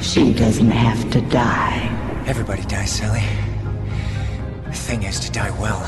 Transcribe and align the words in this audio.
She 0.00 0.32
doesn't 0.32 0.70
have 0.70 1.10
to 1.10 1.20
die. 1.20 2.24
Everybody 2.26 2.62
dies, 2.62 2.92
Sally. 2.92 3.22
The 4.64 4.72
thing 4.72 5.02
is 5.02 5.20
to 5.20 5.32
die 5.32 5.50
well. 5.60 5.82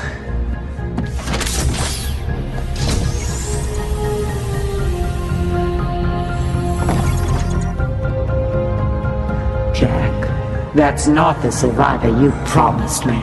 Jack, 9.73 10.73
that's 10.75 11.07
not 11.07 11.41
the 11.41 11.51
survivor 11.51 12.09
you 12.21 12.31
promised 12.45 13.05
me. 13.05 13.19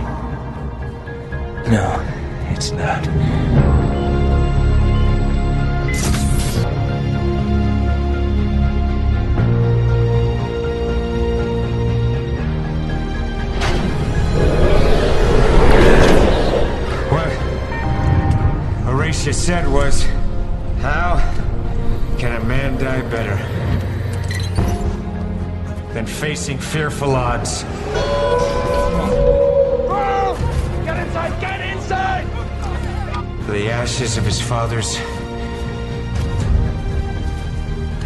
No, 1.70 2.00
it's 2.50 2.70
not. 2.72 3.85
Horatio 19.06 19.30
said 19.30 19.68
was, 19.68 20.02
How 20.82 21.18
can 22.18 22.42
a 22.42 22.44
man 22.44 22.76
die 22.76 23.02
better 23.02 23.36
than 25.94 26.06
facing 26.06 26.58
fearful 26.58 27.14
odds? 27.14 27.62
Get 30.84 30.96
inside! 31.06 31.40
Get 31.40 31.60
inside! 31.60 32.26
The 33.46 33.70
ashes 33.70 34.16
of 34.16 34.24
his 34.24 34.40
fathers 34.40 34.96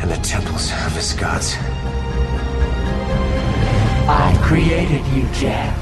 and 0.02 0.10
the 0.10 0.20
temples 0.22 0.70
of 0.84 0.92
his 0.94 1.14
gods. 1.14 1.56
I 4.06 4.38
created 4.42 5.06
you, 5.14 5.26
Jack. 5.32 5.74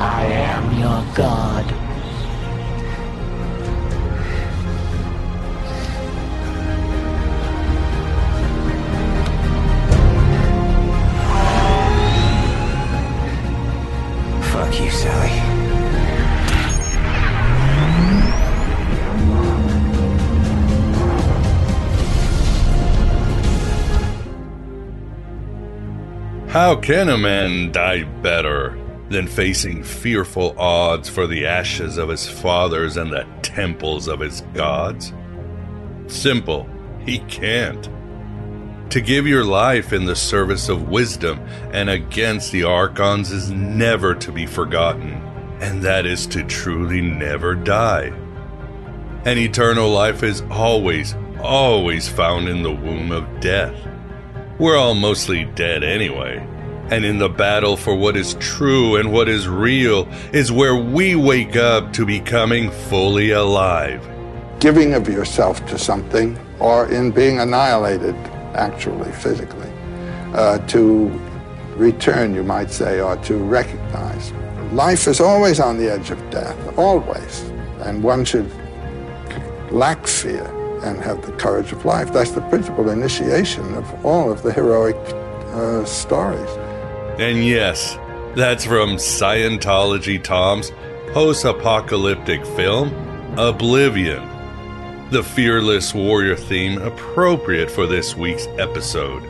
I 0.00 0.24
am 0.24 0.80
your 0.80 1.14
god. 1.14 1.85
Fuck 14.66 14.80
you, 14.80 14.90
Sally. 14.90 15.28
How 26.48 26.74
can 26.74 27.08
a 27.08 27.16
man 27.16 27.70
die 27.70 28.02
better 28.22 28.76
than 29.08 29.28
facing 29.28 29.84
fearful 29.84 30.58
odds 30.58 31.08
for 31.08 31.28
the 31.28 31.46
ashes 31.46 31.96
of 31.96 32.08
his 32.08 32.28
fathers 32.28 32.96
and 32.96 33.12
the 33.12 33.24
temples 33.42 34.08
of 34.08 34.18
his 34.18 34.40
gods? 34.52 35.12
Simple, 36.08 36.68
he 37.04 37.20
can't. 37.20 37.88
To 38.90 39.00
give 39.00 39.26
your 39.26 39.44
life 39.44 39.92
in 39.92 40.04
the 40.06 40.16
service 40.16 40.68
of 40.68 40.88
wisdom 40.88 41.40
and 41.72 41.90
against 41.90 42.52
the 42.52 42.64
archons 42.64 43.30
is 43.32 43.50
never 43.50 44.14
to 44.14 44.32
be 44.32 44.46
forgotten, 44.46 45.20
and 45.60 45.82
that 45.82 46.06
is 46.06 46.26
to 46.28 46.44
truly 46.44 47.00
never 47.00 47.54
die. 47.54 48.12
And 49.24 49.38
eternal 49.38 49.90
life 49.90 50.22
is 50.22 50.42
always, 50.50 51.14
always 51.42 52.08
found 52.08 52.48
in 52.48 52.62
the 52.62 52.72
womb 52.72 53.10
of 53.10 53.40
death. 53.40 53.74
We're 54.58 54.76
all 54.76 54.94
mostly 54.94 55.44
dead 55.44 55.82
anyway. 55.82 56.46
And 56.88 57.04
in 57.04 57.18
the 57.18 57.28
battle 57.28 57.76
for 57.76 57.96
what 57.96 58.16
is 58.16 58.34
true 58.34 58.94
and 58.96 59.12
what 59.12 59.28
is 59.28 59.48
real 59.48 60.08
is 60.32 60.52
where 60.52 60.76
we 60.76 61.16
wake 61.16 61.56
up 61.56 61.92
to 61.94 62.06
becoming 62.06 62.70
fully 62.70 63.32
alive. 63.32 64.06
giving 64.60 64.94
of 64.94 65.08
yourself 65.08 65.64
to 65.66 65.78
something 65.78 66.38
or 66.60 66.86
in 66.90 67.10
being 67.10 67.40
annihilated, 67.40 68.14
actually, 68.56 69.12
physically, 69.12 69.70
uh, 70.34 70.58
to 70.66 71.08
return, 71.76 72.34
you 72.34 72.42
might 72.42 72.70
say, 72.70 73.00
or 73.00 73.16
to 73.18 73.36
recognize. 73.36 74.32
Life 74.72 75.06
is 75.06 75.20
always 75.20 75.60
on 75.60 75.78
the 75.78 75.90
edge 75.92 76.10
of 76.10 76.30
death, 76.30 76.78
always. 76.78 77.42
And 77.84 78.02
one 78.02 78.24
should 78.24 78.50
lack 79.70 80.06
fear 80.06 80.44
and 80.82 81.02
have 81.02 81.24
the 81.24 81.32
courage 81.32 81.72
of 81.72 81.84
life. 81.84 82.12
That's 82.12 82.32
the 82.32 82.40
principal 82.42 82.90
initiation 82.90 83.74
of 83.74 84.04
all 84.04 84.30
of 84.30 84.42
the 84.42 84.52
heroic 84.52 84.96
uh, 85.54 85.84
stories. 85.84 86.50
And 87.18 87.44
yes, 87.44 87.96
that's 88.34 88.64
from 88.64 88.96
Scientology 88.96 90.22
Tom's 90.22 90.72
post 91.12 91.44
apocalyptic 91.44 92.44
film, 92.44 92.92
Oblivion. 93.38 94.35
The 95.10 95.22
fearless 95.22 95.94
warrior 95.94 96.34
theme 96.34 96.78
appropriate 96.78 97.70
for 97.70 97.86
this 97.86 98.16
week's 98.16 98.48
episode. 98.58 99.22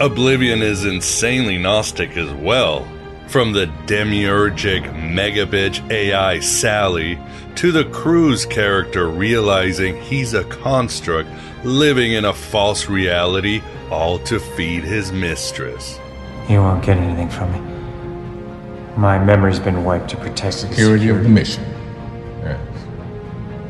Oblivion 0.00 0.60
is 0.60 0.84
insanely 0.84 1.56
Gnostic 1.56 2.16
as 2.16 2.32
well, 2.32 2.84
from 3.28 3.52
the 3.52 3.66
demiurgic 3.86 4.92
megabitch 4.92 5.88
AI 5.92 6.40
Sally 6.40 7.16
to 7.54 7.70
the 7.70 7.84
Cruise's 7.84 8.44
character 8.44 9.08
realizing 9.08 10.02
he's 10.02 10.34
a 10.34 10.42
construct 10.42 11.28
living 11.62 12.14
in 12.14 12.24
a 12.24 12.34
false 12.34 12.88
reality, 12.88 13.62
all 13.88 14.18
to 14.18 14.40
feed 14.40 14.82
his 14.82 15.12
mistress. 15.12 15.96
You 16.48 16.56
won't 16.56 16.84
get 16.84 16.96
anything 16.96 17.28
from 17.28 17.52
me. 17.52 18.96
My 18.96 19.22
memory's 19.24 19.60
been 19.60 19.84
wiped 19.84 20.10
to 20.10 20.16
protect 20.16 20.56
the 20.56 20.66
security 20.66 21.08
of 21.08 21.22
the 21.22 21.28
mission. 21.28 21.64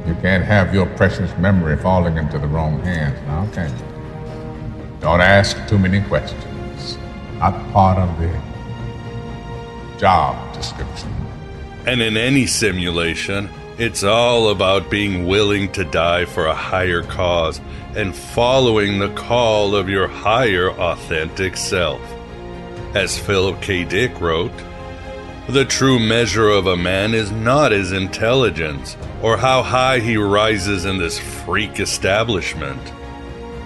You 0.06 0.14
can't 0.16 0.44
have 0.44 0.74
your 0.74 0.86
precious 0.86 1.36
memory 1.38 1.76
falling 1.76 2.16
into 2.16 2.38
the 2.38 2.46
wrong 2.46 2.82
hands 2.82 3.20
now, 3.26 3.48
can 3.52 3.70
you? 3.70 5.00
Don't 5.00 5.20
ask 5.20 5.56
too 5.68 5.78
many 5.78 6.00
questions. 6.02 6.98
Not 7.38 7.54
part 7.72 7.98
of 7.98 8.18
the 8.18 8.40
job 9.98 10.54
description. 10.54 11.14
And 11.86 12.02
in 12.02 12.16
any 12.16 12.47
simulation, 12.47 13.48
it's 13.78 14.02
all 14.02 14.50
about 14.50 14.91
being 14.91 15.26
willing 15.26 15.72
to 15.72 15.84
die 15.84 16.26
for 16.26 16.46
a 16.46 16.54
higher 16.54 17.03
cause 17.03 17.60
and 17.96 18.14
following 18.14 18.98
the 18.98 19.08
call 19.14 19.74
of 19.74 19.88
your 19.88 20.06
higher 20.06 20.70
authentic 20.70 21.56
self. 21.56 22.00
As 22.94 23.18
Philip 23.18 23.62
K. 23.62 23.84
Dick 23.84 24.20
wrote, 24.20 24.53
the 25.48 25.65
true 25.65 25.98
measure 25.98 26.48
of 26.48 26.66
a 26.66 26.77
man 26.77 27.15
is 27.15 27.31
not 27.33 27.72
his 27.72 27.92
intelligence 27.92 28.97
or 29.22 29.37
how 29.37 29.63
high 29.63 29.98
he 29.98 30.16
rises 30.16 30.84
in 30.84 30.98
this 30.98 31.19
freak 31.19 31.81
establishment. 31.81 32.81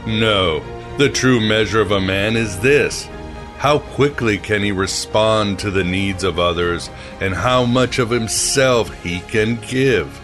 No, 0.06 0.62
the 0.98 1.10
true 1.10 1.40
measure 1.40 1.80
of 1.80 1.90
a 1.90 2.00
man 2.00 2.36
is 2.36 2.58
this 2.60 3.08
how 3.58 3.78
quickly 3.78 4.36
can 4.36 4.62
he 4.62 4.72
respond 4.72 5.58
to 5.58 5.70
the 5.70 5.84
needs 5.84 6.22
of 6.22 6.38
others 6.38 6.90
and 7.20 7.34
how 7.34 7.64
much 7.64 7.98
of 7.98 8.10
himself 8.10 8.92
he 9.02 9.20
can 9.20 9.56
give? 9.56 10.20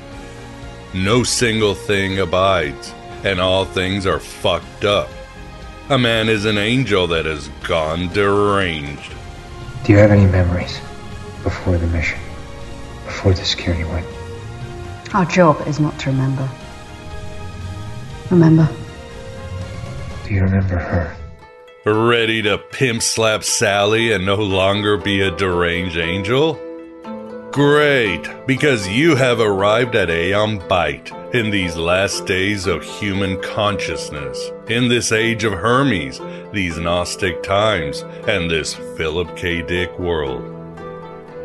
No 0.93 1.23
single 1.23 1.75
thing 1.75 2.19
abides, 2.19 2.93
and 3.25 3.41
all 3.41 3.65
things 3.65 4.07
are 4.07 4.21
fucked 4.21 4.85
up. 4.85 5.09
A 5.89 5.97
man 5.97 6.29
is 6.29 6.45
an 6.45 6.59
angel 6.59 7.07
that 7.07 7.25
has 7.25 7.49
gone 7.63 8.09
deranged. 8.09 9.15
Do 9.85 9.93
you 9.93 9.99
have 9.99 10.11
any 10.11 10.27
memories 10.27 10.79
before 11.43 11.79
the 11.79 11.87
mission? 11.89 12.19
Before 13.05 13.33
the 13.33 13.45
security 13.45 13.85
went? 13.85 14.07
Our 15.15 15.25
job 15.25 15.67
is 15.67 15.81
not 15.81 15.99
to 16.01 16.11
remember. 16.11 16.49
Remember? 18.31 18.69
Do 20.25 20.35
you 20.35 20.43
remember 20.43 20.79
her? 20.79 21.17
Ready 21.85 22.43
to 22.43 22.59
pimp 22.59 23.03
slap 23.03 23.43
Sally 23.43 24.13
and 24.13 24.25
no 24.25 24.37
longer 24.37 24.97
be 24.97 25.21
a 25.21 25.31
deranged 25.31 25.97
angel? 25.97 26.55
Great, 27.51 28.23
because 28.47 28.87
you 28.87 29.17
have 29.17 29.41
arrived 29.41 29.97
at 29.97 30.09
Aeon 30.11 30.61
Byte 30.61 31.35
in 31.35 31.51
these 31.51 31.75
last 31.77 32.27
days 32.27 32.67
of 32.67 32.85
human 32.85 33.43
consciousness, 33.43 34.53
in 34.69 34.89
this 34.89 35.11
age 35.11 35.43
of 35.43 35.55
Hermes, 35.55 36.21
these 36.53 36.79
Gnostic 36.79 37.43
times, 37.43 38.03
and 38.29 38.49
this 38.49 38.75
Philip 38.97 39.37
K. 39.37 39.63
Dick 39.63 39.99
world. 39.99 40.60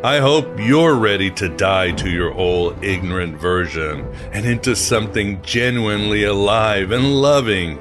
I 0.06 0.20
hope 0.20 0.60
you're 0.60 0.94
ready 0.94 1.32
to 1.32 1.48
die 1.48 1.90
to 1.90 2.08
your 2.08 2.32
old 2.32 2.84
ignorant 2.84 3.40
version 3.40 4.06
and 4.30 4.46
into 4.46 4.76
something 4.76 5.42
genuinely 5.42 6.22
alive 6.22 6.92
and 6.92 7.20
loving, 7.20 7.80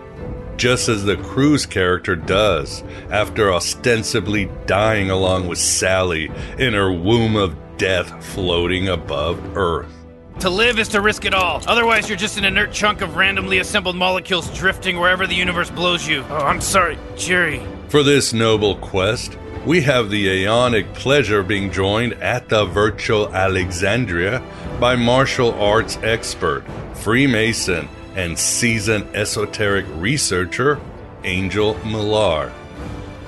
just 0.58 0.90
as 0.90 1.04
the 1.04 1.18
Cruise 1.18 1.68
character 1.68 2.16
does 2.16 2.84
after 3.12 3.54
ostensibly 3.54 4.50
dying 4.66 5.12
along 5.12 5.48
with 5.48 5.60
Sally 5.60 6.32
in 6.58 6.74
her 6.74 6.92
womb 6.92 7.36
of 7.36 7.56
death 7.78 8.26
floating 8.26 8.90
above 8.90 9.40
Earth. 9.56 9.94
To 10.40 10.50
live 10.50 10.80
is 10.80 10.88
to 10.88 11.02
risk 11.02 11.26
it 11.26 11.36
all. 11.36 11.62
Otherwise, 11.68 12.10
you're 12.10 12.18
just 12.18 12.40
an 12.40 12.46
inert 12.46 12.72
chunk 12.72 13.02
of 13.02 13.18
randomly 13.18 13.60
assembled 13.60 13.98
molecules 13.98 14.50
drifting 14.58 14.98
wherever 14.98 15.28
the 15.28 15.36
universe 15.36 15.70
blows 15.70 16.08
you. 16.08 16.26
Oh, 16.32 16.38
I'm 16.38 16.60
sorry, 16.60 16.98
Jerry. 17.16 17.62
For 17.90 18.02
this 18.02 18.34
noble 18.34 18.78
quest, 18.78 19.38
we 19.66 19.82
have 19.82 20.12
the 20.12 20.28
aeonic 20.28 20.94
pleasure 20.94 21.40
of 21.40 21.48
being 21.48 21.72
joined 21.72 22.14
at 22.22 22.50
the 22.50 22.66
virtual 22.66 23.34
Alexandria 23.34 24.44
by 24.80 24.96
martial 24.96 25.54
arts 25.56 25.98
expert, 26.04 26.64
Freemason, 26.94 27.90
and 28.16 28.38
seasoned 28.38 29.04
esoteric 29.16 29.86
researcher, 29.96 30.80
Angel 31.24 31.74
Millar. 31.84 32.52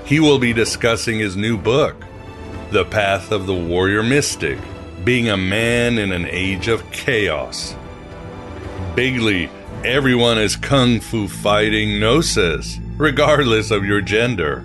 He 0.05 0.19
will 0.19 0.37
be 0.37 0.53
discussing 0.53 1.17
his 1.17 1.35
new 1.35 1.57
book, 1.57 1.95
The 2.69 2.85
Path 2.85 3.31
of 3.31 3.47
the 3.47 3.55
Warrior 3.55 4.03
Mystic 4.03 4.59
Being 5.03 5.29
a 5.29 5.37
Man 5.37 5.97
in 5.97 6.11
an 6.11 6.27
Age 6.27 6.67
of 6.67 6.89
Chaos. 6.91 7.75
Bigly, 8.95 9.49
everyone 9.83 10.37
is 10.37 10.55
kung 10.55 10.99
fu 10.99 11.27
fighting 11.27 11.99
gnosis, 11.99 12.79
regardless 12.97 13.71
of 13.71 13.85
your 13.85 14.01
gender. 14.01 14.63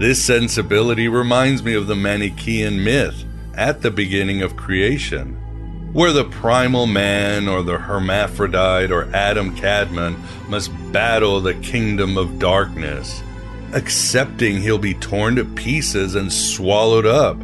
This 0.00 0.24
sensibility 0.24 1.08
reminds 1.08 1.62
me 1.62 1.74
of 1.74 1.86
the 1.86 1.94
Manichaean 1.94 2.82
myth 2.82 3.22
at 3.52 3.82
the 3.82 3.90
beginning 3.90 4.40
of 4.40 4.56
creation, 4.56 5.34
where 5.92 6.10
the 6.10 6.24
primal 6.24 6.86
man 6.86 7.46
or 7.46 7.62
the 7.62 7.76
hermaphrodite 7.76 8.90
or 8.90 9.14
Adam 9.14 9.54
Kadmon 9.54 10.16
must 10.48 10.72
battle 10.90 11.42
the 11.42 11.52
kingdom 11.52 12.16
of 12.16 12.38
darkness, 12.38 13.22
accepting 13.74 14.62
he'll 14.62 14.78
be 14.78 14.94
torn 14.94 15.36
to 15.36 15.44
pieces 15.44 16.14
and 16.14 16.32
swallowed 16.32 17.04
up, 17.04 17.36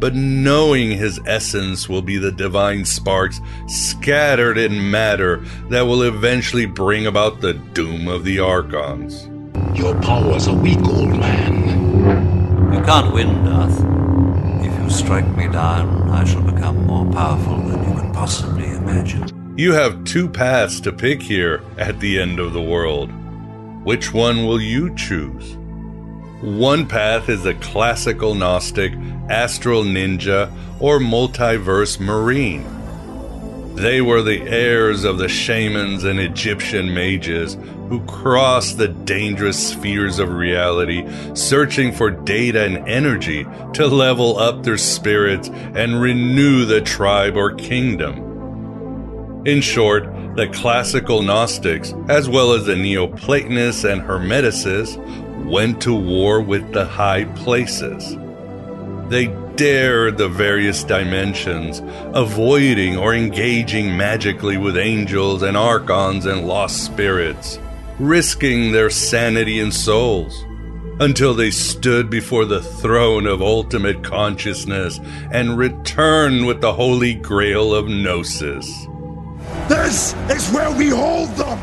but 0.00 0.14
knowing 0.14 0.92
his 0.92 1.20
essence 1.26 1.86
will 1.86 2.00
be 2.00 2.16
the 2.16 2.32
divine 2.32 2.86
sparks 2.86 3.42
scattered 3.68 4.56
in 4.56 4.90
matter 4.90 5.44
that 5.68 5.82
will 5.82 6.04
eventually 6.04 6.64
bring 6.64 7.06
about 7.06 7.42
the 7.42 7.52
doom 7.52 8.08
of 8.08 8.24
the 8.24 8.38
Archons. 8.38 9.28
Your 9.78 10.00
powers 10.00 10.48
are 10.48 10.56
weak, 10.56 10.78
old 10.88 11.10
man. 11.10 11.49
Can't 12.90 13.14
win, 13.14 13.44
Darth. 13.44 13.78
If 14.66 14.82
you 14.82 14.90
strike 14.90 15.36
me 15.36 15.46
down, 15.46 16.10
I 16.10 16.24
shall 16.24 16.42
become 16.42 16.88
more 16.88 17.08
powerful 17.12 17.58
than 17.58 17.88
you 17.88 17.96
can 17.96 18.12
possibly 18.12 18.66
imagine. 18.66 19.54
You 19.56 19.74
have 19.74 20.02
two 20.02 20.28
paths 20.28 20.80
to 20.80 20.92
pick 20.92 21.22
here 21.22 21.62
at 21.78 22.00
the 22.00 22.20
end 22.20 22.40
of 22.40 22.52
the 22.52 22.60
world. 22.60 23.12
Which 23.84 24.12
one 24.12 24.44
will 24.44 24.60
you 24.60 24.92
choose? 24.96 25.56
One 26.40 26.84
path 26.84 27.28
is 27.28 27.46
a 27.46 27.54
classical 27.54 28.34
Gnostic, 28.34 28.92
astral 29.28 29.84
ninja, 29.84 30.52
or 30.80 30.98
multiverse 30.98 32.00
marine. 32.00 32.66
They 33.80 34.02
were 34.02 34.20
the 34.20 34.42
heirs 34.42 35.04
of 35.04 35.16
the 35.16 35.28
shamans 35.28 36.04
and 36.04 36.20
Egyptian 36.20 36.92
mages 36.92 37.56
who 37.88 38.04
crossed 38.04 38.76
the 38.76 38.88
dangerous 38.88 39.70
spheres 39.70 40.18
of 40.18 40.34
reality, 40.34 41.08
searching 41.32 41.90
for 41.90 42.10
data 42.10 42.62
and 42.62 42.86
energy 42.86 43.46
to 43.72 43.86
level 43.86 44.38
up 44.38 44.64
their 44.64 44.76
spirits 44.76 45.48
and 45.48 45.98
renew 45.98 46.66
the 46.66 46.82
tribe 46.82 47.36
or 47.36 47.54
kingdom. 47.54 48.18
In 49.46 49.62
short, 49.62 50.04
the 50.36 50.48
classical 50.48 51.22
Gnostics, 51.22 51.94
as 52.10 52.28
well 52.28 52.52
as 52.52 52.66
the 52.66 52.76
Neoplatonists 52.76 53.84
and 53.84 54.02
Hermeticists, 54.02 54.98
went 55.46 55.80
to 55.80 55.94
war 55.94 56.42
with 56.42 56.70
the 56.74 56.84
high 56.84 57.24
places. 57.24 58.14
They 59.08 59.28
dared 59.60 60.16
the 60.16 60.26
various 60.26 60.82
dimensions, 60.84 61.82
avoiding 62.14 62.96
or 62.96 63.14
engaging 63.14 63.94
magically 63.94 64.56
with 64.56 64.74
angels 64.74 65.42
and 65.42 65.54
archons 65.54 66.24
and 66.24 66.46
lost 66.46 66.82
spirits, 66.82 67.58
risking 67.98 68.72
their 68.72 68.88
sanity 68.88 69.60
and 69.60 69.74
souls, 69.74 70.46
until 70.98 71.34
they 71.34 71.50
stood 71.50 72.08
before 72.08 72.46
the 72.46 72.62
throne 72.62 73.26
of 73.26 73.42
ultimate 73.42 74.02
consciousness 74.02 74.98
and 75.30 75.58
returned 75.58 76.46
with 76.46 76.62
the 76.62 76.72
holy 76.72 77.12
grail 77.12 77.74
of 77.74 77.86
Gnosis. 77.86 78.66
This 79.68 80.14
is 80.30 80.50
where 80.54 80.74
we 80.74 80.88
hold 80.88 81.28
them! 81.36 81.58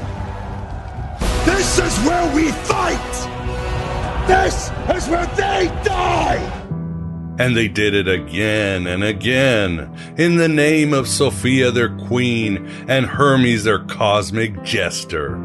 This 1.46 1.80
is 1.80 1.98
where 2.06 2.36
we 2.36 2.52
fight! 2.52 4.28
This 4.28 4.70
is 4.96 5.10
where 5.10 5.26
they 5.36 5.66
die! 5.84 6.67
And 7.40 7.56
they 7.56 7.68
did 7.68 7.94
it 7.94 8.08
again 8.08 8.88
and 8.88 9.04
again, 9.04 9.96
in 10.18 10.38
the 10.38 10.48
name 10.48 10.94
of 10.94 11.08
Sophia, 11.08 11.70
their 11.72 11.96
queen, 11.96 12.68
and 12.88 13.06
Hermes, 13.06 13.64
their 13.64 13.80
cosmic 13.86 14.64
jester. 14.64 15.36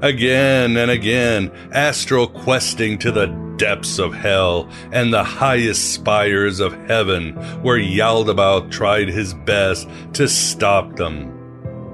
Again 0.00 0.76
and 0.76 0.90
again, 0.90 1.50
astral 1.72 2.28
questing 2.28 2.98
to 2.98 3.10
the 3.10 3.26
depths 3.58 3.98
of 3.98 4.14
hell 4.14 4.70
and 4.92 5.12
the 5.12 5.24
highest 5.24 5.92
spires 5.92 6.60
of 6.60 6.72
heaven, 6.86 7.34
where 7.62 7.78
Yaldabaoth 7.78 8.70
tried 8.70 9.08
his 9.08 9.34
best 9.34 9.88
to 10.14 10.28
stop 10.28 10.96
them. 10.96 11.34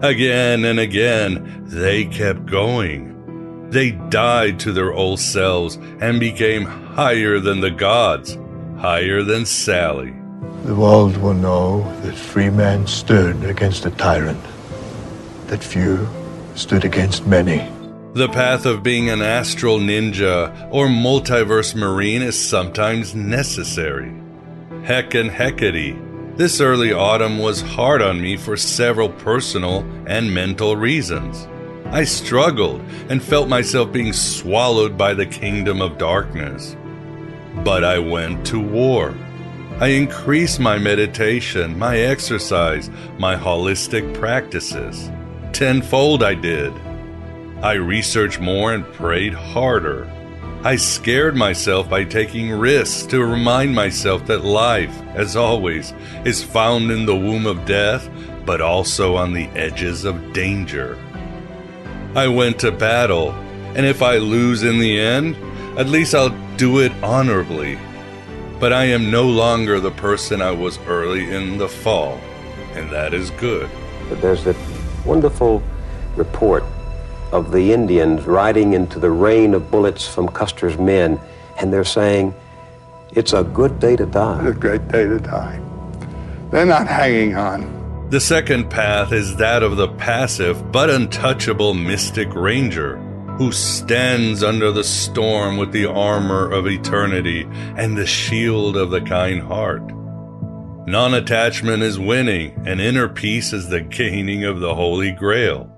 Again 0.02 0.66
and 0.66 0.78
again, 0.78 1.64
they 1.64 2.04
kept 2.04 2.46
going. 2.46 3.70
They 3.70 3.92
died 3.92 4.60
to 4.60 4.72
their 4.72 4.92
old 4.92 5.18
selves 5.18 5.76
and 6.00 6.20
became 6.20 6.64
higher 6.64 7.40
than 7.40 7.60
the 7.60 7.70
gods, 7.70 8.36
higher 8.78 9.22
than 9.22 9.46
Sally. 9.46 10.14
The 10.64 10.74
world 10.74 11.16
will 11.16 11.34
know 11.34 11.82
that 12.02 12.14
free 12.14 12.50
men 12.50 12.86
stood 12.86 13.44
against 13.44 13.86
a 13.86 13.90
tyrant, 13.90 14.42
that 15.46 15.62
few 15.62 16.08
stood 16.54 16.84
against 16.84 17.26
many. 17.26 17.70
The 18.14 18.28
path 18.28 18.64
of 18.64 18.82
being 18.82 19.10
an 19.10 19.22
astral 19.22 19.78
ninja 19.78 20.68
or 20.70 20.86
multiverse 20.86 21.74
marine 21.74 22.22
is 22.22 22.40
sometimes 22.40 23.14
necessary. 23.14 24.14
Heck 24.84 25.14
and 25.14 25.30
Hecate, 25.30 25.96
this 26.36 26.60
early 26.60 26.92
autumn 26.92 27.38
was 27.38 27.60
hard 27.60 28.02
on 28.02 28.20
me 28.20 28.36
for 28.36 28.56
several 28.56 29.08
personal 29.08 29.80
and 30.06 30.34
mental 30.34 30.76
reasons. 30.76 31.46
I 31.86 32.04
struggled 32.04 32.80
and 33.08 33.22
felt 33.22 33.48
myself 33.48 33.92
being 33.92 34.12
swallowed 34.12 34.98
by 34.98 35.14
the 35.14 35.26
kingdom 35.26 35.80
of 35.80 35.98
darkness. 35.98 36.76
But 37.62 37.84
I 37.84 37.98
went 37.98 38.46
to 38.46 38.60
war. 38.60 39.14
I 39.80 39.88
increased 39.88 40.60
my 40.60 40.78
meditation, 40.78 41.78
my 41.78 41.98
exercise, 41.98 42.90
my 43.18 43.36
holistic 43.36 44.14
practices. 44.14 45.10
Tenfold 45.52 46.22
I 46.22 46.34
did. 46.34 46.72
I 47.62 47.74
researched 47.74 48.40
more 48.40 48.72
and 48.72 48.84
prayed 48.92 49.34
harder. 49.34 50.10
I 50.64 50.76
scared 50.76 51.36
myself 51.36 51.90
by 51.90 52.04
taking 52.04 52.50
risks 52.50 53.04
to 53.06 53.24
remind 53.24 53.74
myself 53.74 54.26
that 54.26 54.44
life, 54.44 54.98
as 55.14 55.36
always, 55.36 55.92
is 56.24 56.42
found 56.42 56.90
in 56.90 57.04
the 57.04 57.16
womb 57.16 57.46
of 57.46 57.66
death, 57.66 58.08
but 58.46 58.60
also 58.60 59.16
on 59.16 59.32
the 59.32 59.46
edges 59.48 60.04
of 60.04 60.32
danger. 60.32 60.98
I 62.14 62.28
went 62.28 62.60
to 62.60 62.72
battle, 62.72 63.32
and 63.74 63.84
if 63.84 64.02
I 64.02 64.18
lose 64.18 64.62
in 64.62 64.78
the 64.78 64.98
end, 64.98 65.36
at 65.78 65.88
least 65.88 66.14
I'll 66.14 66.30
do 66.56 66.80
it 66.80 66.92
honorably. 67.02 67.78
But 68.60 68.72
I 68.72 68.84
am 68.84 69.10
no 69.10 69.28
longer 69.28 69.80
the 69.80 69.90
person 69.90 70.40
I 70.40 70.52
was 70.52 70.78
early 70.86 71.30
in 71.30 71.58
the 71.58 71.68
fall, 71.68 72.20
and 72.74 72.90
that 72.90 73.12
is 73.12 73.30
good. 73.32 73.68
But 74.08 74.20
there's 74.20 74.44
that 74.44 74.56
wonderful 75.04 75.62
report 76.16 76.64
of 77.32 77.50
the 77.50 77.72
Indians 77.72 78.26
riding 78.26 78.74
into 78.74 78.98
the 78.98 79.10
rain 79.10 79.54
of 79.54 79.70
bullets 79.70 80.06
from 80.06 80.28
Custer's 80.28 80.78
men, 80.78 81.20
and 81.58 81.72
they're 81.72 81.84
saying, 81.84 82.34
It's 83.12 83.32
a 83.32 83.42
good 83.42 83.80
day 83.80 83.96
to 83.96 84.06
die. 84.06 84.46
It's 84.46 84.56
a 84.56 84.60
great 84.60 84.86
day 84.88 85.04
to 85.04 85.18
die. 85.18 85.60
They're 86.50 86.66
not 86.66 86.86
hanging 86.86 87.36
on. 87.36 88.08
The 88.10 88.20
second 88.20 88.70
path 88.70 89.12
is 89.12 89.36
that 89.36 89.62
of 89.62 89.76
the 89.76 89.88
passive 89.88 90.70
but 90.70 90.88
untouchable 90.90 91.74
mystic 91.74 92.32
ranger 92.34 92.96
who 93.38 93.50
stands 93.50 94.44
under 94.44 94.70
the 94.70 94.84
storm 94.84 95.56
with 95.56 95.72
the 95.72 95.86
armor 95.86 96.50
of 96.50 96.68
eternity 96.68 97.42
and 97.76 97.96
the 97.96 98.06
shield 98.06 98.76
of 98.76 98.90
the 98.90 99.00
kind 99.00 99.42
heart. 99.42 99.82
Non 100.86 101.14
attachment 101.14 101.82
is 101.82 101.98
winning, 101.98 102.62
and 102.66 102.80
inner 102.80 103.08
peace 103.08 103.52
is 103.52 103.68
the 103.68 103.80
gaining 103.80 104.44
of 104.44 104.60
the 104.60 104.74
Holy 104.74 105.10
Grail. 105.10 105.70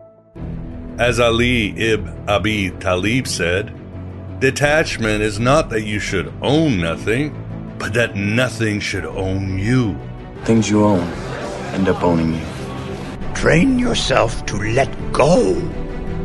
As 0.99 1.19
Ali 1.19 1.79
ibn 1.79 2.29
Abi 2.29 2.71
Talib 2.71 3.27
said, 3.27 3.73
detachment 4.41 5.23
is 5.23 5.39
not 5.39 5.71
that 5.71 5.85
you 5.85 5.99
should 5.99 6.33
own 6.43 6.81
nothing, 6.81 7.33
but 7.79 7.95
that 7.95 8.17
nothing 8.17 8.81
should 8.81 9.07
own 9.07 9.59
you. 9.59 9.99
Things 10.45 10.69
you 10.69 10.85
own 10.85 11.09
end 11.73 11.89
up 11.89 12.03
owning 12.03 12.35
you. 12.35 13.35
Train 13.35 13.79
yourself 13.79 14.45
to 14.47 14.57
let 14.57 14.91
go 15.13 15.57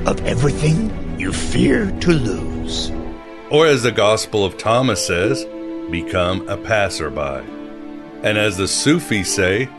of 0.05 0.25
everything 0.25 1.00
you 1.21 1.31
fear 1.31 1.91
to 1.99 2.11
lose. 2.11 2.91
Or 3.51 3.67
as 3.67 3.83
the 3.83 3.91
Gospel 3.91 4.43
of 4.43 4.57
Thomas 4.57 5.05
says, 5.05 5.45
become 5.91 6.49
a 6.49 6.57
passerby. 6.57 7.47
And 8.23 8.39
as 8.39 8.57
the 8.57 8.67
Sufis 8.67 9.33
say, 9.33 9.69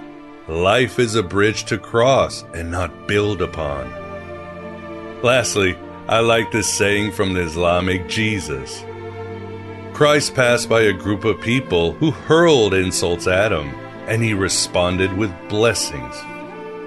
life 0.46 1.00
is 1.00 1.16
a 1.16 1.22
bridge 1.22 1.64
to 1.64 1.78
cross 1.78 2.44
and 2.54 2.70
not 2.70 3.08
build 3.08 3.42
upon. 3.42 3.90
Lastly, 5.22 5.76
I 6.06 6.20
like 6.20 6.52
this 6.52 6.72
saying 6.72 7.11
from 7.11 7.32
the 7.32 7.40
Islamic 7.40 8.08
Jesus. 8.08 8.84
Christ 9.94 10.37
passed 10.37 10.68
by 10.68 10.82
a 10.82 10.92
group 10.92 11.25
of 11.25 11.40
people 11.40 11.92
who 11.94 12.12
hurled 12.12 12.72
insults 12.72 13.26
at 13.26 13.50
him, 13.50 13.68
and 14.06 14.22
he 14.22 14.32
responded 14.32 15.12
with 15.16 15.32
blessings. 15.49 16.14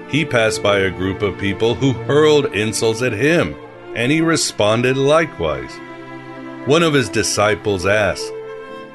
He 0.08 0.24
passed 0.24 0.62
by 0.62 0.78
a 0.78 0.90
group 0.90 1.20
of 1.20 1.38
people 1.38 1.74
who 1.74 1.92
hurled 1.92 2.54
insults 2.54 3.02
at 3.02 3.12
him, 3.12 3.54
and 3.96 4.12
he 4.12 4.20
responded 4.20 4.98
likewise. 4.98 5.74
One 6.66 6.82
of 6.82 6.92
his 6.92 7.08
disciples 7.08 7.86
asked, 7.86 8.30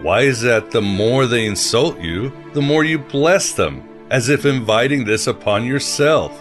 Why 0.02 0.22
is 0.22 0.42
that 0.42 0.70
the 0.70 0.82
more 0.82 1.26
they 1.26 1.48
insult 1.48 2.00
you, 2.00 2.32
the 2.54 2.62
more 2.62 2.84
you 2.84 3.00
bless 3.00 3.54
them, 3.54 3.84
as 4.12 4.30
if 4.30 4.46
inviting 4.46 5.04
this 5.04 5.26
upon 5.26 5.66
yourself? 5.66 6.40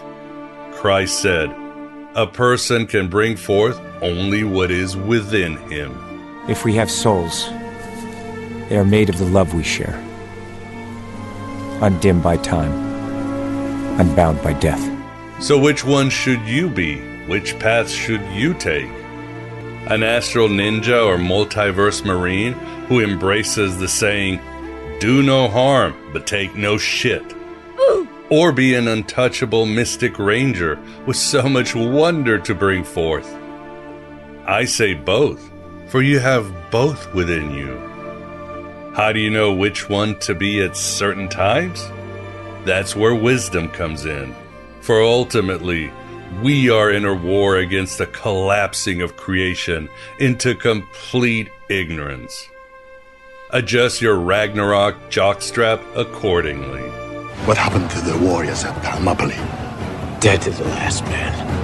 Christ 0.73 1.21
said, 1.23 1.49
A 2.13 2.27
person 2.27 2.85
can 2.85 3.09
bring 3.09 3.35
forth 3.35 3.81
only 3.99 4.43
what 4.43 4.69
is 4.69 4.95
within 4.95 5.57
him. 5.69 5.91
If 6.47 6.63
we 6.63 6.75
have 6.75 6.91
souls, 6.91 7.49
they 8.69 8.77
are 8.77 8.85
made 8.85 9.09
of 9.09 9.17
the 9.17 9.25
love 9.25 9.55
we 9.55 9.63
share, 9.63 9.97
undimmed 11.81 12.21
by 12.21 12.37
time, 12.37 12.71
unbound 13.99 14.43
by 14.43 14.53
death. 14.53 14.87
So, 15.41 15.57
which 15.57 15.83
one 15.83 16.11
should 16.11 16.41
you 16.41 16.69
be? 16.69 17.01
Which 17.31 17.57
path 17.59 17.89
should 17.89 18.21
you 18.33 18.53
take? 18.53 18.89
An 19.87 20.03
astral 20.03 20.49
ninja 20.49 21.05
or 21.05 21.15
multiverse 21.15 22.03
marine 22.03 22.51
who 22.89 22.99
embraces 22.99 23.77
the 23.77 23.87
saying, 23.87 24.41
do 24.99 25.23
no 25.23 25.47
harm, 25.47 25.95
but 26.11 26.27
take 26.27 26.57
no 26.57 26.77
shit? 26.77 27.23
Or 28.29 28.51
be 28.51 28.75
an 28.75 28.89
untouchable 28.89 29.65
mystic 29.65 30.19
ranger 30.19 30.77
with 31.05 31.15
so 31.15 31.47
much 31.47 31.73
wonder 31.73 32.37
to 32.37 32.53
bring 32.53 32.83
forth? 32.83 33.33
I 34.45 34.65
say 34.65 34.93
both, 34.93 35.49
for 35.87 36.01
you 36.01 36.19
have 36.19 36.53
both 36.69 37.13
within 37.13 37.53
you. 37.53 37.77
How 38.93 39.13
do 39.13 39.21
you 39.21 39.29
know 39.29 39.53
which 39.53 39.87
one 39.87 40.19
to 40.19 40.35
be 40.35 40.61
at 40.61 40.75
certain 40.75 41.29
times? 41.29 41.81
That's 42.65 42.93
where 42.93 43.15
wisdom 43.15 43.69
comes 43.69 44.05
in. 44.05 44.35
For 44.81 45.01
ultimately, 45.01 45.93
we 46.41 46.69
are 46.69 46.91
in 46.91 47.05
a 47.05 47.13
war 47.13 47.57
against 47.57 47.97
the 47.97 48.07
collapsing 48.07 49.01
of 49.01 49.17
creation 49.17 49.89
into 50.19 50.55
complete 50.55 51.49
ignorance. 51.69 52.47
Adjust 53.51 54.01
your 54.01 54.15
Ragnarok 54.15 54.95
jockstrap 55.09 55.81
accordingly. 55.95 56.89
What 57.45 57.57
happened 57.57 57.89
to 57.91 58.01
the 58.01 58.17
warriors 58.17 58.63
at 58.63 58.81
Thermopylae? 58.81 59.35
Dead 60.19 60.41
to 60.43 60.51
the 60.51 60.63
last 60.63 61.03
man. 61.05 61.61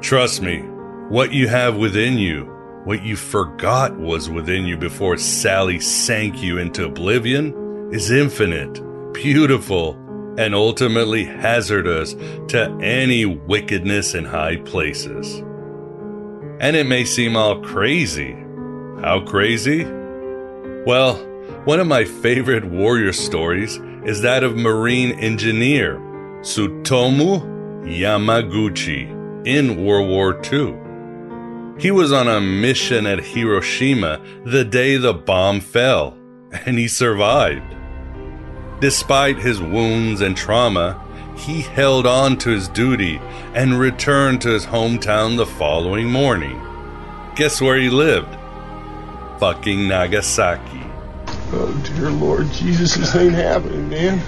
Trust 0.00 0.42
me, 0.42 0.60
what 1.08 1.32
you 1.32 1.48
have 1.48 1.76
within 1.76 2.18
you, 2.18 2.59
what 2.84 3.04
you 3.04 3.16
forgot 3.16 3.96
was 3.96 4.30
within 4.30 4.64
you 4.64 4.76
before 4.76 5.16
Sally 5.18 5.80
sank 5.80 6.42
you 6.42 6.58
into 6.58 6.86
oblivion, 6.86 7.90
is 7.92 8.10
infinite, 8.10 8.80
beautiful, 9.12 9.94
and 10.38 10.54
ultimately 10.54 11.24
hazardous 11.24 12.14
to 12.48 12.78
any 12.80 13.26
wickedness 13.26 14.14
in 14.14 14.24
high 14.24 14.56
places. 14.56 15.42
And 16.60 16.76
it 16.76 16.86
may 16.86 17.04
seem 17.04 17.36
all 17.36 17.60
crazy. 17.60 18.32
How 19.02 19.24
crazy? 19.26 19.84
Well, 20.86 21.16
one 21.64 21.80
of 21.80 21.86
my 21.86 22.04
favorite 22.04 22.64
warrior 22.64 23.12
stories 23.12 23.78
is 24.04 24.22
that 24.22 24.42
of 24.42 24.56
Marine 24.56 25.12
engineer 25.20 25.98
Tsutomu 26.40 27.42
Yamaguchi 27.84 29.46
in 29.46 29.84
World 29.84 30.08
War 30.08 30.40
II. 30.50 30.89
He 31.80 31.90
was 31.90 32.12
on 32.12 32.28
a 32.28 32.42
mission 32.42 33.06
at 33.06 33.24
Hiroshima 33.24 34.20
the 34.44 34.66
day 34.66 34.98
the 34.98 35.14
bomb 35.14 35.60
fell, 35.60 36.14
and 36.66 36.78
he 36.78 36.86
survived. 36.88 37.74
Despite 38.80 39.38
his 39.38 39.62
wounds 39.62 40.20
and 40.20 40.36
trauma, 40.36 41.02
he 41.38 41.62
held 41.62 42.06
on 42.06 42.36
to 42.38 42.50
his 42.50 42.68
duty 42.68 43.18
and 43.54 43.80
returned 43.80 44.42
to 44.42 44.50
his 44.50 44.66
hometown 44.66 45.38
the 45.38 45.46
following 45.46 46.10
morning. 46.10 46.60
Guess 47.34 47.62
where 47.62 47.78
he 47.78 47.88
lived? 47.88 48.36
Fucking 49.38 49.88
Nagasaki. 49.88 50.82
Oh, 51.52 51.82
dear 51.96 52.10
Lord 52.10 52.50
Jesus, 52.52 52.94
this 52.94 53.16
ain't 53.16 53.32
happening, 53.32 53.88
man. 53.88 54.20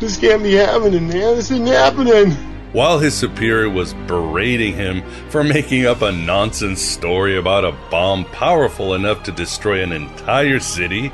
This 0.00 0.16
can't 0.16 0.42
be 0.42 0.54
happening, 0.54 1.06
man. 1.06 1.36
This 1.36 1.52
ain't 1.52 1.68
happening. 1.68 2.36
While 2.74 2.98
his 2.98 3.14
superior 3.14 3.70
was 3.70 3.94
berating 4.08 4.74
him 4.74 5.04
for 5.28 5.44
making 5.44 5.86
up 5.86 6.02
a 6.02 6.10
nonsense 6.10 6.82
story 6.82 7.36
about 7.36 7.64
a 7.64 7.70
bomb 7.88 8.24
powerful 8.24 8.94
enough 8.94 9.22
to 9.22 9.30
destroy 9.30 9.80
an 9.84 9.92
entire 9.92 10.58
city, 10.58 11.12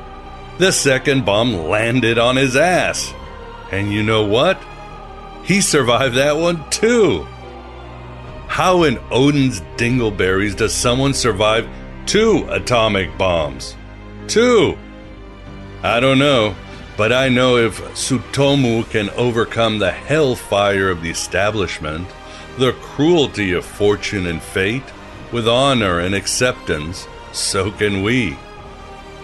the 0.57 0.73
second 0.73 1.27
bomb 1.27 1.69
landed 1.69 2.17
on 2.17 2.37
his 2.37 2.57
ass. 2.57 3.13
And 3.71 3.93
you 3.93 4.03
know 4.03 4.25
what? 4.25 4.59
He 5.45 5.61
survived 5.61 6.15
that 6.15 6.39
one 6.39 6.67
too. 6.71 7.25
How 8.47 8.85
in 8.85 8.99
Odin's 9.11 9.61
dingleberries 9.77 10.57
does 10.57 10.73
someone 10.73 11.13
survive 11.13 11.69
two 12.07 12.47
atomic 12.49 13.19
bombs? 13.19 13.77
Two! 14.29 14.79
I 15.83 16.01
don't 16.01 16.19
know, 16.19 16.57
but 16.97 17.13
I 17.13 17.29
know 17.29 17.57
if 17.57 17.81
Tsutomu 17.95 18.89
can 18.91 19.11
overcome 19.11 19.79
the 19.79 19.91
hellfire 19.91 20.91
of 20.91 21.03
the 21.03 21.11
establishment, 21.11 22.09
the 22.59 22.73
cruelty 22.73 23.53
of 23.53 23.65
fortune 23.65 24.27
and 24.27 24.43
fate, 24.43 24.85
with 25.33 25.49
honor 25.49 26.01
and 26.01 26.15
acceptance, 26.15 27.07
so 27.33 27.71
can 27.71 28.03
we. 28.03 28.37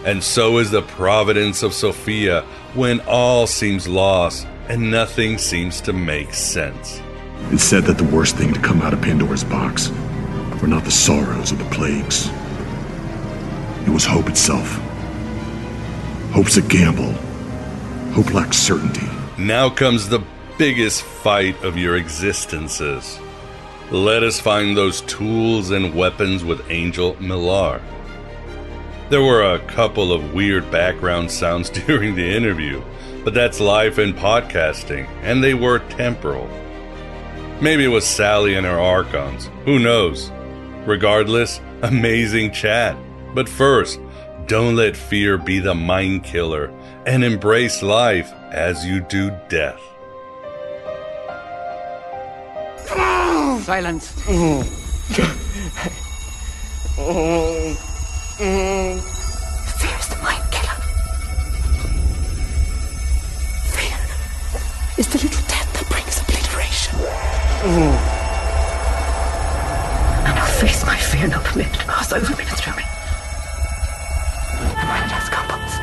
And 0.04 0.22
so 0.22 0.58
is 0.58 0.70
the 0.70 0.82
providence 0.82 1.62
of 1.62 1.74
Sophia 1.74 2.42
when 2.74 3.00
all 3.08 3.46
seems 3.46 3.88
lost 3.88 4.46
and 4.68 4.90
nothing 4.90 5.38
seems 5.38 5.80
to 5.82 5.92
make 5.92 6.32
sense. 6.32 7.00
It's 7.50 7.62
said 7.62 7.84
that 7.84 7.98
the 7.98 8.04
worst 8.04 8.36
thing 8.36 8.52
to 8.52 8.60
come 8.60 8.82
out 8.82 8.92
of 8.92 9.02
Pandora's 9.02 9.44
box 9.44 9.90
were 10.60 10.68
not 10.68 10.84
the 10.84 10.90
sorrows 10.90 11.52
or 11.52 11.56
the 11.56 11.70
plagues. 11.70 12.28
It 13.86 13.90
was 13.90 14.04
hope 14.04 14.28
itself. 14.28 14.80
Hope's 16.32 16.56
a 16.56 16.62
gamble. 16.62 17.14
Certainty. 18.16 19.06
Now 19.36 19.68
comes 19.68 20.08
the 20.08 20.24
biggest 20.56 21.02
fight 21.02 21.62
of 21.62 21.76
your 21.76 21.96
existences. 21.96 23.20
Let 23.90 24.22
us 24.22 24.40
find 24.40 24.74
those 24.74 25.02
tools 25.02 25.70
and 25.70 25.94
weapons 25.94 26.42
with 26.42 26.70
Angel 26.70 27.14
Millar. 27.20 27.82
There 29.10 29.22
were 29.22 29.42
a 29.42 29.58
couple 29.58 30.12
of 30.12 30.32
weird 30.32 30.70
background 30.70 31.30
sounds 31.42 31.68
during 31.68 32.14
the 32.14 32.34
interview, 32.34 32.82
but 33.22 33.34
that's 33.34 33.60
life 33.60 33.98
in 33.98 34.14
podcasting, 34.14 35.06
and 35.20 35.44
they 35.44 35.52
were 35.52 35.80
temporal. 35.80 36.48
Maybe 37.60 37.84
it 37.84 37.88
was 37.88 38.06
Sally 38.06 38.54
and 38.54 38.64
her 38.64 38.80
Archons. 38.80 39.50
Who 39.66 39.78
knows? 39.78 40.30
Regardless, 40.86 41.60
amazing 41.82 42.52
chat. 42.52 42.96
But 43.34 43.46
first, 43.46 44.00
don't 44.46 44.74
let 44.74 44.96
fear 44.96 45.36
be 45.36 45.58
the 45.58 45.74
mind 45.74 46.24
killer 46.24 46.72
and 47.06 47.24
embrace 47.24 47.82
life 47.82 48.32
as 48.50 48.84
you 48.84 49.00
do 49.00 49.30
death. 49.48 49.80
Silence. 53.62 54.10
Fear 54.10 54.54
is 59.98 60.08
the 60.08 60.16
mind 60.22 60.44
killer. 60.52 60.78
Fear 63.72 63.98
is 64.98 65.06
the 65.08 65.18
little 65.18 65.44
death 65.46 65.72
that 65.72 65.86
brings 65.88 66.20
obliteration. 66.20 66.94
And 70.26 70.38
I'll 70.38 70.54
face 70.60 70.84
my 70.84 70.96
fear, 70.96 71.28
not 71.28 71.44
permit 71.44 71.68
it 71.68 71.74
to 71.74 71.86
pass 71.86 72.12
over 72.12 72.36
me 72.36 72.44
and 72.48 72.56
through 72.58 72.76
me. 72.76 72.84
The 74.58 74.86
mind 74.86 75.10
has 75.10 75.28
couples. 75.28 75.75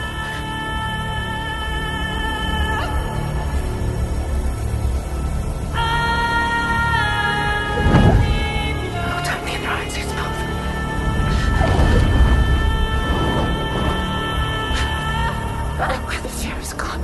Where 15.84 16.22
the 16.22 16.30
fear 16.30 16.58
is 16.60 16.74
gone, 16.74 17.02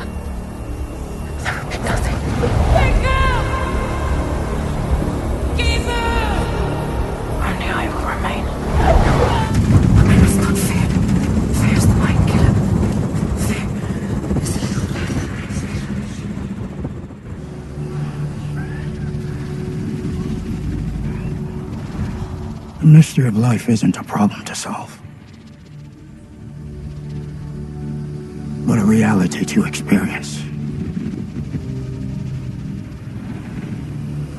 there 1.44 1.54
will 1.54 1.70
be 1.70 1.78
nothing. 1.80 2.16
Only 7.42 7.68
I 7.70 7.88
will 7.90 8.06
remain. 8.16 8.44
Not 10.42 10.58
fear. 10.58 10.88
Is 11.76 11.86
the 11.88 11.96
mind 11.96 12.24
killer. 12.30 12.54
Fear 13.48 13.66
is 14.42 14.52
the. 14.54 14.62
The 22.80 22.86
mystery 22.86 23.28
of 23.28 23.36
life 23.38 23.68
isn't 23.70 23.98
a 23.98 24.04
problem 24.04 24.46
to 24.46 24.56
solve, 24.56 24.99
reality 28.90 29.46
to 29.46 29.66
experience. 29.66 30.40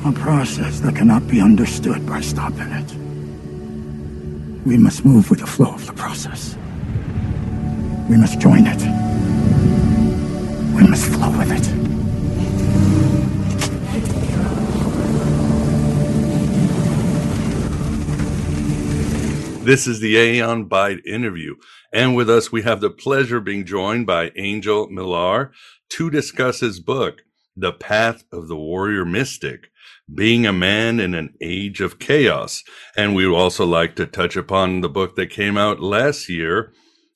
A 0.05 0.11
process 0.11 0.81
that 0.81 0.93
cannot 0.93 1.25
be 1.27 1.39
understood 1.39 2.05
by 2.05 2.19
stopping 2.19 2.69
it. 2.71 2.91
We 4.65 4.77
must 4.77 5.05
move 5.05 5.29
with 5.29 5.39
the 5.39 5.47
flow 5.47 5.73
of 5.73 5.85
the 5.85 5.93
process. 5.93 6.57
We 8.09 8.17
must 8.17 8.39
join 8.41 8.67
it. 8.67 8.81
We 10.75 10.85
must 10.85 11.05
flow 11.05 11.31
with 11.37 11.51
it. 11.51 11.90
This 19.63 19.85
is 19.85 19.99
the 19.99 20.17
Aeon 20.17 20.67
Byte 20.67 21.05
interview. 21.05 21.53
And 21.93 22.15
with 22.15 22.31
us, 22.31 22.51
we 22.51 22.63
have 22.63 22.81
the 22.81 22.89
pleasure 22.89 23.37
of 23.37 23.43
being 23.43 23.63
joined 23.63 24.07
by 24.07 24.31
Angel 24.35 24.89
Millar 24.89 25.51
to 25.91 26.09
discuss 26.09 26.61
his 26.61 26.79
book, 26.79 27.21
The 27.55 27.71
Path 27.71 28.23
of 28.33 28.47
the 28.47 28.55
Warrior 28.55 29.05
Mystic 29.05 29.69
Being 30.13 30.47
a 30.47 30.51
Man 30.51 30.99
in 30.99 31.13
an 31.13 31.35
Age 31.41 31.79
of 31.79 31.99
Chaos. 31.99 32.63
And 32.97 33.13
we 33.13 33.27
would 33.27 33.37
also 33.37 33.63
like 33.63 33.95
to 33.97 34.07
touch 34.07 34.35
upon 34.35 34.81
the 34.81 34.89
book 34.89 35.15
that 35.15 35.29
came 35.29 35.57
out 35.57 35.79
last 35.79 36.27
year, 36.27 36.73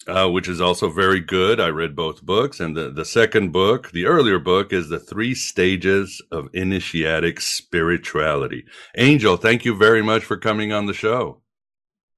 uh, 0.07 0.29
which 0.29 0.47
is 0.47 0.61
also 0.61 0.91
very 0.91 1.21
good. 1.21 1.59
I 1.59 1.69
read 1.69 1.95
both 1.95 2.21
books. 2.21 2.59
And 2.59 2.77
the, 2.77 2.91
the 2.91 3.05
second 3.05 3.53
book, 3.53 3.89
the 3.89 4.05
earlier 4.05 4.37
book, 4.37 4.71
is 4.71 4.89
The 4.89 4.99
Three 4.99 5.33
Stages 5.33 6.21
of 6.31 6.49
Initiatic 6.53 7.41
Spirituality. 7.41 8.65
Angel, 8.95 9.35
thank 9.35 9.65
you 9.65 9.75
very 9.75 10.03
much 10.03 10.23
for 10.23 10.37
coming 10.37 10.71
on 10.71 10.85
the 10.85 10.93
show. 10.93 11.41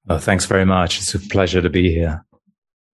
Oh, 0.10 0.18
thanks 0.20 0.46
very 0.46 0.66
much. 0.66 1.00
It's 1.00 1.14
a 1.16 1.20
pleasure 1.20 1.62
to 1.62 1.70
be 1.70 1.92
here. 1.92 2.24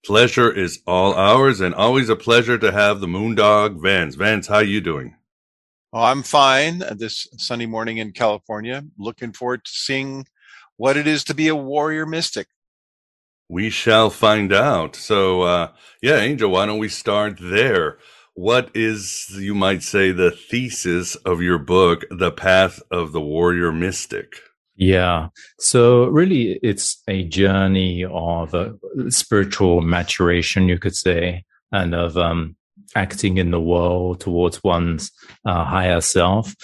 Pleasure 0.04 0.52
is 0.52 0.80
all 0.88 1.14
ours, 1.14 1.62
and 1.62 1.76
always 1.76 2.10
a 2.10 2.16
pleasure 2.16 2.58
to 2.58 2.72
have 2.72 3.00
the 3.00 3.08
Moondog 3.08 3.82
Vance. 3.82 4.16
Vance, 4.16 4.48
how 4.48 4.60
you 4.60 4.82
doing? 4.82 5.16
Oh, 5.94 6.02
I'm 6.02 6.24
fine 6.24 6.80
this 6.98 7.28
sunny 7.38 7.68
morning 7.68 7.98
in 8.00 8.14
California. 8.14 8.84
Looking 8.98 9.32
forward 9.32 9.64
to 9.64 9.72
seeing 9.72 10.26
what 10.78 10.98
it 10.98 11.06
is 11.06 11.24
to 11.26 11.36
be 11.36 11.48
a 11.50 11.56
warrior 11.56 12.08
mystic. 12.08 12.48
We 13.48 13.70
shall 13.70 14.10
find 14.10 14.52
out. 14.52 14.96
So, 14.96 15.44
uh, 15.44 15.72
yeah, 16.02 16.18
Angel, 16.18 16.50
why 16.50 16.66
don't 16.66 16.80
we 16.80 16.90
start 16.90 17.38
there? 17.40 18.00
What 18.34 18.72
is, 18.74 19.28
you 19.30 19.54
might 19.54 19.84
say, 19.84 20.12
the 20.12 20.32
thesis 20.32 21.16
of 21.18 21.44
your 21.44 21.60
book, 21.60 22.06
The 22.10 22.32
Path 22.32 22.82
of 22.90 23.12
the 23.12 23.22
Warrior 23.22 23.72
Mystic? 23.72 24.34
Yeah. 24.84 25.30
So 25.60 26.06
really, 26.08 26.60
it's 26.62 27.02
a 27.08 27.24
journey 27.24 28.04
of 28.04 28.54
uh, 28.54 28.74
spiritual 29.10 29.82
maturation, 29.82 30.68
you 30.68 30.78
could 30.78 30.96
say, 30.96 31.46
and 31.72 31.96
of 31.96 32.18
um, 32.18 32.58
acting 32.96 33.38
in 33.38 33.52
the 33.52 33.62
world 33.62 34.20
towards 34.20 34.64
one's 34.64 35.12
uh, 35.46 35.64
higher 35.64 36.02
self, 36.02 36.56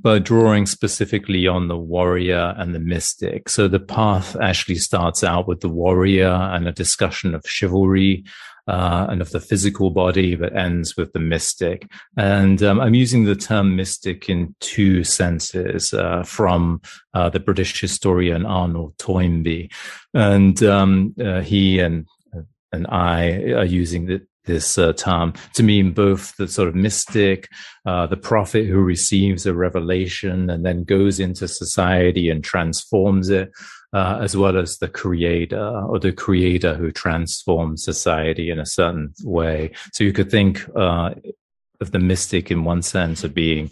but 0.00 0.24
drawing 0.24 0.66
specifically 0.66 1.46
on 1.46 1.68
the 1.68 1.78
warrior 1.78 2.54
and 2.56 2.74
the 2.74 2.80
mystic. 2.80 3.48
So 3.48 3.68
the 3.68 3.80
path 3.80 4.36
actually 4.40 4.76
starts 4.76 5.24
out 5.24 5.48
with 5.48 5.60
the 5.60 5.68
warrior 5.68 6.30
and 6.30 6.68
a 6.68 6.72
discussion 6.72 7.34
of 7.34 7.42
chivalry. 7.46 8.24
Uh, 8.66 9.06
and 9.08 9.22
of 9.22 9.30
the 9.30 9.40
physical 9.40 9.88
body, 9.88 10.34
but 10.34 10.54
ends 10.54 10.94
with 10.94 11.10
the 11.14 11.18
mystic. 11.18 11.90
And 12.18 12.62
um, 12.62 12.80
I'm 12.80 12.92
using 12.92 13.24
the 13.24 13.34
term 13.34 13.76
mystic 13.76 14.28
in 14.28 14.54
two 14.60 15.04
senses 15.04 15.94
uh, 15.94 16.22
from 16.22 16.82
uh, 17.14 17.30
the 17.30 17.40
British 17.40 17.80
historian 17.80 18.44
Arnold 18.44 18.92
Toynbee, 18.98 19.70
and 20.12 20.62
um, 20.62 21.14
uh, 21.18 21.40
he 21.40 21.80
and 21.80 22.06
and 22.70 22.86
I 22.88 23.52
are 23.52 23.64
using 23.64 24.04
the, 24.04 24.26
this 24.48 24.76
uh, 24.76 24.92
term 24.94 25.32
to 25.54 25.62
mean 25.62 25.92
both 25.92 26.36
the 26.36 26.48
sort 26.48 26.66
of 26.66 26.74
mystic, 26.74 27.48
uh, 27.86 28.08
the 28.08 28.16
prophet 28.16 28.66
who 28.66 28.80
receives 28.80 29.46
a 29.46 29.54
revelation 29.54 30.50
and 30.50 30.66
then 30.66 30.82
goes 30.82 31.20
into 31.20 31.46
society 31.46 32.28
and 32.28 32.42
transforms 32.42 33.28
it, 33.28 33.52
uh, 33.92 34.18
as 34.20 34.36
well 34.36 34.58
as 34.58 34.78
the 34.78 34.88
creator 34.88 35.80
or 35.86 36.00
the 36.00 36.12
creator 36.12 36.74
who 36.74 36.90
transforms 36.90 37.84
society 37.84 38.50
in 38.50 38.58
a 38.58 38.66
certain 38.66 39.14
way. 39.22 39.70
So 39.92 40.02
you 40.02 40.12
could 40.12 40.30
think 40.30 40.68
uh, 40.74 41.14
of 41.80 41.92
the 41.92 41.98
mystic 41.98 42.50
in 42.50 42.64
one 42.64 42.82
sense 42.82 43.24
of 43.24 43.34
being 43.34 43.70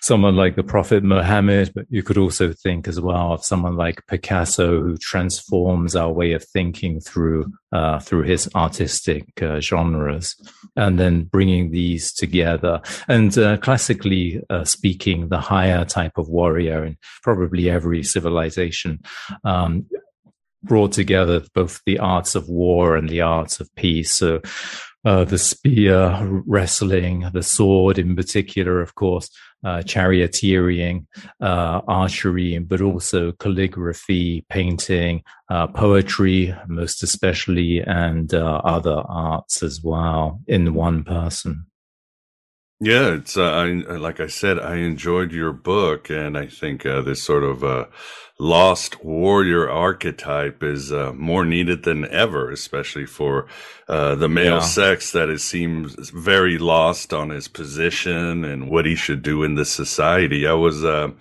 someone 0.00 0.36
like 0.36 0.56
the 0.56 0.62
Prophet 0.62 1.02
Muhammad, 1.02 1.72
but 1.74 1.86
you 1.90 2.02
could 2.02 2.18
also 2.18 2.52
think 2.52 2.88
as 2.88 3.00
well 3.00 3.32
of 3.32 3.44
someone 3.44 3.76
like 3.76 4.06
Picasso 4.06 4.80
who 4.82 4.96
transforms 4.96 5.96
our 5.96 6.12
way 6.12 6.32
of 6.32 6.44
thinking 6.44 7.00
through 7.00 7.52
uh, 7.72 7.98
through 7.98 8.22
his 8.22 8.48
artistic 8.54 9.42
uh, 9.42 9.60
genres, 9.60 10.36
and 10.76 10.98
then 10.98 11.24
bringing 11.24 11.70
these 11.70 12.12
together. 12.12 12.80
And 13.08 13.36
uh, 13.36 13.56
classically 13.56 14.40
uh, 14.48 14.64
speaking, 14.64 15.28
the 15.28 15.40
higher 15.40 15.84
type 15.84 16.16
of 16.16 16.28
warrior 16.28 16.84
in 16.84 16.96
probably 17.22 17.68
every 17.68 18.02
civilization. 18.02 19.00
Um, 19.44 19.86
brought 20.62 20.92
together 20.92 21.42
both 21.54 21.82
the 21.84 21.98
arts 21.98 22.34
of 22.34 22.48
war 22.48 22.96
and 22.96 23.08
the 23.08 23.20
arts 23.20 23.60
of 23.60 23.68
peace. 23.76 24.12
So 24.14 24.40
uh, 25.04 25.24
the 25.24 25.38
spear, 25.38 26.42
wrestling, 26.46 27.28
the 27.32 27.42
sword 27.42 27.98
in 27.98 28.16
particular, 28.16 28.80
of 28.80 28.94
course, 28.94 29.30
uh, 29.64 29.78
charioteering, 29.78 31.06
uh, 31.40 31.80
archery, 31.88 32.58
but 32.58 32.80
also 32.80 33.32
calligraphy, 33.32 34.44
painting, 34.48 35.22
uh, 35.50 35.66
poetry, 35.66 36.54
most 36.66 37.02
especially, 37.02 37.80
and 37.80 38.34
uh, 38.34 38.60
other 38.64 39.02
arts 39.08 39.62
as 39.62 39.82
well 39.82 40.40
in 40.46 40.74
one 40.74 41.02
person. 41.02 41.66
Yeah, 42.80 43.14
it's 43.14 43.36
uh, 43.36 43.44
I, 43.50 43.66
like 43.96 44.20
I 44.20 44.26
said, 44.26 44.58
I 44.58 44.76
enjoyed 44.76 45.32
your 45.32 45.52
book, 45.52 46.10
and 46.10 46.36
I 46.36 46.46
think 46.46 46.84
uh, 46.84 47.00
this 47.02 47.22
sort 47.22 47.44
of 47.44 47.62
uh, 47.64 47.86
lost 48.38 49.02
warrior 49.04 49.70
archetype 49.70 50.62
is 50.62 50.92
uh, 50.92 51.12
more 51.14 51.44
needed 51.44 51.84
than 51.84 52.04
ever, 52.08 52.50
especially 52.50 53.06
for 53.06 53.46
uh, 53.88 54.16
the 54.16 54.28
male 54.28 54.54
Yeah. 54.54 54.60
sex 54.60 55.12
that 55.12 55.28
it 55.28 55.40
seems 55.40 56.10
very 56.10 56.58
lost 56.58 57.14
on 57.14 57.30
his 57.30 57.48
position 57.48 58.44
and 58.44 58.68
what 58.68 58.86
he 58.86 58.96
should 58.96 59.22
do 59.22 59.44
in 59.44 59.54
this 59.54 59.70
society. 59.70 60.46
I 60.46 60.54
was 60.54 60.84
uh, 60.84 61.12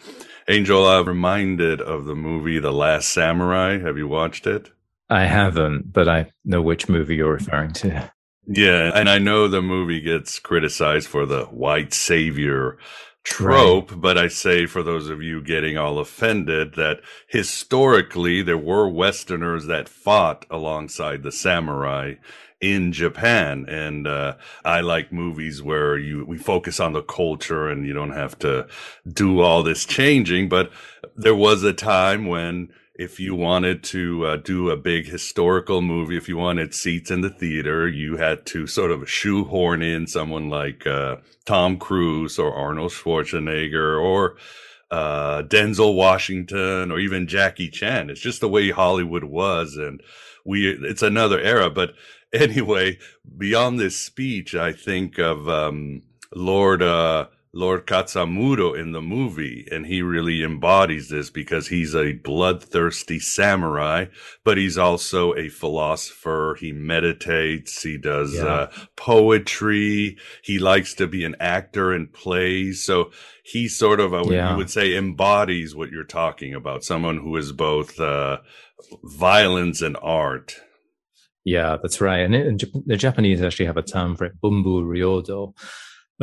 Angel, 0.50 0.86
I'm 0.88 1.08
reminded 1.08 1.80
of 1.82 2.06
the 2.06 2.16
movie 2.16 2.60
The 2.60 2.74
Last 2.74 3.10
Samurai. 3.10 3.78
Have 3.80 3.98
you 3.98 4.08
watched 4.08 4.48
it? 4.48 4.72
I 5.10 5.26
haven't, 5.26 5.94
but 5.94 6.10
I 6.10 6.32
know 6.44 6.62
which 6.62 6.90
movie 6.90 7.16
you're 7.18 7.32
referring 7.34 7.74
to. 7.74 8.12
Yeah, 8.48 8.92
and 8.94 9.10
I 9.10 9.20
know 9.20 9.48
the 9.48 9.62
movie 9.62 10.02
gets 10.02 10.40
criticized 10.40 11.08
for 11.08 11.26
the 11.26 11.46
white 11.46 11.94
savior 11.94 12.78
trope, 13.24 14.02
but 14.02 14.18
I 14.18 14.28
say 14.28 14.66
for 14.66 14.84
those 14.84 15.10
of 15.10 15.22
you 15.22 15.42
getting 15.42 15.78
all 15.78 15.98
offended 15.98 16.76
that 16.76 17.00
historically 17.28 18.42
there 18.42 18.58
were 18.58 18.88
Westerners 18.90 19.66
that 19.68 19.88
fought 19.88 20.46
alongside 20.50 21.24
the 21.24 21.32
samurai 21.32 22.16
in 22.60 22.92
Japan. 22.92 23.66
And 23.70 24.08
uh, 24.08 24.36
I 24.66 24.82
like 24.82 25.12
movies 25.14 25.62
where 25.62 25.98
you 25.98 26.26
we 26.26 26.38
focus 26.38 26.80
on 26.82 26.94
the 26.94 27.02
culture 27.02 27.70
and 27.70 27.86
you 27.86 27.94
don't 27.94 28.12
have 28.12 28.38
to 28.40 28.68
do 29.08 29.40
all 29.42 29.64
this 29.64 29.86
changing. 29.86 30.50
But 30.50 30.72
there 31.16 31.36
was 31.36 31.64
a 31.64 31.74
time 31.74 32.26
when 32.28 32.70
if 32.96 33.20
you 33.20 33.34
wanted 33.34 33.84
to 33.84 34.26
uh, 34.26 34.38
do 34.38 34.70
a 34.70 34.78
big 34.78 35.08
historical 35.08 35.82
movie, 35.82 36.16
if 36.16 36.30
you 36.30 36.38
wanted 36.38 36.76
seats 36.76 37.10
in 37.10 37.22
the 37.22 37.30
theater, 37.30 37.88
you 37.88 38.18
had 38.18 38.46
to 38.48 38.68
sort 38.68 38.92
of 38.92 39.10
shoehorn 39.10 39.82
in 39.82 40.06
someone 40.06 40.50
like 40.50 40.86
uh, 40.86 41.18
Tom 41.46 41.78
Cruise 41.78 42.38
or 42.38 42.54
Arnold 42.54 42.92
Schwarzenegger 42.92 44.00
or 44.00 44.36
uh, 44.92 45.42
Denzel 45.42 45.96
Washington 45.96 46.92
or 46.92 47.00
even 47.00 47.28
Jackie 47.28 47.70
Chan. 47.70 48.12
It's 48.12 48.22
just 48.22 48.42
the 48.42 48.50
way 48.50 48.70
Hollywood 48.70 49.24
was, 49.24 49.76
and 49.76 50.00
we 50.46 50.70
it's 50.70 51.02
another 51.02 51.40
era. 51.40 51.72
But 51.72 51.96
anyway, 52.34 53.00
beyond 53.38 53.80
this 53.80 54.00
speech, 54.00 54.54
I 54.54 54.72
think 54.72 55.18
of 55.18 55.50
um, 55.50 56.04
Lord 56.36 56.84
uh, 56.84 57.28
Lord 57.56 57.86
Katsumoto 57.86 58.76
in 58.78 58.94
the 58.94 59.02
movie, 59.02 59.68
and 59.72 59.86
he 59.86 60.02
really 60.02 60.42
embodies 60.44 61.10
this 61.10 61.30
because 61.30 61.68
he's 61.68 61.94
a 61.96 62.14
bloodthirsty 62.14 63.20
samurai, 63.20 64.06
but 64.44 64.58
he's 64.58 64.76
also 64.78 65.36
a 65.36 65.50
philosopher. 65.50 66.58
He 66.60 66.72
meditates, 66.72 67.84
he 67.84 67.98
does 68.00 68.34
Yeah. 68.34 68.46
uh, 68.46 68.72
poetry, 68.96 70.18
he 70.44 70.58
likes 70.58 70.96
to 70.96 71.06
be 71.08 71.24
an 71.24 71.36
actor 71.40 71.92
and 71.92 72.12
plays. 72.12 72.84
So 72.84 73.12
he 73.44 73.68
sort 73.68 74.00
of, 74.00 74.16
I 74.16 74.22
would, 74.22 74.34
Yeah. 74.34 74.52
you 74.52 74.58
would 74.58 74.72
say, 74.72 74.96
embodies 74.96 75.76
what 75.76 75.92
you're 75.92 76.04
talking 76.04 76.56
about. 76.56 76.84
Someone 76.84 77.18
who 77.18 77.38
is 77.38 77.52
both 77.52 78.00
uh, 78.00 78.40
violence 79.04 79.82
and 79.82 79.96
art. 80.02 80.56
Yeah, 81.46 81.78
that's 81.82 82.02
right. 82.02 82.22
And 82.22 82.34
in 82.34 82.58
Jap- 82.58 82.84
the 82.88 82.98
Japanese 82.98 83.42
actually 83.44 83.66
have 83.68 83.78
a 83.78 83.84
term 83.84 84.16
for 84.16 84.26
it, 84.26 84.34
bunbu 84.44 84.84
ryodo. 84.84 85.54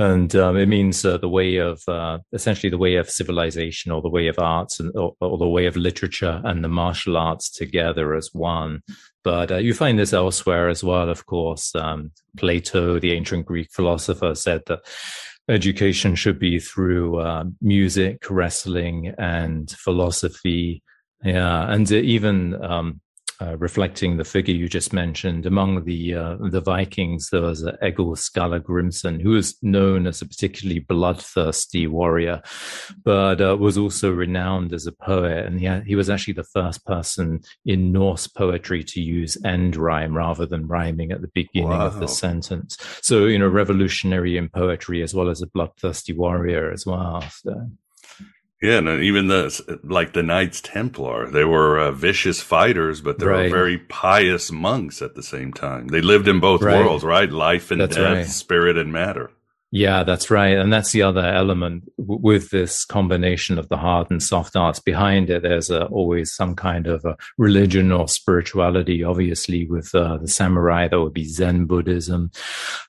And 0.00 0.34
um, 0.34 0.56
it 0.56 0.66
means 0.66 1.04
uh, 1.04 1.18
the 1.18 1.28
way 1.28 1.56
of, 1.56 1.82
uh, 1.86 2.20
essentially 2.32 2.70
the 2.70 2.78
way 2.78 2.94
of 2.94 3.10
civilization 3.10 3.92
or 3.92 4.00
the 4.00 4.08
way 4.08 4.28
of 4.28 4.38
arts 4.38 4.80
and, 4.80 4.90
or, 4.96 5.14
or 5.20 5.36
the 5.36 5.46
way 5.46 5.66
of 5.66 5.76
literature 5.76 6.40
and 6.42 6.64
the 6.64 6.68
martial 6.68 7.18
arts 7.18 7.50
together 7.50 8.14
as 8.14 8.30
one. 8.32 8.82
But 9.24 9.52
uh, 9.52 9.56
you 9.56 9.74
find 9.74 9.98
this 9.98 10.14
elsewhere 10.14 10.70
as 10.70 10.82
well, 10.82 11.10
of 11.10 11.26
course. 11.26 11.74
Um, 11.74 12.12
Plato, 12.38 12.98
the 12.98 13.12
ancient 13.12 13.44
Greek 13.44 13.68
philosopher, 13.70 14.34
said 14.34 14.62
that 14.68 14.80
education 15.50 16.14
should 16.14 16.38
be 16.38 16.60
through 16.60 17.18
uh, 17.20 17.44
music, 17.60 18.30
wrestling, 18.30 19.14
and 19.18 19.70
philosophy. 19.70 20.82
Yeah, 21.22 21.70
and 21.70 21.92
even 21.92 22.54
um, 22.64 23.02
uh, 23.40 23.56
reflecting 23.58 24.16
the 24.16 24.24
figure 24.24 24.54
you 24.54 24.68
just 24.68 24.92
mentioned, 24.92 25.46
among 25.46 25.84
the 25.84 26.14
uh, 26.14 26.36
the 26.40 26.60
Vikings, 26.60 27.30
there 27.30 27.42
was 27.42 27.64
uh, 27.64 27.76
Egil 27.82 28.14
Skallagrimsson, 28.14 29.20
who 29.20 29.30
was 29.30 29.56
known 29.62 30.06
as 30.06 30.20
a 30.20 30.26
particularly 30.26 30.80
bloodthirsty 30.80 31.86
warrior, 31.86 32.42
but 33.04 33.40
uh, 33.40 33.56
was 33.58 33.78
also 33.78 34.10
renowned 34.10 34.72
as 34.72 34.86
a 34.86 34.92
poet. 34.92 35.46
And 35.46 35.58
he, 35.58 35.66
had, 35.66 35.86
he 35.86 35.94
was 35.94 36.10
actually 36.10 36.34
the 36.34 36.44
first 36.44 36.84
person 36.84 37.40
in 37.64 37.92
Norse 37.92 38.26
poetry 38.26 38.84
to 38.84 39.00
use 39.00 39.38
end 39.44 39.76
rhyme 39.76 40.16
rather 40.16 40.46
than 40.46 40.66
rhyming 40.66 41.12
at 41.12 41.22
the 41.22 41.30
beginning 41.34 41.72
of 41.72 41.98
the 41.98 42.08
sentence. 42.08 42.76
So, 43.02 43.26
you 43.26 43.38
know, 43.38 43.48
revolutionary 43.48 44.36
in 44.36 44.48
poetry 44.48 45.02
as 45.02 45.14
well 45.14 45.30
as 45.30 45.40
a 45.40 45.46
bloodthirsty 45.46 46.12
warrior 46.12 46.70
as 46.70 46.84
well. 46.84 47.22
So. 47.22 47.70
Yeah, 48.62 48.76
and 48.78 49.02
even 49.02 49.28
the 49.28 49.80
like 49.84 50.12
the 50.12 50.22
Knights 50.22 50.60
Templar, 50.60 51.30
they 51.30 51.44
were 51.44 51.78
uh, 51.78 51.92
vicious 51.92 52.42
fighters, 52.42 53.00
but 53.00 53.18
they 53.18 53.24
were 53.24 53.48
very 53.48 53.78
pious 53.78 54.52
monks 54.52 55.00
at 55.00 55.14
the 55.14 55.22
same 55.22 55.52
time. 55.52 55.88
They 55.88 56.02
lived 56.02 56.28
in 56.28 56.40
both 56.40 56.60
Right. 56.62 56.76
worlds, 56.84 57.02
right? 57.02 57.30
Life 57.30 57.70
and 57.70 57.80
That's 57.80 57.96
death, 57.96 58.16
right. 58.16 58.26
spirit 58.26 58.76
and 58.76 58.92
matter. 58.92 59.30
Yeah, 59.72 60.02
that's 60.02 60.30
right. 60.32 60.56
And 60.56 60.72
that's 60.72 60.90
the 60.90 61.02
other 61.02 61.24
element 61.24 61.84
w- 61.96 62.20
with 62.20 62.50
this 62.50 62.84
combination 62.84 63.56
of 63.56 63.68
the 63.68 63.76
hard 63.76 64.10
and 64.10 64.20
soft 64.20 64.56
arts. 64.56 64.80
Behind 64.80 65.30
it, 65.30 65.42
there's 65.42 65.70
always 65.70 66.32
some 66.32 66.56
kind 66.56 66.88
of 66.88 67.04
a 67.04 67.16
religion 67.38 67.92
or 67.92 68.08
spirituality. 68.08 69.04
Obviously, 69.04 69.66
with 69.68 69.94
uh, 69.94 70.18
the 70.18 70.26
samurai, 70.26 70.88
that 70.88 71.00
would 71.00 71.14
be 71.14 71.24
Zen 71.24 71.66
Buddhism. 71.66 72.32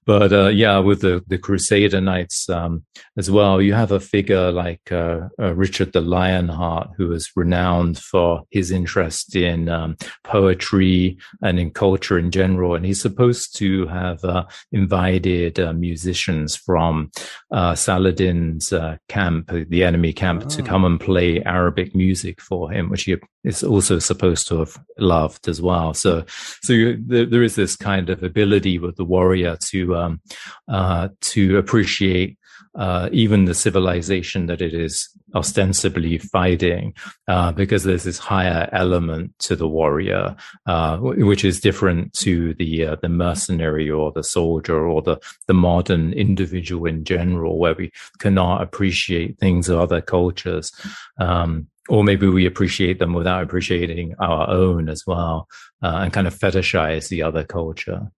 But 0.08 0.34
uh, 0.34 0.48
yeah, 0.48 0.80
with 0.80 1.02
the, 1.02 1.24
the 1.28 1.38
Crusader 1.38 2.02
Knights 2.02 2.50
um, 2.50 2.84
as 3.16 3.30
well, 3.30 3.62
you 3.62 3.74
have 3.76 3.92
a 3.92 4.00
figure 4.00 4.52
like 4.52 4.92
uh, 4.92 5.28
uh, 5.40 5.54
Richard 5.54 5.94
the 5.94 6.02
Lionheart, 6.02 6.90
who 6.98 7.12
is 7.12 7.32
renowned 7.36 8.00
for 8.00 8.42
his 8.50 8.72
interest 8.72 9.36
in 9.36 9.70
um, 9.70 9.98
poetry 10.24 11.18
and 11.44 11.60
in 11.60 11.70
culture 11.70 12.18
in 12.18 12.32
general. 12.32 12.74
And 12.74 12.88
he's 12.88 13.02
supposed 13.02 13.56
to 13.58 13.86
have 13.86 14.24
uh, 14.24 14.46
invited 14.72 15.60
uh, 15.60 15.74
musicians 15.74 16.56
from 16.72 17.12
uh, 17.52 17.76
Saladin's 17.76 18.72
uh, 18.72 18.96
camp, 19.10 19.52
the 19.68 19.84
enemy 19.84 20.14
camp, 20.14 20.48
to 20.48 20.64
come 20.64 20.86
and 20.86 21.02
play 21.02 21.44
Arabic 21.44 21.94
music 21.94 22.40
for 22.40 22.72
him, 22.72 22.90
which 22.90 23.04
he 23.04 23.18
is 23.44 23.62
also 23.62 24.00
supposed 24.00 24.48
to 24.48 24.60
have 24.60 24.78
loved 24.98 25.50
as 25.50 25.62
well. 25.62 25.94
So, 25.94 26.24
so 26.64 26.72
you, 26.72 26.98
there, 27.06 27.26
there 27.26 27.44
is 27.44 27.56
this 27.56 27.76
kind 27.76 28.10
of 28.10 28.24
ability 28.24 28.80
with 28.80 28.96
the 28.96 29.04
warrior 29.04 29.58
to 29.72 29.98
um, 29.98 30.22
uh, 30.70 31.10
to 31.34 31.58
appreciate 31.58 32.38
uh, 32.76 33.10
even 33.12 33.44
the 33.46 33.54
civilization 33.54 34.46
that 34.46 34.62
it 34.62 34.74
is 34.74 35.10
ostensibly 35.34 36.18
fighting, 36.18 36.94
uh, 37.28 37.52
because 37.52 37.84
there's 37.84 38.04
this 38.04 38.18
higher 38.18 38.70
element 38.72 39.38
to 39.40 39.56
the 39.56 39.68
warrior, 39.68 40.36
uh, 40.66 40.98
wh- 40.98 41.18
which 41.26 41.46
is 41.46 41.60
different 41.60 42.14
to 42.14 42.54
the 42.56 42.86
uh, 42.86 42.96
the 43.02 43.10
mercenary 43.10 43.90
or 43.90 44.12
the 44.12 44.24
soldier 44.24 44.86
or 44.86 45.02
the 45.02 45.18
the 45.48 45.54
modern 45.54 46.14
individual 46.14 46.86
in 46.86 47.04
general, 47.04 47.58
where 47.58 47.76
we 47.76 47.92
cannot 48.20 48.62
appreciate 48.62 49.40
things 49.40 49.70
of 49.70 49.80
other 49.80 50.02
cultures. 50.02 50.72
Um, 51.18 51.68
or 51.90 52.04
maybe 52.04 52.28
we 52.28 52.46
appreciate 52.46 53.00
them 53.00 53.14
without 53.14 53.44
appreciating 53.44 54.16
our 54.20 54.50
own 54.50 54.88
as 54.88 55.06
well, 55.06 55.48
uh, 55.82 56.00
and 56.04 56.14
kind 56.14 56.28
of 56.28 56.38
fetishize 56.38 57.10
the 57.10 57.24
other 57.24 57.44
culture. 57.44 58.12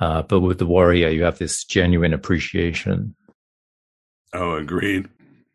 Uh, 0.00 0.22
but 0.22 0.40
with 0.40 0.58
the 0.58 0.66
warrior, 0.66 1.08
you 1.08 1.22
have 1.22 1.38
this 1.38 1.64
genuine 1.64 2.14
appreciation. 2.14 3.14
Oh, 4.32 4.54
agreed. 4.54 5.08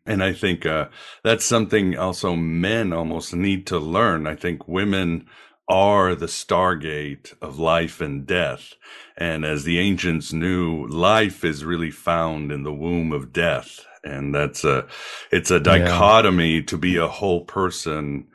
And 0.08 0.24
I 0.24 0.32
think 0.32 0.64
uh, 0.64 0.88
that's 1.22 1.44
something 1.44 1.96
also 1.96 2.34
men 2.34 2.92
almost 2.92 3.34
need 3.34 3.66
to 3.66 3.78
learn. 3.78 4.26
I 4.26 4.34
think 4.34 4.66
women 4.66 5.26
are 5.68 6.14
the 6.14 6.26
stargate 6.26 7.34
of 7.42 7.58
life 7.58 8.00
and 8.00 8.26
death. 8.26 8.72
And 9.18 9.44
as 9.44 9.64
the 9.64 9.78
ancients 9.78 10.32
knew, 10.32 10.86
life 10.86 11.44
is 11.44 11.62
really 11.62 11.90
found 11.90 12.50
in 12.50 12.62
the 12.62 12.72
womb 12.72 13.12
of 13.12 13.34
death. 13.34 13.84
And 14.02 14.34
that's 14.34 14.64
a, 14.64 14.86
it's 15.30 15.50
a 15.50 15.60
dichotomy 15.60 16.62
to 16.62 16.78
be 16.78 16.96
a 16.96 17.08
whole 17.08 17.44
person. 17.44 18.28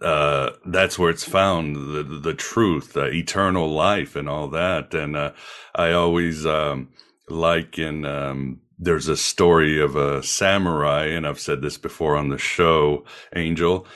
Uh, 0.00 0.50
that's 0.64 0.98
where 0.98 1.10
it's 1.10 1.24
found, 1.24 1.76
the, 1.76 2.02
the, 2.02 2.18
the 2.18 2.34
truth, 2.34 2.96
uh, 2.96 3.10
eternal 3.10 3.68
life 3.70 4.16
and 4.16 4.28
all 4.28 4.48
that. 4.48 4.94
And, 4.94 5.16
uh, 5.16 5.32
I 5.74 5.92
always, 5.92 6.46
um, 6.46 6.88
like 7.28 7.78
in, 7.78 8.06
um, 8.06 8.60
there's 8.78 9.08
a 9.08 9.16
story 9.16 9.80
of 9.80 9.96
a 9.96 10.22
samurai, 10.22 11.06
and 11.06 11.26
I've 11.26 11.40
said 11.40 11.62
this 11.62 11.78
before 11.78 12.16
on 12.16 12.28
the 12.28 12.38
show, 12.38 13.04
Angel. 13.34 13.86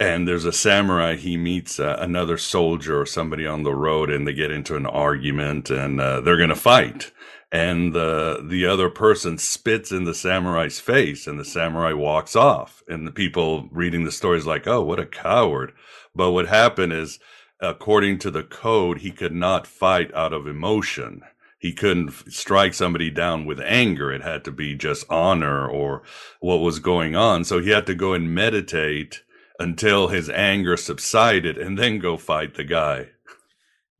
And 0.00 0.28
there's 0.28 0.44
a 0.44 0.52
samurai, 0.52 1.16
he 1.16 1.36
meets 1.36 1.80
uh, 1.80 1.96
another 1.98 2.38
soldier 2.38 3.00
or 3.00 3.06
somebody 3.06 3.46
on 3.46 3.64
the 3.64 3.74
road, 3.74 4.10
and 4.10 4.26
they 4.26 4.32
get 4.32 4.52
into 4.52 4.76
an 4.76 4.86
argument, 4.86 5.70
and 5.70 6.00
uh, 6.00 6.20
they're 6.20 6.36
going 6.36 6.48
to 6.50 6.54
fight. 6.54 7.10
And 7.50 7.94
the 7.94 8.44
the 8.46 8.66
other 8.66 8.90
person 8.90 9.38
spits 9.38 9.90
in 9.90 10.04
the 10.04 10.14
samurai's 10.14 10.78
face, 10.80 11.26
and 11.26 11.40
the 11.40 11.44
samurai 11.44 11.94
walks 11.94 12.36
off. 12.36 12.82
And 12.86 13.06
the 13.06 13.12
people 13.12 13.68
reading 13.72 14.04
the 14.04 14.12
story 14.12 14.38
is 14.38 14.46
like, 14.46 14.66
"Oh, 14.66 14.82
what 14.82 15.00
a 15.00 15.06
coward!" 15.06 15.72
But 16.14 16.32
what 16.32 16.46
happened 16.46 16.92
is, 16.92 17.18
according 17.60 18.18
to 18.20 18.30
the 18.30 18.42
code, 18.42 18.98
he 18.98 19.10
could 19.10 19.34
not 19.34 19.66
fight 19.66 20.14
out 20.14 20.34
of 20.34 20.46
emotion 20.46 21.22
he 21.58 21.72
couldn't 21.72 22.12
strike 22.28 22.72
somebody 22.74 23.10
down 23.10 23.44
with 23.44 23.60
anger. 23.60 24.12
It 24.12 24.22
had 24.22 24.44
to 24.44 24.52
be 24.52 24.74
just 24.74 25.04
honor 25.10 25.68
or 25.68 26.02
what 26.40 26.58
was 26.58 26.78
going 26.78 27.16
on. 27.16 27.44
So 27.44 27.60
he 27.60 27.70
had 27.70 27.86
to 27.86 27.94
go 27.94 28.12
and 28.12 28.34
meditate 28.34 29.22
until 29.58 30.08
his 30.08 30.30
anger 30.30 30.76
subsided 30.76 31.58
and 31.58 31.76
then 31.76 31.98
go 31.98 32.16
fight 32.16 32.54
the 32.54 32.64
guy. 32.64 33.08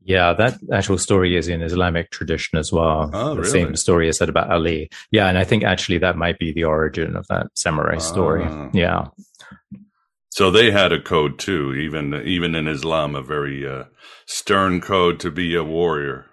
Yeah, 0.01 0.33
that 0.33 0.57
actual 0.71 0.97
story 0.97 1.35
is 1.35 1.49
in 1.49 1.61
Islamic 1.61 2.09
tradition 2.09 2.57
as 2.57 2.71
well. 2.71 3.11
Oh, 3.13 3.35
the 3.35 3.41
really? 3.41 3.51
same 3.51 3.75
story 3.75 4.07
is 4.07 4.17
said 4.17 4.29
about 4.29 4.49
Ali. 4.49 4.89
Yeah, 5.11 5.27
and 5.27 5.37
I 5.37 5.43
think 5.43 5.63
actually 5.63 5.97
that 5.99 6.15
might 6.15 6.39
be 6.39 6.53
the 6.53 6.63
origin 6.63 7.17
of 7.17 7.27
that 7.27 7.47
samurai 7.55 7.97
story. 7.97 8.45
Ah. 8.47 8.69
Yeah. 8.73 9.07
So 10.29 10.49
they 10.49 10.71
had 10.71 10.93
a 10.93 11.01
code 11.01 11.37
too, 11.37 11.73
even 11.73 12.13
even 12.25 12.55
in 12.55 12.67
Islam, 12.67 13.13
a 13.13 13.21
very 13.21 13.67
uh, 13.67 13.85
stern 14.25 14.79
code 14.79 15.19
to 15.19 15.31
be 15.31 15.53
a 15.53 15.63
warrior. 15.63 16.28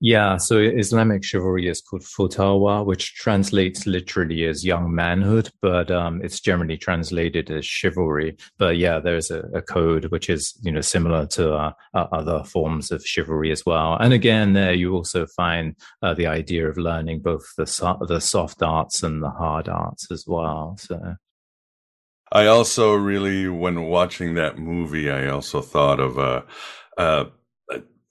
Yeah, 0.00 0.36
so 0.36 0.58
Islamic 0.58 1.24
chivalry 1.24 1.68
is 1.68 1.80
called 1.80 2.02
futuwwa, 2.02 2.84
which 2.84 3.14
translates 3.14 3.86
literally 3.86 4.44
as 4.44 4.62
young 4.62 4.94
manhood, 4.94 5.48
but 5.62 5.90
um, 5.90 6.20
it's 6.22 6.38
generally 6.38 6.76
translated 6.76 7.50
as 7.50 7.64
chivalry. 7.64 8.36
But 8.58 8.76
yeah, 8.76 9.00
there's 9.00 9.30
a, 9.30 9.40
a 9.54 9.62
code 9.62 10.06
which 10.06 10.28
is 10.28 10.52
you 10.62 10.70
know 10.70 10.82
similar 10.82 11.26
to 11.28 11.54
uh, 11.54 11.72
uh, 11.94 12.06
other 12.12 12.44
forms 12.44 12.90
of 12.90 13.06
chivalry 13.06 13.50
as 13.50 13.64
well. 13.64 13.96
And 13.98 14.12
again, 14.12 14.52
there 14.52 14.74
you 14.74 14.94
also 14.94 15.26
find 15.26 15.74
uh, 16.02 16.12
the 16.12 16.26
idea 16.26 16.68
of 16.68 16.76
learning 16.76 17.20
both 17.20 17.46
the 17.56 17.66
so- 17.66 18.04
the 18.06 18.20
soft 18.20 18.62
arts 18.62 19.02
and 19.02 19.22
the 19.22 19.30
hard 19.30 19.66
arts 19.68 20.10
as 20.10 20.26
well. 20.26 20.76
So. 20.78 21.14
I 22.32 22.46
also 22.46 22.92
really, 22.92 23.48
when 23.48 23.82
watching 23.82 24.34
that 24.34 24.58
movie, 24.58 25.10
I 25.10 25.28
also 25.28 25.62
thought 25.62 26.00
of 26.00 26.18
uh, 26.18 26.42
uh, 26.98 27.26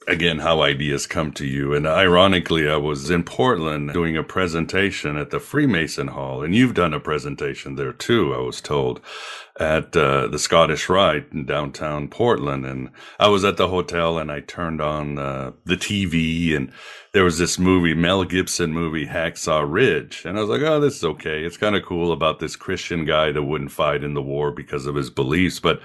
again 0.07 0.39
how 0.39 0.61
ideas 0.61 1.07
come 1.07 1.31
to 1.33 1.45
you. 1.45 1.73
And 1.73 1.87
ironically 1.87 2.69
i 2.69 2.77
was 2.77 3.09
in 3.09 3.23
portland 3.23 3.93
doing 3.93 4.15
a 4.17 4.23
presentation 4.23 5.17
at 5.17 5.29
the 5.29 5.39
freemason 5.39 6.07
hall 6.09 6.43
and 6.43 6.55
you've 6.55 6.73
done 6.73 6.93
a 6.93 6.99
presentation 6.99 7.75
there 7.75 7.93
too 7.93 8.33
i 8.33 8.37
was 8.37 8.61
told 8.61 9.01
at 9.57 9.95
uh, 9.95 10.27
the 10.27 10.37
scottish 10.37 10.89
rite 10.89 11.31
in 11.31 11.45
downtown 11.45 12.07
portland. 12.07 12.65
And 12.65 12.89
i 13.19 13.27
was 13.27 13.43
at 13.43 13.57
the 13.57 13.67
hotel 13.67 14.17
and 14.17 14.31
i 14.31 14.41
turned 14.41 14.81
on 14.81 15.17
uh, 15.17 15.51
the 15.65 15.77
tv 15.77 16.55
and 16.55 16.71
there 17.13 17.23
was 17.23 17.37
this 17.37 17.57
movie 17.57 17.93
mel 17.93 18.23
gibson 18.23 18.73
movie 18.73 19.07
hacksaw 19.07 19.65
ridge. 19.67 20.23
And 20.25 20.37
i 20.37 20.41
was 20.41 20.49
like 20.49 20.61
oh 20.61 20.79
this 20.79 20.97
is 20.97 21.03
okay. 21.03 21.43
It's 21.43 21.57
kind 21.57 21.75
of 21.75 21.83
cool 21.83 22.11
about 22.11 22.39
this 22.39 22.55
christian 22.55 23.05
guy 23.05 23.31
that 23.31 23.43
wouldn't 23.43 23.71
fight 23.71 24.03
in 24.03 24.13
the 24.13 24.21
war 24.21 24.51
because 24.51 24.85
of 24.85 24.95
his 24.95 25.09
beliefs. 25.09 25.59
But 25.59 25.81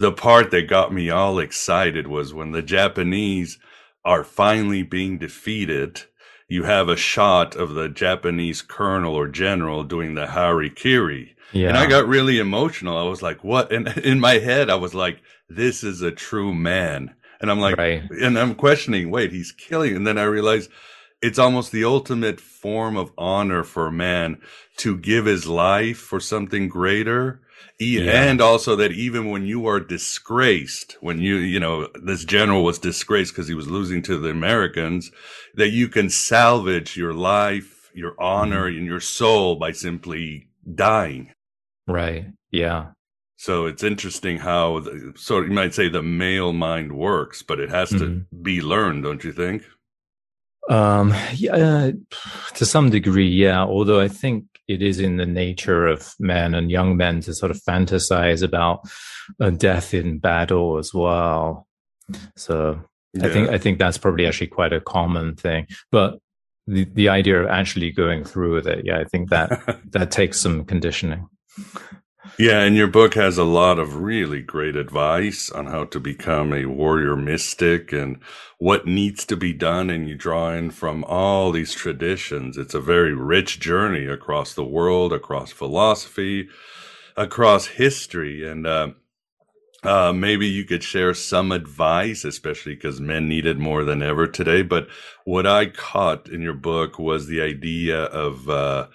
the 0.00 0.12
part 0.12 0.50
that 0.50 0.68
got 0.68 0.92
me 0.92 1.10
all 1.10 1.38
excited 1.38 2.06
was 2.06 2.34
when 2.34 2.52
the 2.52 2.62
Japanese 2.62 3.58
are 4.04 4.24
finally 4.24 4.82
being 4.82 5.18
defeated. 5.18 6.02
You 6.48 6.64
have 6.64 6.88
a 6.88 6.96
shot 6.96 7.56
of 7.56 7.74
the 7.74 7.88
Japanese 7.88 8.62
colonel 8.62 9.14
or 9.14 9.28
general 9.28 9.82
doing 9.82 10.14
the 10.14 10.26
harikiri. 10.26 11.30
Yeah. 11.52 11.68
And 11.68 11.78
I 11.78 11.86
got 11.86 12.08
really 12.08 12.38
emotional. 12.38 12.98
I 12.98 13.04
was 13.04 13.22
like, 13.22 13.42
what? 13.44 13.72
And 13.72 13.88
in 13.98 14.20
my 14.20 14.34
head, 14.34 14.68
I 14.70 14.74
was 14.74 14.94
like, 14.94 15.20
this 15.48 15.84
is 15.84 16.02
a 16.02 16.10
true 16.10 16.52
man. 16.52 17.14
And 17.40 17.50
I'm 17.50 17.60
like, 17.60 17.76
right. 17.76 18.02
and 18.10 18.38
I'm 18.38 18.54
questioning, 18.54 19.10
wait, 19.10 19.32
he's 19.32 19.52
killing. 19.52 19.96
And 19.96 20.06
then 20.06 20.18
I 20.18 20.24
realized 20.24 20.70
it's 21.22 21.38
almost 21.38 21.72
the 21.72 21.84
ultimate 21.84 22.40
form 22.40 22.96
of 22.96 23.12
honor 23.16 23.64
for 23.64 23.86
a 23.86 23.92
man 23.92 24.40
to 24.78 24.96
give 24.96 25.26
his 25.26 25.46
life 25.46 25.98
for 25.98 26.20
something 26.20 26.68
greater 26.68 27.40
yeah. 27.78 28.24
and 28.24 28.40
also 28.40 28.76
that 28.76 28.92
even 28.92 29.30
when 29.30 29.46
you 29.46 29.66
are 29.66 29.80
disgraced, 29.80 30.96
when 31.00 31.20
you, 31.20 31.36
you 31.36 31.60
know, 31.60 31.88
this 32.02 32.24
general 32.24 32.64
was 32.64 32.78
disgraced 32.78 33.32
because 33.32 33.48
he 33.48 33.54
was 33.54 33.68
losing 33.68 34.02
to 34.02 34.18
the 34.18 34.30
Americans, 34.30 35.10
that 35.54 35.70
you 35.70 35.88
can 35.88 36.10
salvage 36.10 36.96
your 36.96 37.12
life, 37.12 37.90
your 37.94 38.14
honor, 38.20 38.68
mm-hmm. 38.68 38.78
and 38.78 38.86
your 38.86 39.00
soul 39.00 39.56
by 39.56 39.72
simply 39.72 40.48
dying. 40.74 41.32
Right. 41.86 42.26
Yeah. 42.50 42.92
So 43.36 43.66
it's 43.66 43.82
interesting 43.82 44.38
how, 44.38 44.80
the, 44.80 45.12
so 45.16 45.40
you 45.40 45.50
might 45.50 45.74
say 45.74 45.88
the 45.88 46.02
male 46.02 46.52
mind 46.52 46.92
works, 46.92 47.42
but 47.42 47.60
it 47.60 47.70
has 47.70 47.90
mm-hmm. 47.90 47.98
to 47.98 48.26
be 48.42 48.60
learned, 48.62 49.02
don't 49.02 49.22
you 49.24 49.32
think? 49.32 49.64
Um, 50.70 51.14
yeah, 51.34 51.52
uh, 51.54 51.92
to 52.54 52.64
some 52.64 52.88
degree, 52.88 53.28
yeah. 53.28 53.62
Although 53.62 54.00
I 54.00 54.08
think 54.08 54.44
it 54.68 54.82
is 54.82 55.00
in 55.00 55.16
the 55.16 55.26
nature 55.26 55.86
of 55.86 56.14
men 56.18 56.54
and 56.54 56.70
young 56.70 56.96
men 56.96 57.20
to 57.22 57.34
sort 57.34 57.50
of 57.50 57.60
fantasize 57.62 58.42
about 58.42 58.80
a 59.40 59.50
death 59.50 59.94
in 59.94 60.18
battle 60.18 60.78
as 60.78 60.92
well. 60.94 61.66
So 62.36 62.80
yeah. 63.12 63.26
I 63.26 63.30
think 63.30 63.48
I 63.50 63.58
think 63.58 63.78
that's 63.78 63.98
probably 63.98 64.26
actually 64.26 64.48
quite 64.48 64.72
a 64.72 64.80
common 64.80 65.36
thing. 65.36 65.66
But 65.90 66.18
the 66.66 66.84
the 66.84 67.08
idea 67.08 67.42
of 67.42 67.48
actually 67.48 67.90
going 67.90 68.24
through 68.24 68.54
with 68.54 68.66
it, 68.66 68.84
yeah, 68.84 68.98
I 68.98 69.04
think 69.04 69.30
that 69.30 69.80
that 69.90 70.10
takes 70.10 70.40
some 70.40 70.64
conditioning. 70.64 71.28
Yeah, 72.38 72.60
and 72.62 72.74
your 72.74 72.88
book 72.88 73.14
has 73.14 73.38
a 73.38 73.44
lot 73.44 73.78
of 73.78 73.96
really 73.96 74.42
great 74.42 74.74
advice 74.76 75.50
on 75.50 75.66
how 75.66 75.84
to 75.84 76.00
become 76.00 76.52
a 76.52 76.66
warrior 76.66 77.16
mystic 77.16 77.92
and 77.92 78.18
what 78.58 78.86
needs 78.86 79.24
to 79.26 79.36
be 79.36 79.52
done. 79.52 79.88
And 79.88 80.08
you 80.08 80.16
draw 80.16 80.50
in 80.50 80.70
from 80.70 81.04
all 81.04 81.52
these 81.52 81.72
traditions. 81.74 82.58
It's 82.58 82.74
a 82.74 82.80
very 82.80 83.14
rich 83.14 83.60
journey 83.60 84.06
across 84.06 84.54
the 84.54 84.64
world, 84.64 85.12
across 85.12 85.52
philosophy, 85.52 86.48
across 87.16 87.66
history. 87.66 88.48
And 88.48 88.66
uh, 88.66 88.88
uh, 89.84 90.12
maybe 90.12 90.48
you 90.48 90.64
could 90.64 90.82
share 90.82 91.14
some 91.14 91.52
advice, 91.52 92.24
especially 92.24 92.74
because 92.74 93.00
men 93.00 93.28
need 93.28 93.46
it 93.46 93.58
more 93.58 93.84
than 93.84 94.02
ever 94.02 94.26
today. 94.26 94.62
But 94.62 94.88
what 95.24 95.46
I 95.46 95.66
caught 95.66 96.28
in 96.28 96.40
your 96.42 96.54
book 96.54 96.98
was 96.98 97.26
the 97.28 97.42
idea 97.42 98.04
of, 98.04 98.48
uh, 98.48 98.88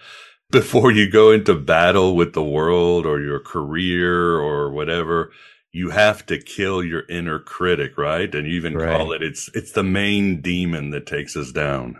before 0.51 0.91
you 0.91 1.09
go 1.09 1.31
into 1.31 1.55
battle 1.55 2.15
with 2.15 2.33
the 2.33 2.43
world 2.43 3.05
or 3.05 3.21
your 3.21 3.39
career 3.39 4.39
or 4.39 4.71
whatever 4.71 5.31
you 5.71 5.91
have 5.91 6.25
to 6.25 6.41
kill 6.41 6.83
your 6.83 7.03
inner 7.09 7.39
critic 7.39 7.97
right? 7.97 8.33
And 8.33 8.47
you 8.47 8.53
even 8.53 8.75
right. 8.75 8.97
call 8.97 9.11
it 9.11 9.21
it's 9.21 9.49
it's 9.53 9.71
the 9.71 9.83
main 9.83 10.41
demon 10.41 10.89
that 10.91 11.05
takes 11.05 11.35
us 11.35 11.51
down. 11.51 11.99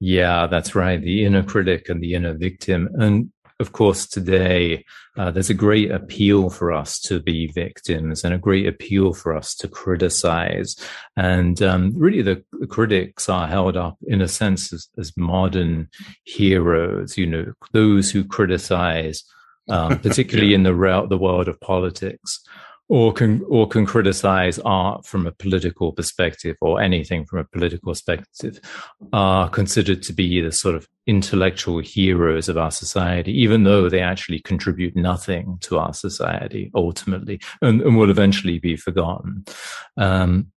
Yeah 0.00 0.46
that's 0.46 0.74
right. 0.74 1.00
The 1.00 1.24
inner 1.24 1.42
critic 1.42 1.88
and 1.88 2.02
the 2.02 2.14
inner 2.14 2.34
victim. 2.34 2.88
And 2.94 3.30
of 3.60 3.72
course, 3.72 4.06
today 4.06 4.84
uh, 5.16 5.30
there's 5.30 5.50
a 5.50 5.54
great 5.54 5.90
appeal 5.90 6.48
for 6.48 6.72
us 6.72 7.00
to 7.00 7.20
be 7.20 7.48
victims 7.48 8.22
and 8.22 8.32
a 8.32 8.38
great 8.38 8.68
appeal 8.68 9.12
for 9.12 9.36
us 9.36 9.54
to 9.56 9.66
criticize. 9.66 10.76
And 11.16 11.60
um, 11.60 11.92
really, 11.96 12.22
the, 12.22 12.44
the, 12.52 12.68
critics 12.68 13.28
are 13.28 13.48
held 13.48 13.76
up, 13.76 13.96
in 14.06 14.20
a 14.20 14.28
sense, 14.28 14.72
as, 14.72 14.88
as 14.96 15.16
modern 15.16 15.88
heroes. 16.22 17.18
You 17.18 17.26
know, 17.26 17.52
those 17.72 18.12
who 18.12 18.24
criticize, 18.24 19.24
um, 19.68 19.98
particularly 20.02 20.54
in 20.54 20.62
the 20.62 21.06
the 21.08 21.18
world 21.18 21.48
of 21.48 21.60
politics 21.60 22.40
or 22.88 23.12
can 23.12 23.44
or 23.48 23.68
can 23.68 23.84
criticize 23.84 24.58
art 24.60 25.04
from 25.04 25.26
a 25.26 25.32
political 25.32 25.92
perspective 25.92 26.56
or 26.60 26.80
anything 26.80 27.24
from 27.24 27.38
a 27.40 27.44
political 27.44 27.92
perspective 27.92 28.60
are 29.12 29.48
considered 29.50 30.02
to 30.02 30.12
be 30.12 30.40
the 30.40 30.52
sort 30.52 30.74
of 30.74 30.88
intellectual 31.06 31.78
heroes 31.78 32.48
of 32.48 32.56
our 32.56 32.70
society 32.70 33.32
even 33.32 33.64
though 33.64 33.88
they 33.88 34.00
actually 34.00 34.40
contribute 34.40 34.96
nothing 34.96 35.58
to 35.60 35.78
our 35.78 35.94
society 35.94 36.70
ultimately 36.74 37.40
and, 37.62 37.80
and 37.82 37.96
will 37.96 38.10
eventually 38.10 38.58
be 38.58 38.76
forgotten. 38.76 39.44
Um, 39.96 40.52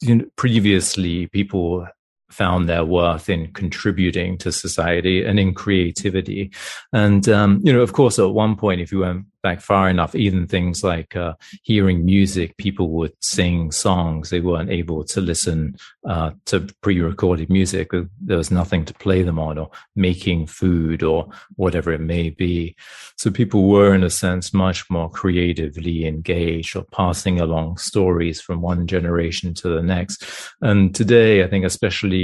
you 0.00 0.14
know, 0.16 0.24
previously 0.36 1.26
people 1.28 1.86
found 2.34 2.68
their 2.68 2.84
worth 2.84 3.28
in 3.28 3.52
contributing 3.52 4.36
to 4.38 4.50
society 4.50 5.24
and 5.24 5.38
in 5.38 5.54
creativity. 5.54 6.50
And, 6.92 7.28
um, 7.28 7.60
you 7.62 7.72
know, 7.72 7.80
of 7.80 7.92
course, 7.92 8.18
at 8.18 8.30
one 8.30 8.56
point, 8.56 8.80
if 8.80 8.90
you 8.90 9.00
went 9.00 9.26
back 9.44 9.60
far 9.60 9.90
enough, 9.90 10.14
even 10.14 10.46
things 10.46 10.82
like 10.82 11.14
uh, 11.14 11.34
hearing 11.62 12.04
music, 12.04 12.56
people 12.56 12.88
would 12.88 13.12
sing 13.20 13.70
songs. 13.70 14.30
They 14.30 14.40
weren't 14.40 14.70
able 14.70 15.04
to 15.04 15.20
listen 15.20 15.76
uh, 16.08 16.30
to 16.46 16.66
pre 16.80 17.00
recorded 17.00 17.50
music. 17.50 17.90
There 17.92 18.38
was 18.38 18.50
nothing 18.50 18.86
to 18.86 18.94
play 18.94 19.22
them 19.22 19.38
on, 19.38 19.58
or 19.58 19.70
making 19.94 20.46
food, 20.46 21.02
or 21.02 21.28
whatever 21.56 21.92
it 21.92 22.00
may 22.00 22.30
be. 22.30 22.74
So 23.16 23.30
people 23.30 23.68
were, 23.68 23.94
in 23.94 24.02
a 24.02 24.10
sense, 24.10 24.54
much 24.54 24.88
more 24.90 25.10
creatively 25.10 26.06
engaged 26.06 26.74
or 26.74 26.84
passing 26.90 27.38
along 27.38 27.76
stories 27.76 28.40
from 28.40 28.62
one 28.62 28.86
generation 28.86 29.52
to 29.54 29.68
the 29.68 29.82
next. 29.82 30.24
And 30.62 30.94
today, 30.94 31.44
I 31.44 31.48
think, 31.48 31.66
especially 31.66 32.23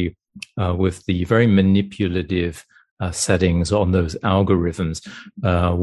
uh, 0.60 0.74
with 0.74 1.04
the 1.06 1.24
very 1.24 1.46
manipulative 1.46 2.64
uh, 3.00 3.10
settings 3.10 3.72
on 3.72 3.92
those 3.92 4.14
algorithms, 4.16 5.06
uh, 5.42 5.76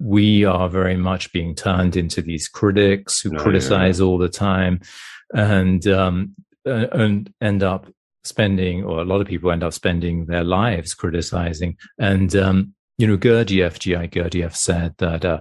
we 0.00 0.44
are 0.44 0.68
very 0.68 0.96
much 0.96 1.32
being 1.32 1.54
turned 1.54 1.96
into 1.96 2.22
these 2.22 2.48
critics 2.48 3.20
who 3.20 3.36
oh, 3.36 3.42
criticize 3.42 4.00
yeah. 4.00 4.06
all 4.06 4.18
the 4.18 4.28
time 4.28 4.80
and 5.32 5.86
um, 5.86 6.34
and 6.64 7.32
end 7.40 7.62
up 7.62 7.86
spending 8.24 8.84
or 8.84 9.00
a 9.00 9.04
lot 9.04 9.20
of 9.20 9.26
people 9.26 9.50
end 9.50 9.62
up 9.62 9.72
spending 9.72 10.26
their 10.26 10.44
lives 10.44 10.94
criticizing 10.94 11.76
and 11.98 12.36
um, 12.36 12.74
you 12.98 13.06
know, 13.06 13.16
Gurdjieff, 13.16 13.78
G.I. 13.78 14.08
Gurdjieff 14.08 14.54
said 14.54 14.94
that 14.98 15.24
uh, 15.24 15.40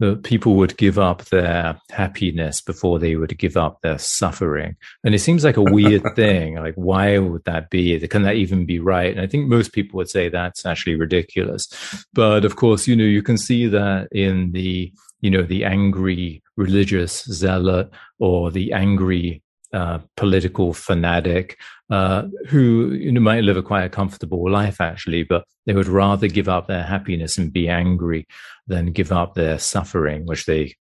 the 0.00 0.16
people 0.16 0.54
would 0.54 0.76
give 0.76 0.98
up 0.98 1.24
their 1.26 1.78
happiness 1.90 2.60
before 2.60 2.98
they 2.98 3.16
would 3.16 3.36
give 3.38 3.56
up 3.56 3.80
their 3.82 3.98
suffering. 3.98 4.76
And 5.04 5.14
it 5.14 5.18
seems 5.18 5.44
like 5.44 5.56
a 5.56 5.62
weird 5.62 6.02
thing. 6.16 6.56
Like, 6.56 6.74
why 6.76 7.18
would 7.18 7.44
that 7.44 7.70
be? 7.70 7.98
Can 8.08 8.22
that 8.22 8.36
even 8.36 8.64
be 8.64 8.78
right? 8.78 9.12
And 9.12 9.20
I 9.20 9.26
think 9.26 9.48
most 9.48 9.72
people 9.72 9.98
would 9.98 10.08
say 10.08 10.28
that's 10.28 10.64
actually 10.64 10.96
ridiculous. 10.96 11.68
But 12.14 12.44
of 12.44 12.56
course, 12.56 12.86
you 12.86 12.96
know, 12.96 13.04
you 13.04 13.22
can 13.22 13.38
see 13.38 13.66
that 13.66 14.08
in 14.12 14.52
the, 14.52 14.92
you 15.20 15.30
know, 15.30 15.42
the 15.42 15.64
angry 15.64 16.42
religious 16.56 17.24
zealot 17.24 17.90
or 18.18 18.50
the 18.50 18.72
angry 18.72 19.42
uh, 19.72 19.98
political 20.16 20.72
fanatic 20.72 21.58
uh, 21.90 22.22
who 22.48 22.92
you 22.92 23.12
know, 23.12 23.20
might 23.20 23.44
live 23.44 23.56
a 23.56 23.62
quite 23.62 23.84
a 23.84 23.88
comfortable 23.88 24.50
life 24.50 24.80
actually, 24.80 25.22
but 25.22 25.44
they 25.66 25.74
would 25.74 25.88
rather 25.88 26.28
give 26.28 26.48
up 26.48 26.66
their 26.66 26.82
happiness 26.82 27.38
and 27.38 27.52
be 27.52 27.68
angry 27.68 28.26
than 28.66 28.92
give 28.92 29.12
up 29.12 29.34
their 29.34 29.58
suffering, 29.58 30.26
which 30.26 30.46
they 30.46 30.74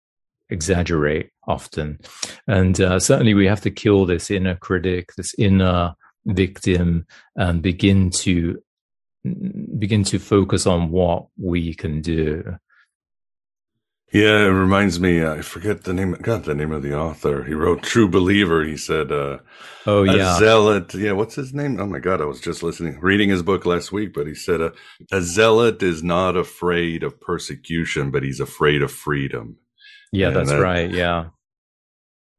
exaggerate 0.49 1.29
often. 1.47 1.99
And 2.47 2.79
uh, 2.79 2.99
certainly, 2.99 3.33
we 3.33 3.47
have 3.47 3.61
to 3.61 3.71
kill 3.71 4.05
this 4.05 4.31
inner 4.31 4.55
critic, 4.55 5.09
this 5.17 5.33
inner 5.37 5.93
victim 6.25 7.05
and 7.35 7.61
begin 7.61 8.09
to 8.09 8.61
begin 9.77 10.03
to 10.05 10.19
focus 10.19 10.65
on 10.65 10.91
what 10.91 11.27
we 11.37 11.73
can 11.73 12.01
do. 12.01 12.57
Yeah, 14.13 14.45
it 14.45 14.51
reminds 14.51 15.01
me. 15.01 15.25
I 15.25 15.41
forget 15.41 15.83
the 15.83 15.93
name. 15.93 16.13
God, 16.21 16.45
the 16.45 16.55
name 16.55 16.71
of 16.71 16.81
the 16.81 16.97
author. 16.97 17.43
He 17.43 17.53
wrote 17.53 17.83
True 17.83 18.07
Believer. 18.07 18.63
He 18.63 18.77
said, 18.77 19.11
uh, 19.11 19.39
"Oh 19.85 20.05
a 20.05 20.15
yeah, 20.15 20.37
zealot." 20.37 20.93
Yeah, 20.93 21.11
what's 21.11 21.35
his 21.35 21.53
name? 21.53 21.77
Oh 21.77 21.85
my 21.87 21.99
God, 21.99 22.21
I 22.21 22.25
was 22.25 22.39
just 22.39 22.63
listening, 22.63 22.99
reading 23.01 23.27
his 23.29 23.43
book 23.43 23.65
last 23.65 23.91
week. 23.91 24.13
But 24.13 24.25
he 24.27 24.33
said, 24.33 24.61
uh, 24.61 24.71
"A 25.11 25.21
zealot 25.21 25.83
is 25.83 26.03
not 26.03 26.37
afraid 26.37 27.03
of 27.03 27.19
persecution, 27.19 28.09
but 28.09 28.23
he's 28.23 28.39
afraid 28.39 28.81
of 28.81 28.91
freedom." 28.91 29.57
Yeah, 30.13 30.27
And 30.27 30.37
that's 30.37 30.51
that- 30.51 30.61
right. 30.61 30.89
Yeah. 30.89 31.25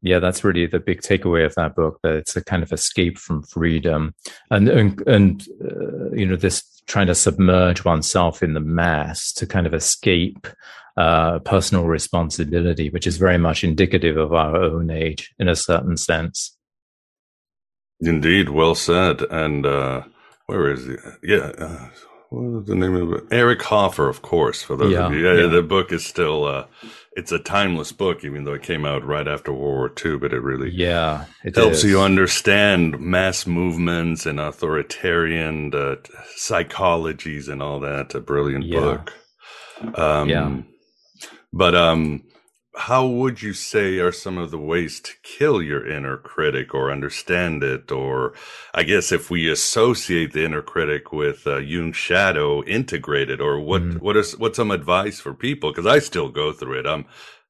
Yeah, 0.00 0.20
that's 0.20 0.44
really 0.44 0.66
the 0.66 0.78
big 0.78 1.02
takeaway 1.02 1.44
of 1.44 1.54
that 1.56 1.74
book. 1.74 1.98
That 2.02 2.14
it's 2.14 2.36
a 2.36 2.42
kind 2.42 2.62
of 2.62 2.72
escape 2.72 3.18
from 3.18 3.42
freedom, 3.42 4.14
and 4.50 4.68
and, 4.68 5.02
and 5.06 5.46
uh, 5.62 6.12
you 6.12 6.24
know 6.24 6.36
this 6.36 6.62
trying 6.86 7.08
to 7.08 7.14
submerge 7.14 7.84
oneself 7.84 8.42
in 8.42 8.54
the 8.54 8.60
mass 8.60 9.32
to 9.34 9.46
kind 9.46 9.66
of 9.66 9.74
escape 9.74 10.46
uh, 10.98 11.38
personal 11.40 11.86
responsibility, 11.86 12.90
which 12.90 13.06
is 13.06 13.18
very 13.18 13.38
much 13.38 13.64
indicative 13.64 14.16
of 14.18 14.32
our 14.34 14.56
own 14.56 14.90
age 14.90 15.34
in 15.38 15.48
a 15.48 15.56
certain 15.56 15.96
sense. 15.96 16.56
Indeed, 18.00 18.50
well 18.50 18.74
said. 18.76 19.22
And 19.30 19.66
uh, 19.66 20.02
where 20.46 20.70
is 20.72 20.86
he? 20.86 20.96
Yeah, 21.22 21.52
uh, 21.58 21.88
what 22.30 22.42
was 22.42 22.66
the 22.66 22.76
name 22.76 22.96
of 22.96 23.12
it? 23.12 23.24
Eric 23.30 23.62
Hoffer, 23.62 24.08
of 24.08 24.22
course. 24.22 24.62
For 24.62 24.76
those 24.76 24.92
Yeah, 24.92 25.06
of 25.06 25.12
you, 25.14 25.26
yeah, 25.26 25.42
yeah. 25.42 25.46
the 25.48 25.62
book 25.62 25.92
is 25.92 26.06
still. 26.06 26.44
Uh, 26.44 26.66
it's 27.16 27.32
a 27.32 27.40
timeless 27.40 27.92
book, 27.92 28.24
even 28.24 28.44
though 28.44 28.54
it 28.54 28.62
came 28.62 28.84
out 28.84 29.04
right 29.04 29.28
after 29.28 29.52
World 29.52 29.76
War 29.78 29.92
II. 30.12 30.18
But 30.18 30.32
it 30.34 30.40
really 30.42 30.70
Yeah, 30.70 31.26
it 31.44 31.56
helps 31.56 31.78
is. 31.78 31.84
you 31.84 32.00
understand 32.00 33.00
mass 33.00 33.46
movements 33.46 34.26
and 34.26 34.40
authoritarian 34.40 35.74
uh, 35.74 35.96
psychologies 36.38 37.48
and 37.48 37.62
all 37.62 37.80
that. 37.80 38.14
A 38.14 38.20
brilliant 38.20 38.70
book. 38.70 39.12
Um, 39.94 40.28
Yeah. 40.28 40.62
But 41.52 41.74
um, 41.74 42.24
how 42.78 43.06
would 43.06 43.42
you 43.42 43.52
say 43.52 43.98
are 43.98 44.12
some 44.12 44.38
of 44.38 44.50
the 44.50 44.58
ways 44.58 45.00
to 45.00 45.12
kill 45.22 45.60
your 45.60 45.86
inner 45.86 46.16
critic 46.16 46.74
or 46.74 46.90
understand 46.92 47.62
it? 47.62 47.90
Or 47.90 48.34
I 48.74 48.84
guess 48.84 49.10
if 49.12 49.30
we 49.30 49.50
associate 49.50 50.32
the 50.32 50.44
inner 50.44 50.62
critic 50.62 51.12
with 51.12 51.46
uh, 51.46 51.58
Jung's 51.58 51.96
shadow, 51.96 52.62
integrate 52.64 53.30
it, 53.30 53.40
or 53.40 53.60
what? 53.60 53.82
Mm-hmm. 53.82 53.98
What 53.98 54.16
is 54.16 54.36
what's 54.38 54.56
some 54.56 54.70
advice 54.70 55.20
for 55.20 55.34
people? 55.34 55.70
Because 55.70 55.86
I 55.86 55.98
still 55.98 56.28
go 56.28 56.52
through 56.52 56.80
it. 56.80 56.86
I'm. 56.86 57.06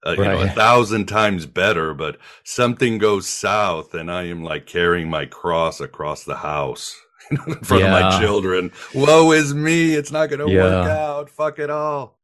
Uh, 0.06 0.12
you 0.12 0.22
know, 0.22 0.40
a 0.40 0.48
thousand 0.50 1.06
times 1.06 1.44
better, 1.44 1.92
but 1.92 2.18
something 2.44 2.98
goes 2.98 3.28
south, 3.28 3.94
and 3.94 4.12
I 4.12 4.28
am 4.28 4.44
like 4.44 4.64
carrying 4.64 5.10
my 5.10 5.26
cross 5.26 5.80
across 5.80 6.22
the 6.22 6.36
house 6.36 6.96
in 7.32 7.38
front 7.64 7.82
of 7.82 7.90
my 7.90 8.20
children. 8.20 8.70
Woe 8.94 9.32
is 9.32 9.54
me! 9.54 9.96
It's 9.96 10.12
not 10.12 10.28
going 10.28 10.38
to 10.38 10.46
work 10.46 10.86
out. 10.86 11.30
Fuck 11.30 11.58
it 11.58 11.68
all. 11.68 12.17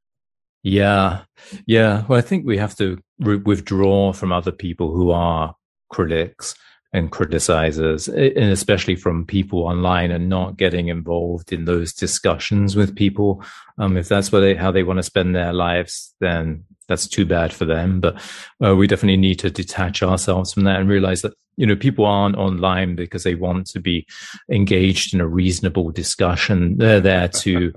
Yeah, 0.64 1.24
yeah. 1.66 2.04
Well, 2.08 2.18
I 2.18 2.22
think 2.22 2.46
we 2.46 2.56
have 2.56 2.74
to 2.76 2.98
re- 3.20 3.36
withdraw 3.36 4.12
from 4.14 4.32
other 4.32 4.50
people 4.50 4.92
who 4.94 5.10
are 5.10 5.54
critics 5.90 6.54
and 6.92 7.12
criticizers, 7.12 8.08
and 8.08 8.50
especially 8.50 8.96
from 8.96 9.26
people 9.26 9.60
online, 9.64 10.10
and 10.10 10.28
not 10.28 10.56
getting 10.56 10.88
involved 10.88 11.52
in 11.52 11.66
those 11.66 11.92
discussions 11.92 12.76
with 12.76 12.96
people. 12.96 13.44
Um, 13.78 13.96
if 13.98 14.08
that's 14.08 14.32
what 14.32 14.40
they, 14.40 14.54
how 14.54 14.70
they 14.70 14.84
want 14.84 14.98
to 14.98 15.02
spend 15.02 15.34
their 15.36 15.52
lives, 15.52 16.14
then 16.20 16.64
that's 16.88 17.06
too 17.06 17.24
bad 17.24 17.52
for 17.52 17.64
them. 17.64 18.00
But 18.00 18.20
uh, 18.64 18.74
we 18.76 18.86
definitely 18.86 19.16
need 19.16 19.38
to 19.40 19.50
detach 19.50 20.02
ourselves 20.02 20.52
from 20.52 20.64
that 20.64 20.80
and 20.80 20.88
realize 20.88 21.22
that 21.22 21.34
you 21.56 21.66
know 21.66 21.76
people 21.76 22.04
aren't 22.04 22.36
online 22.36 22.96
because 22.96 23.22
they 23.22 23.34
want 23.34 23.66
to 23.68 23.80
be 23.80 24.06
engaged 24.50 25.14
in 25.14 25.20
a 25.20 25.26
reasonable 25.26 25.90
discussion. 25.90 26.76
They're 26.78 27.00
there 27.00 27.28
to 27.28 27.72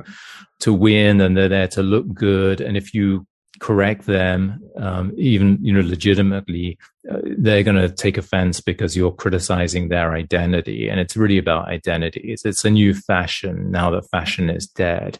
to 0.59 0.73
win 0.73 1.21
and 1.21 1.37
they're 1.37 1.49
there 1.49 1.67
to 1.69 1.83
look 1.83 2.13
good. 2.13 2.61
And 2.61 2.75
if 2.75 2.93
you 2.93 3.27
correct 3.59 4.05
them, 4.05 4.61
um, 4.77 5.13
even 5.17 5.57
you 5.61 5.73
know 5.73 5.81
legitimately, 5.81 6.77
uh, 7.09 7.19
they're 7.37 7.63
going 7.63 7.81
to 7.81 7.89
take 7.89 8.17
offense 8.17 8.61
because 8.61 8.95
you're 8.95 9.11
criticizing 9.11 9.89
their 9.89 10.13
identity. 10.13 10.89
And 10.89 10.99
it's 10.99 11.17
really 11.17 11.37
about 11.37 11.67
identity. 11.67 12.21
It's, 12.31 12.45
it's 12.45 12.65
a 12.65 12.69
new 12.69 12.93
fashion 12.93 13.71
now 13.71 13.89
that 13.91 14.09
fashion 14.09 14.49
is 14.49 14.67
dead. 14.67 15.17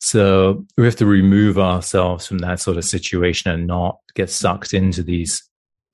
So 0.00 0.64
we 0.76 0.84
have 0.84 0.96
to 0.96 1.06
remove 1.06 1.58
ourselves 1.58 2.26
from 2.26 2.38
that 2.38 2.60
sort 2.60 2.76
of 2.76 2.84
situation 2.84 3.50
and 3.50 3.66
not 3.66 3.98
get 4.14 4.30
sucked 4.30 4.74
into 4.74 5.02
these 5.02 5.42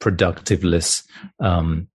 productiveless 0.00 1.04
um, 1.40 1.88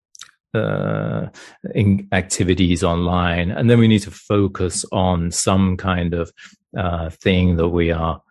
uh, 0.53 1.27
in 1.73 2.07
activities 2.13 2.83
online, 2.83 3.51
and 3.51 3.69
then 3.69 3.77
we 3.77 3.89
need 3.89 4.01
to 4.03 4.11
focus 4.11 4.85
on 4.91 5.31
some 5.31 5.75
kind 5.75 6.13
of 6.13 6.31
uh, 6.77 7.09
thing 7.09 7.57
that 7.57 7.67
we 7.67 7.91
are 7.91 8.21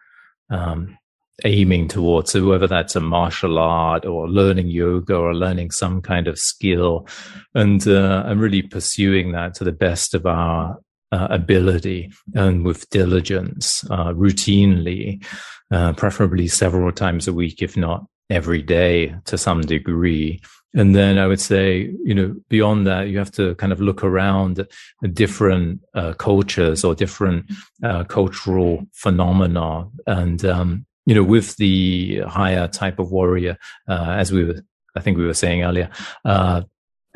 um, 0.51 0.97
aiming 1.44 1.88
towards. 1.88 2.31
So 2.31 2.47
whether 2.47 2.68
that's 2.68 2.97
a 2.97 3.01
martial 3.01 3.59
art 3.59 4.07
or 4.07 4.29
learning 4.29 4.68
yoga 4.68 5.16
or 5.16 5.35
learning 5.35 5.73
some 5.73 6.01
kind 6.01 6.29
of 6.29 6.38
skill, 6.38 7.09
and 7.55 7.87
uh, 7.88 8.23
and 8.27 8.40
really 8.40 8.62
pursuing 8.62 9.33
that 9.33 9.55
to 9.55 9.64
the 9.64 9.73
best 9.73 10.14
of 10.14 10.27
our 10.27 10.79
uh, 11.12 11.29
ability 11.31 12.12
and 12.35 12.64
with 12.64 12.88
diligence, 12.90 13.85
uh, 13.90 14.12
routinely, 14.12 15.25
uh, 15.70 15.92
preferably 15.94 16.49
several 16.49 16.92
times 16.92 17.29
a 17.29 17.33
week, 17.33 17.62
if 17.62 17.77
not 17.77 18.07
every 18.31 18.62
day 18.62 19.14
to 19.25 19.37
some 19.37 19.61
degree. 19.61 20.40
And 20.77 20.97
then 20.97 21.18
I 21.18 21.29
would 21.29 21.40
say, 21.40 21.92
you 22.05 22.14
know, 22.14 22.35
beyond 22.49 22.87
that, 22.88 23.09
you 23.09 23.18
have 23.18 23.31
to 23.33 23.55
kind 23.57 23.73
of 23.73 23.81
look 23.81 24.03
around 24.03 24.59
at 24.59 25.14
different 25.14 25.81
uh, 25.94 26.14
cultures 26.14 26.83
or 26.83 26.97
different 26.97 27.49
uh, 27.85 28.03
cultural 28.05 28.85
phenomena. 28.92 29.87
And, 30.07 30.44
um, 30.44 30.87
you 31.07 31.14
know, 31.14 31.23
with 31.23 31.57
the 31.57 32.21
higher 32.21 32.69
type 32.69 32.99
of 32.99 33.11
warrior, 33.11 33.59
uh, 33.88 34.14
as 34.19 34.33
we 34.33 34.45
were, 34.45 34.62
I 34.97 35.01
think 35.01 35.19
we 35.19 35.27
were 35.27 35.35
saying 35.35 35.62
earlier, 35.62 35.90
uh, 36.25 36.62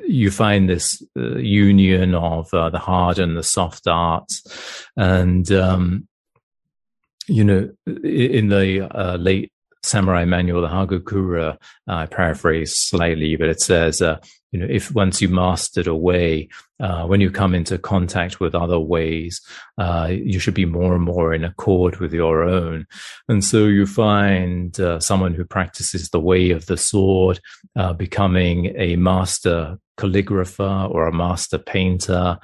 you 0.07 0.31
find 0.31 0.69
this 0.69 1.03
uh, 1.17 1.37
union 1.37 2.15
of 2.15 2.53
uh, 2.55 2.71
the 2.71 2.79
hard 2.79 3.19
and 3.19 3.37
the 3.37 3.43
soft 3.43 3.87
arts. 3.87 4.87
And, 4.97 5.51
um, 5.53 6.09
you 7.27 7.45
know, 7.45 7.71
in 7.87 8.49
the 8.49 8.89
uh, 8.91 9.17
late 9.17 9.53
samurai 9.83 10.25
manual, 10.25 10.63
the 10.63 10.69
Hagakure, 10.69 11.57
I 11.87 12.07
paraphrase 12.07 12.79
slightly, 12.79 13.37
but 13.37 13.49
it 13.49 13.61
says, 13.61 14.01
uh, 14.01 14.19
you 14.51 14.59
know, 14.59 14.67
if 14.69 14.95
once 14.95 15.21
you 15.21 15.29
mastered 15.29 15.87
a 15.87 15.95
way, 15.95 16.49
uh, 16.81 17.05
when 17.05 17.21
you 17.21 17.31
come 17.31 17.55
into 17.55 17.77
contact 17.77 18.41
with 18.41 18.55
other 18.55 18.79
ways, 18.79 19.43
uh, 19.77 20.09
you 20.11 20.39
should 20.39 20.55
be 20.55 20.65
more 20.65 20.95
and 20.95 21.05
more 21.05 21.35
in 21.35 21.45
accord 21.45 21.97
with 21.97 22.15
your 22.15 22.45
own. 22.45 22.87
And 23.29 23.45
so 23.45 23.67
you 23.67 23.85
find 23.85 24.79
uh, 24.81 25.01
someone 25.01 25.35
who 25.35 25.45
practices 25.45 26.09
the 26.09 26.21
way 26.21 26.51
of 26.51 26.67
the 26.67 26.77
sword 26.77 27.41
uh, 27.77 27.93
becoming 27.93 28.75
a 28.77 28.97
master 28.97 29.79
calligrapher 29.99 30.89
or 30.91 31.09
a 31.09 31.13
master 31.13 31.59
painter 31.59 32.39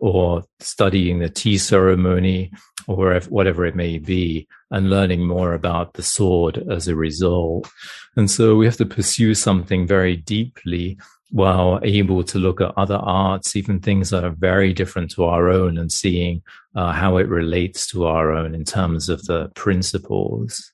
or 0.00 0.44
studying 0.60 1.18
the 1.18 1.28
tea 1.28 1.58
ceremony 1.58 2.52
or 2.86 3.20
whatever 3.28 3.66
it 3.66 3.76
may 3.76 3.98
be 3.98 4.46
and 4.70 4.88
learning 4.88 5.26
more 5.26 5.52
about 5.52 5.94
the 5.94 6.02
sword 6.02 6.64
as 6.70 6.88
a 6.88 6.94
result. 6.94 7.68
And 8.16 8.30
so 8.30 8.56
we 8.56 8.64
have 8.66 8.76
to 8.78 8.86
pursue 8.86 9.34
something 9.34 9.86
very 9.86 10.16
deeply 10.16 10.96
while 11.30 11.78
able 11.82 12.24
to 12.24 12.38
look 12.38 12.60
at 12.60 12.76
other 12.76 12.96
arts, 12.96 13.54
even 13.56 13.80
things 13.80 14.10
that 14.10 14.24
are 14.24 14.34
very 14.36 14.72
different 14.72 15.10
to 15.12 15.24
our 15.24 15.48
own 15.48 15.78
and 15.78 15.90
seeing 15.90 16.42
uh, 16.74 16.92
how 16.92 17.16
it 17.16 17.28
relates 17.28 17.86
to 17.88 18.04
our 18.06 18.32
own 18.32 18.54
in 18.54 18.64
terms 18.64 19.08
of 19.08 19.24
the 19.26 19.48
principles. 19.54 20.72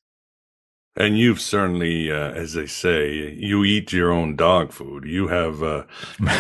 And 0.98 1.18
you've 1.18 1.42
certainly, 1.42 2.11
uh, 2.11 2.30
as 2.30 2.54
they 2.54 2.64
say, 2.66 3.35
you 3.37 3.64
eat 3.64 3.92
your 3.92 4.11
own 4.11 4.35
dog 4.35 4.72
food. 4.72 5.04
You 5.04 5.28
have 5.28 5.62
uh, 5.62 5.82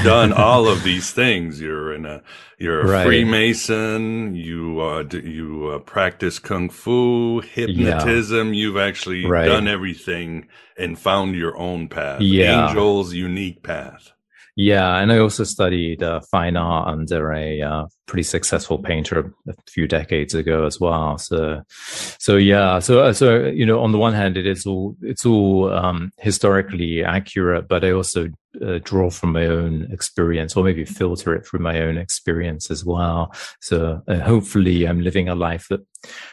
done 0.02 0.32
all 0.46 0.66
of 0.66 0.82
these 0.82 1.12
things. 1.12 1.60
You're 1.60 1.92
in 1.92 2.06
a, 2.06 2.22
you're 2.58 2.80
a 2.80 2.88
Right. 2.88 3.04
Freemason. 3.04 4.34
You 4.34 4.80
uh, 4.80 5.02
d- 5.02 5.20
you 5.28 5.68
uh, 5.74 5.78
practice 5.80 6.38
kung 6.38 6.70
fu, 6.70 7.40
hypnotism. 7.42 8.54
You've 8.54 8.78
actually 8.78 9.26
Right. 9.26 9.44
done 9.46 9.68
everything 9.68 10.48
and 10.78 10.98
found 10.98 11.34
your 11.34 11.56
own 11.58 11.88
path. 11.88 12.22
Yeah. 12.22 12.68
Angel's 12.68 13.12
unique 13.12 13.62
path. 13.62 14.12
Yeah, 14.58 14.96
and 14.96 15.12
I 15.12 15.18
also 15.18 15.44
studied 15.44 16.02
uh, 16.02 16.20
fine 16.30 16.56
art 16.56 16.88
under 16.88 17.30
a 17.30 17.60
uh, 17.60 17.86
pretty 18.06 18.22
successful 18.22 18.78
painter 18.78 19.34
a 19.46 19.52
few 19.68 19.86
decades 19.86 20.32
ago 20.32 20.64
as 20.64 20.80
well. 20.80 21.18
So, 21.18 21.60
so 21.68 22.36
yeah, 22.36 22.78
so 22.78 23.00
uh, 23.00 23.12
so 23.12 23.44
you 23.44 23.66
know, 23.66 23.80
on 23.82 23.92
the 23.92 23.98
one 23.98 24.14
hand, 24.14 24.38
it 24.38 24.46
is 24.46 24.64
all 24.64 24.96
it's 25.02 25.26
all 25.26 25.70
um, 25.70 26.10
historically 26.16 27.04
accurate, 27.04 27.68
but 27.68 27.84
I 27.84 27.90
also 27.90 28.30
uh, 28.64 28.78
draw 28.82 29.10
from 29.10 29.32
my 29.32 29.44
own 29.46 29.88
experience, 29.92 30.56
or 30.56 30.64
maybe 30.64 30.86
filter 30.86 31.34
it 31.34 31.46
through 31.46 31.60
my 31.60 31.82
own 31.82 31.98
experience 31.98 32.70
as 32.70 32.82
well. 32.82 33.34
So, 33.60 34.00
uh, 34.08 34.20
hopefully, 34.20 34.86
I'm 34.86 35.02
living 35.02 35.28
a 35.28 35.34
life 35.34 35.66
that 35.68 35.86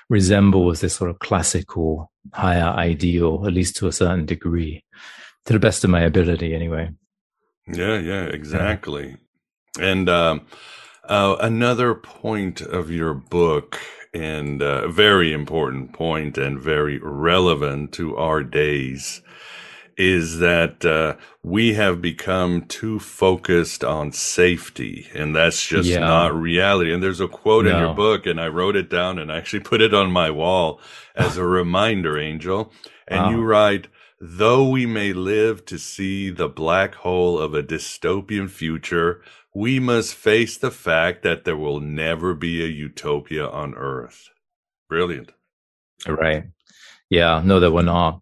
resembles 0.09 0.79
this 0.79 0.95
sort 0.95 1.09
of 1.09 1.19
classical 1.19 2.09
higher 2.33 2.69
ideal, 2.69 3.45
at 3.45 3.51
least 3.51 3.75
to 3.77 3.87
a 3.87 3.91
certain 3.91 4.25
degree, 4.25 4.85
to 5.43 5.51
the 5.51 5.59
best 5.59 5.83
of 5.83 5.89
my 5.89 6.03
ability, 6.03 6.55
anyway. 6.55 6.89
Yeah, 7.67 7.99
yeah, 7.99 8.25
exactly. 8.25 9.17
And 9.79 10.09
um, 10.09 10.41
Uh, 11.09 11.35
another 11.41 11.95
point 11.95 12.61
of 12.61 12.89
your 12.91 13.13
book, 13.13 13.79
and 14.13 14.61
a 14.61 14.87
very 14.87 15.33
important 15.33 15.93
point 15.93 16.37
and 16.37 16.59
very 16.59 16.99
relevant 17.03 17.91
to 17.93 18.15
our 18.17 18.43
days, 18.43 19.21
is 19.97 20.39
that 20.39 20.85
uh, 20.85 21.15
we 21.43 21.73
have 21.75 22.01
become 22.01 22.63
too 22.63 22.99
focused 22.99 23.83
on 23.83 24.11
safety, 24.13 25.07
and 25.15 25.35
that's 25.35 25.67
just 25.67 25.89
Yeah. 25.91 26.07
not 26.07 26.35
reality. 26.35 26.93
And 26.93 27.03
there's 27.03 27.21
a 27.21 27.27
quote 27.27 27.67
in 27.67 27.77
your 27.77 27.93
book, 27.95 28.25
and 28.25 28.39
I 28.41 28.47
wrote 28.47 28.75
it 28.77 28.89
down 28.89 29.19
and 29.19 29.31
I 29.31 29.37
actually 29.37 29.59
put 29.71 29.81
it 29.81 29.93
on 29.93 30.11
my 30.11 30.29
wall 30.31 30.81
as 31.15 31.37
a 31.37 31.45
reminder, 31.45 32.17
Angel. 32.17 32.71
And 33.07 33.23
Wow. 33.25 33.31
you 33.31 33.43
write, 33.43 33.87
though 34.25 34.69
we 34.69 34.85
may 34.85 35.11
live 35.11 35.65
to 35.65 35.77
see 35.77 36.29
the 36.29 36.47
black 36.47 36.95
hole 36.95 37.37
of 37.37 37.53
a 37.53 37.61
dystopian 37.61 38.49
future, 38.49 39.21
we 39.53 39.81
must 39.81 40.15
face 40.15 40.57
the 40.57 40.71
fact 40.71 41.23
that 41.23 41.43
there 41.43 41.57
will 41.57 41.81
never 41.81 42.33
be 42.33 42.63
a 42.63 42.67
utopia 42.67 43.45
on 43.45 43.75
Earth. 43.75 44.29
Brilliant. 44.87 45.33
Right. 46.07 46.45
Yeah, 47.09 47.41
no, 47.43 47.59
there 47.59 47.69
were 47.69 47.83
not. 47.83 48.21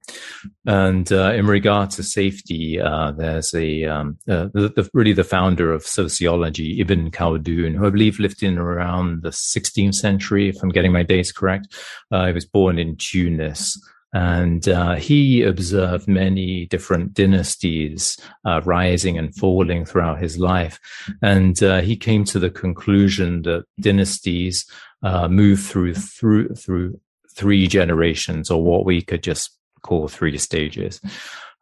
And 0.66 1.10
uh, 1.14 1.34
in 1.34 1.46
regard 1.46 1.92
to 1.92 2.04
safety, 2.04 2.82
uh, 2.82 3.12
there's 3.12 3.54
a 3.54 3.86
um, 3.86 4.18
uh, 4.28 4.48
the, 4.56 4.74
the, 4.76 4.90
really 4.96 5.14
the 5.14 5.24
founder 5.24 5.72
of 5.72 5.84
sociology, 5.84 6.82
Ibn 6.82 7.12
Khaldun, 7.12 7.76
who 7.76 7.86
I 7.86 7.92
believe 7.92 8.20
lived 8.20 8.42
in 8.42 8.58
around 8.58 9.22
the 9.22 9.30
16th 9.30 9.94
century, 9.94 10.50
if 10.50 10.62
I'm 10.64 10.70
getting 10.70 10.92
my 10.92 11.04
dates 11.04 11.32
correct. 11.32 11.78
Uh, 12.12 12.26
he 12.26 12.34
was 12.34 12.46
born 12.46 12.80
in 12.80 12.98
Tunis. 12.98 13.80
And 14.14 14.68
uh, 14.68 14.96
he 14.96 15.42
observed 15.42 16.08
many 16.08 16.66
different 16.66 17.14
dynasties 17.14 18.18
uh, 18.46 18.62
rising 18.66 19.18
and 19.18 19.34
falling 19.36 19.86
throughout 19.86 20.20
his 20.20 20.38
life. 20.38 20.80
And 21.22 21.62
uh, 21.64 21.82
he 21.82 21.96
came 21.96 22.26
to 22.26 22.40
the 22.40 22.50
conclusion 22.50 23.44
that 23.44 23.64
dynasties 23.80 24.66
uh, 25.02 25.28
move 25.28 25.62
through 25.62 25.96
through 25.96 26.50
through 26.56 27.00
three 27.34 27.68
generations, 27.68 28.52
or 28.52 28.62
what 28.62 28.86
we 28.86 29.02
could 29.02 29.24
just 29.24 29.58
call 29.82 30.08
three 30.08 30.38
stages. 30.38 31.00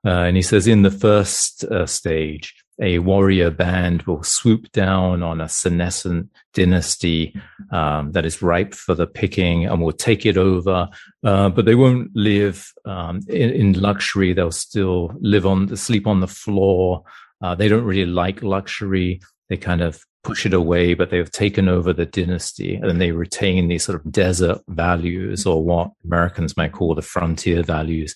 Uh, 0.06 0.24
and 0.24 0.36
he 0.36 0.42
says, 0.42 0.66
in 0.66 0.82
the 0.82 0.92
first 0.92 1.66
uh, 1.66 1.86
stage, 1.86 2.56
a 2.82 3.00
warrior 3.00 3.52
band 3.52 4.04
will 4.04 4.24
swoop 4.24 4.72
down 4.72 5.22
on 5.22 5.42
a 5.42 5.50
senescent 5.50 6.30
dynasty 6.54 7.36
um, 7.72 8.12
that 8.14 8.26
is 8.26 8.42
ripe 8.42 8.74
for 8.74 8.96
the 8.96 9.08
picking 9.08 9.66
and 9.66 9.82
will 9.82 9.92
take 9.92 10.26
it 10.26 10.38
over. 10.38 10.88
Uh, 11.24 11.50
but 11.50 11.66
they 11.66 11.76
won't 11.76 12.10
live 12.16 12.72
um, 12.86 13.20
in, 13.28 13.50
in 13.50 13.74
luxury. 13.74 14.34
They'll 14.34 14.52
still 14.52 15.12
live 15.20 15.46
on, 15.46 15.76
sleep 15.76 16.08
on 16.08 16.22
the 16.22 16.28
floor. 16.28 17.04
Uh, 17.42 17.56
they 17.56 17.68
don't 17.68 17.84
really 17.84 18.10
like 18.10 18.42
luxury. 18.42 19.22
They 19.50 19.58
kind 19.58 19.82
of 19.82 20.06
push 20.24 20.46
it 20.46 20.54
away, 20.54 20.94
but 20.94 21.10
they've 21.10 21.32
taken 21.32 21.70
over 21.70 21.94
the 21.94 22.06
dynasty 22.06 22.76
and 22.76 23.00
they 23.00 23.12
retain 23.12 23.68
these 23.68 23.86
sort 23.86 23.96
of 24.00 24.12
desert 24.12 24.60
values 24.68 25.46
or 25.46 25.64
what 25.64 25.92
Americans 26.04 26.58
might 26.58 26.74
call 26.74 26.94
the 26.94 27.02
frontier 27.02 27.64
values. 27.64 28.14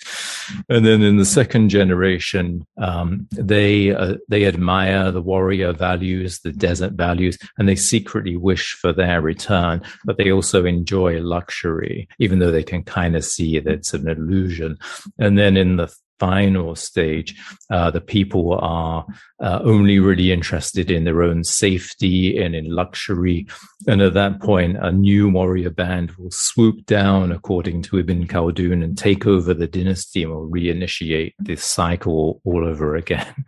And 0.70 0.86
then 0.86 1.02
in 1.02 1.18
the 1.18 1.26
second 1.26 1.70
generation, 1.70 2.66
um, 2.78 3.28
they 3.32 3.96
uh, 3.96 4.16
they 4.28 4.46
admire 4.46 5.12
the 5.12 5.22
warrior 5.22 5.72
values, 5.72 6.40
the 6.40 6.52
desert 6.52 6.94
values, 6.94 7.38
and 7.58 7.68
they 7.70 7.76
secretly 7.76 8.36
wish 8.36 8.74
for 8.74 8.92
their 8.92 9.22
return. 9.22 9.82
But 10.04 10.18
they 10.18 10.32
also 10.32 10.66
enjoy 10.66 11.22
luxury, 11.22 12.08
even 12.20 12.40
though 12.40 12.52
they 12.52 12.64
can 12.64 12.84
kind 12.84 13.16
of 13.16 13.24
see 13.24 13.60
that 13.60 13.72
it's 13.72 13.94
an 13.94 14.10
illusion. 14.10 14.78
And 15.18 15.38
then 15.38 15.56
in 15.56 15.78
the 15.78 15.94
final 16.24 16.74
stage, 16.74 17.36
uh, 17.70 17.92
the 17.92 18.00
people 18.00 18.58
are 18.62 19.06
uh, 19.42 19.60
only 19.62 20.00
really 20.00 20.32
interested 20.32 20.90
in 20.90 21.04
their 21.04 21.22
own 21.22 21.44
safety 21.44 22.42
and 22.42 22.56
in 22.56 22.74
luxury. 22.74 23.46
And 23.88 24.02
at 24.02 24.14
that 24.14 24.40
point, 24.40 24.78
a 24.80 24.90
new 24.90 25.30
warrior 25.30 25.70
band 25.70 26.12
will 26.12 26.32
swoop 26.32 26.86
down, 26.86 27.34
according 27.34 27.82
to 27.84 28.00
Ibn 28.00 28.26
Khaldun, 28.28 28.82
and 28.86 28.98
take 28.98 29.28
over 29.28 29.54
the 29.54 29.68
dynasty 29.68 30.24
and 30.24 30.32
will 30.32 30.50
reinitiate 30.50 31.34
this 31.40 31.62
cycle 31.62 32.40
all 32.46 32.66
over 32.66 32.96
again. 32.96 33.34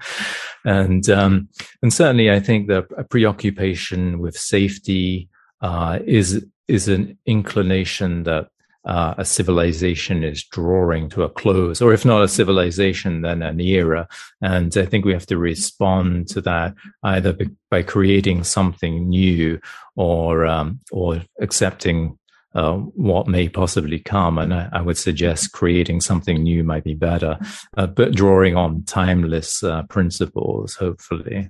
And 0.67 1.07
um, 1.11 1.49
and 1.84 1.93
certainly, 1.93 2.32
I 2.32 2.39
think 2.39 2.69
that 2.69 2.86
a 2.97 3.03
preoccupation 3.03 4.17
with 4.17 4.36
safety 4.36 5.30
uh, 5.61 5.99
is 6.03 6.43
is 6.67 6.88
an 6.88 7.19
inclination 7.28 8.23
that 8.23 8.47
uh, 8.86 9.15
a 9.17 9.25
civilization 9.25 10.23
is 10.23 10.43
drawing 10.43 11.09
to 11.09 11.23
a 11.23 11.29
close, 11.29 11.81
or 11.81 11.93
if 11.93 12.05
not 12.05 12.23
a 12.23 12.27
civilization, 12.27 13.21
then 13.21 13.41
an 13.41 13.59
era. 13.59 14.07
And 14.41 14.75
I 14.77 14.86
think 14.86 15.05
we 15.05 15.13
have 15.13 15.25
to 15.27 15.38
respond 15.38 16.27
to 16.29 16.41
that 16.41 16.75
either 17.03 17.38
by, 17.69 17.83
creating 17.83 18.43
something 18.43 19.09
new 19.09 19.59
or 19.95 20.45
um, 20.45 20.79
or 20.91 21.21
accepting 21.41 22.17
uh, 22.55 22.75
what 22.75 23.27
may 23.27 23.49
possibly 23.49 23.99
come. 23.99 24.38
And 24.38 24.53
I, 24.53 24.69
I, 24.71 24.81
would 24.81 24.97
suggest 24.97 25.51
creating 25.51 25.99
something 25.99 26.41
new 26.41 26.63
might 26.63 26.86
be 26.86 26.93
better, 26.93 27.38
uh, 27.75 27.88
but 27.88 28.13
drawing 28.13 28.55
on 28.55 28.83
timeless 28.83 29.61
uh, 29.61 29.83
principles, 29.83 30.75
hopefully. 30.75 31.49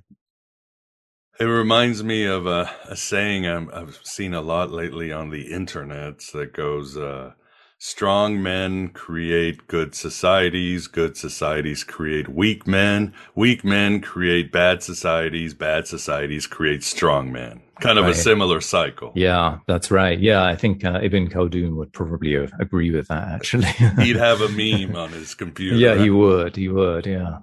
It 1.38 1.44
reminds 1.44 2.02
me 2.02 2.24
of 2.24 2.46
a, 2.46 2.70
a 2.88 2.96
saying 2.96 3.46
i 3.46 3.60
have 3.78 3.98
seen 4.04 4.32
a 4.34 4.40
lot 4.40 4.70
lately 4.70 5.12
on 5.12 5.30
the 5.30 5.52
internet 5.52 6.20
that 6.32 6.54
goes, 6.54 6.96
uh, 6.96 7.32
strong 7.78 8.42
men 8.42 8.88
create 8.88 9.66
good 9.66 9.94
societies, 9.94 10.86
good 10.86 11.14
societies 11.16 11.84
create 11.84 12.26
weak 12.28 12.66
men, 12.66 13.12
weak 13.34 13.64
men 13.64 14.00
create 14.00 14.50
bad 14.50 14.82
societies, 14.82 15.52
bad 15.52 15.86
societies 15.86 16.46
create 16.46 16.82
strong 16.82 17.30
men. 17.30 17.60
Kind 17.82 17.98
of 17.98 18.06
Right. 18.06 18.14
a 18.14 18.18
similar 18.18 18.62
cycle. 18.62 19.12
Yeah, 19.14 19.58
that's 19.66 19.90
right. 19.90 20.18
Yeah, 20.18 20.42
I 20.42 20.56
think 20.56 20.82
uh, 20.86 21.00
Ibn 21.02 21.28
Khaldun 21.28 21.76
would 21.76 21.92
probably 21.92 22.34
agree 22.34 22.90
with 22.90 23.08
that, 23.08 23.28
actually. 23.28 23.66
He'd 24.02 24.16
have 24.16 24.40
a 24.40 24.48
meme 24.88 24.96
on 24.96 25.10
his 25.12 25.34
computer. 25.34 25.76
yeah, 25.76 26.02
he 26.02 26.08
would. 26.08 26.56
He 26.56 26.70
would. 26.70 27.04
Yeah. 27.04 27.40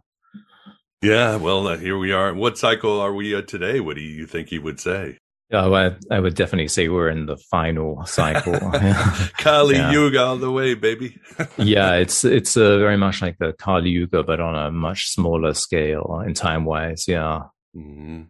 Yeah, 1.03 1.35
well, 1.35 1.67
uh, 1.67 1.75
here 1.77 1.97
we 1.97 2.13
are. 2.13 2.33
What 2.33 2.57
cycle 2.57 3.01
are 3.01 3.13
we 3.13 3.35
at 3.35 3.49
today? 3.49 3.81
What 3.81 3.97
do 3.97 4.01
you 4.01 4.25
think 4.25 4.47
he 4.47 4.57
would 4.57 4.79
say? 4.79 5.17
Oh, 5.51 5.73
I, 5.73 5.95
I 6.09 6.21
would 6.21 6.33
definitely 6.33 6.69
say 6.69 6.87
we're 6.87 7.09
in 7.09 7.25
the 7.25 7.35
final 7.51 8.05
cycle. 8.05 8.57
Kali 9.37 9.75
Yeah. 9.75 9.91
Yuga 9.91 10.23
all 10.23 10.37
the 10.37 10.49
way, 10.49 10.75
baby. 10.75 11.19
yeah, 11.57 11.95
it's 11.95 12.23
it's 12.23 12.55
uh, 12.55 12.77
very 12.79 12.95
much 12.95 13.21
like 13.21 13.37
the 13.37 13.51
Kali 13.51 13.89
Yuga, 13.89 14.23
but 14.23 14.39
on 14.39 14.55
a 14.55 14.71
much 14.71 15.09
smaller 15.09 15.53
scale 15.53 16.23
in 16.25 16.33
time 16.33 16.63
wise. 16.63 17.05
Yeah. 17.05 17.41
Mhm. 17.75 18.27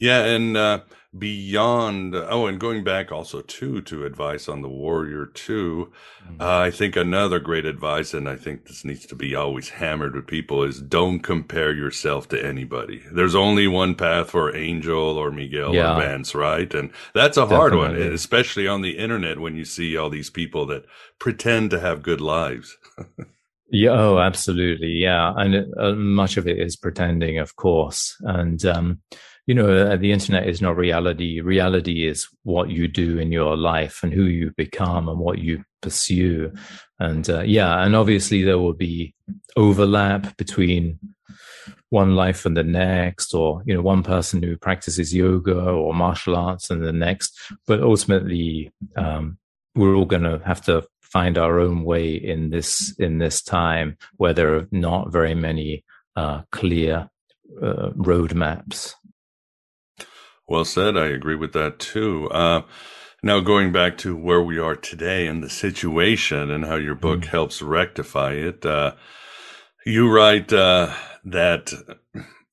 Yeah, 0.00 0.24
and 0.24 0.56
uh, 0.56 0.80
beyond. 1.16 2.14
Oh, 2.14 2.46
and 2.46 2.58
going 2.58 2.84
back 2.84 3.12
also 3.12 3.42
too 3.42 3.80
to 3.82 4.04
advice 4.06 4.48
on 4.48 4.62
the 4.62 4.68
Warrior 4.68 5.26
too. 5.26 5.92
Uh, 6.40 6.58
I 6.58 6.70
think 6.70 6.96
another 6.96 7.38
great 7.38 7.64
advice, 7.66 8.14
and 8.14 8.28
I 8.28 8.36
think 8.36 8.66
this 8.66 8.84
needs 8.84 9.06
to 9.06 9.14
be 9.14 9.34
always 9.34 9.68
hammered 9.70 10.14
with 10.14 10.26
people, 10.26 10.62
is 10.62 10.80
don't 10.80 11.20
compare 11.20 11.72
yourself 11.72 12.28
to 12.28 12.44
anybody. 12.44 13.02
There's 13.12 13.34
only 13.34 13.66
one 13.66 13.94
path 13.94 14.30
for 14.30 14.54
Angel 14.56 15.18
or 15.18 15.30
Miguel 15.30 15.74
Yeah. 15.74 15.96
or 15.96 16.00
Vance, 16.00 16.34
right? 16.34 16.72
And 16.74 16.90
that's 17.14 17.36
a 17.36 17.46
hard 17.46 17.74
one, 17.74 17.96
especially 17.96 18.66
on 18.66 18.82
the 18.82 18.96
internet 18.98 19.38
when 19.38 19.56
you 19.56 19.64
see 19.64 19.96
all 19.96 20.10
these 20.10 20.30
people 20.30 20.66
that 20.66 20.84
pretend 21.18 21.70
to 21.70 21.80
have 21.80 22.02
good 22.02 22.20
lives. 22.20 22.76
Yeah. 23.74 23.92
Oh, 23.92 24.18
absolutely. 24.18 24.88
Yeah. 24.88 25.32
And 25.34 25.54
it, 25.54 25.66
uh, 25.80 25.92
much 25.94 26.36
of 26.36 26.46
it 26.46 26.58
is 26.58 26.76
pretending, 26.76 27.38
of 27.38 27.56
course. 27.56 28.14
And, 28.20 28.62
um, 28.66 29.00
you 29.46 29.54
know, 29.54 29.68
uh, 29.68 29.96
the 29.96 30.12
internet 30.12 30.48
is 30.48 30.62
not 30.62 30.76
reality. 30.76 31.40
Reality 31.40 32.06
is 32.06 32.28
what 32.44 32.70
you 32.70 32.86
do 32.86 33.18
in 33.18 33.32
your 33.32 33.56
life 33.56 34.02
and 34.02 34.12
who 34.12 34.24
you 34.24 34.52
become 34.56 35.08
and 35.08 35.18
what 35.18 35.38
you 35.38 35.64
pursue. 35.80 36.52
And, 37.00 37.28
uh, 37.28 37.42
yeah. 37.42 37.82
And 37.84 37.96
obviously 37.96 38.42
there 38.42 38.58
will 38.58 38.74
be 38.74 39.14
overlap 39.56 40.36
between 40.36 40.98
one 41.90 42.14
life 42.14 42.46
and 42.46 42.56
the 42.56 42.62
next, 42.62 43.34
or, 43.34 43.62
you 43.66 43.74
know, 43.74 43.82
one 43.82 44.02
person 44.02 44.42
who 44.42 44.56
practices 44.56 45.14
yoga 45.14 45.60
or 45.60 45.92
martial 45.92 46.36
arts 46.36 46.70
and 46.70 46.82
the 46.82 46.92
next. 46.92 47.38
But 47.66 47.82
ultimately, 47.82 48.72
um, 48.96 49.38
we're 49.74 49.94
all 49.94 50.06
going 50.06 50.22
to 50.22 50.40
have 50.44 50.62
to 50.62 50.86
find 51.00 51.36
our 51.36 51.58
own 51.58 51.84
way 51.84 52.14
in 52.14 52.48
this 52.48 52.94
in 52.98 53.18
this 53.18 53.42
time 53.42 53.98
where 54.16 54.32
there 54.32 54.54
are 54.56 54.68
not 54.70 55.12
very 55.12 55.34
many 55.34 55.84
uh, 56.16 56.42
clear 56.50 57.10
uh, 57.60 57.90
roadmaps. 57.90 58.94
Well 60.52 60.66
said. 60.66 60.98
I 60.98 61.06
agree 61.06 61.34
with 61.34 61.54
that 61.54 61.78
too. 61.78 62.28
Uh, 62.30 62.60
now, 63.22 63.40
going 63.40 63.72
back 63.72 63.96
to 63.98 64.14
where 64.14 64.42
we 64.42 64.58
are 64.58 64.76
today 64.76 65.26
and 65.26 65.42
the 65.42 65.48
situation 65.48 66.50
and 66.50 66.66
how 66.66 66.74
your 66.74 66.94
book 66.94 67.24
helps 67.24 67.62
rectify 67.62 68.32
it, 68.32 68.66
uh, 68.66 68.92
you 69.86 70.10
write 70.10 70.52
uh, 70.52 70.92
that, 71.24 71.72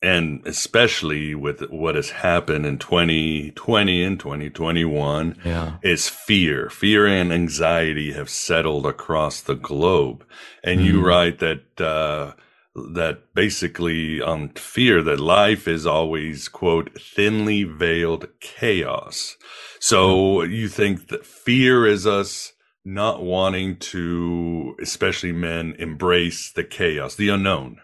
and 0.02 0.41
especially 0.47 1.36
with 1.36 1.60
what 1.72 1.95
has 1.95 2.12
happened 2.12 2.66
in 2.66 2.78
2020 2.78 4.04
and 4.06 4.18
2021, 4.18 5.36
Yeah. 5.43 5.74
is 5.84 6.08
fear. 6.08 6.70
Fear 6.70 7.06
and 7.06 7.34
anxiety 7.34 8.14
have 8.14 8.30
settled 8.30 8.86
across 8.86 9.41
the 9.41 9.56
globe. 9.56 10.24
And 10.64 10.80
you 10.80 11.02
Mhm. 11.02 11.06
write 11.06 11.39
that 11.39 11.82
uh, 11.82 12.32
that 12.93 13.34
basically 13.34 14.21
on 14.21 14.49
fear 14.49 15.01
that 15.03 15.19
life 15.19 15.67
is 15.67 15.86
always 15.86 16.47
quote 16.47 16.99
thinly 16.99 17.63
veiled 17.63 18.27
chaos. 18.39 19.38
So 19.80 20.43
you 20.43 20.67
think 20.67 21.07
that 21.07 21.25
fear 21.25 21.86
is 21.86 22.05
us 22.05 22.53
not 22.86 23.23
wanting 23.23 23.77
to, 23.77 24.75
especially 24.82 25.32
men, 25.32 25.75
embrace 25.80 26.51
the 26.51 26.63
chaos, 26.63 27.15
the 27.15 27.30
unknown. 27.30 27.80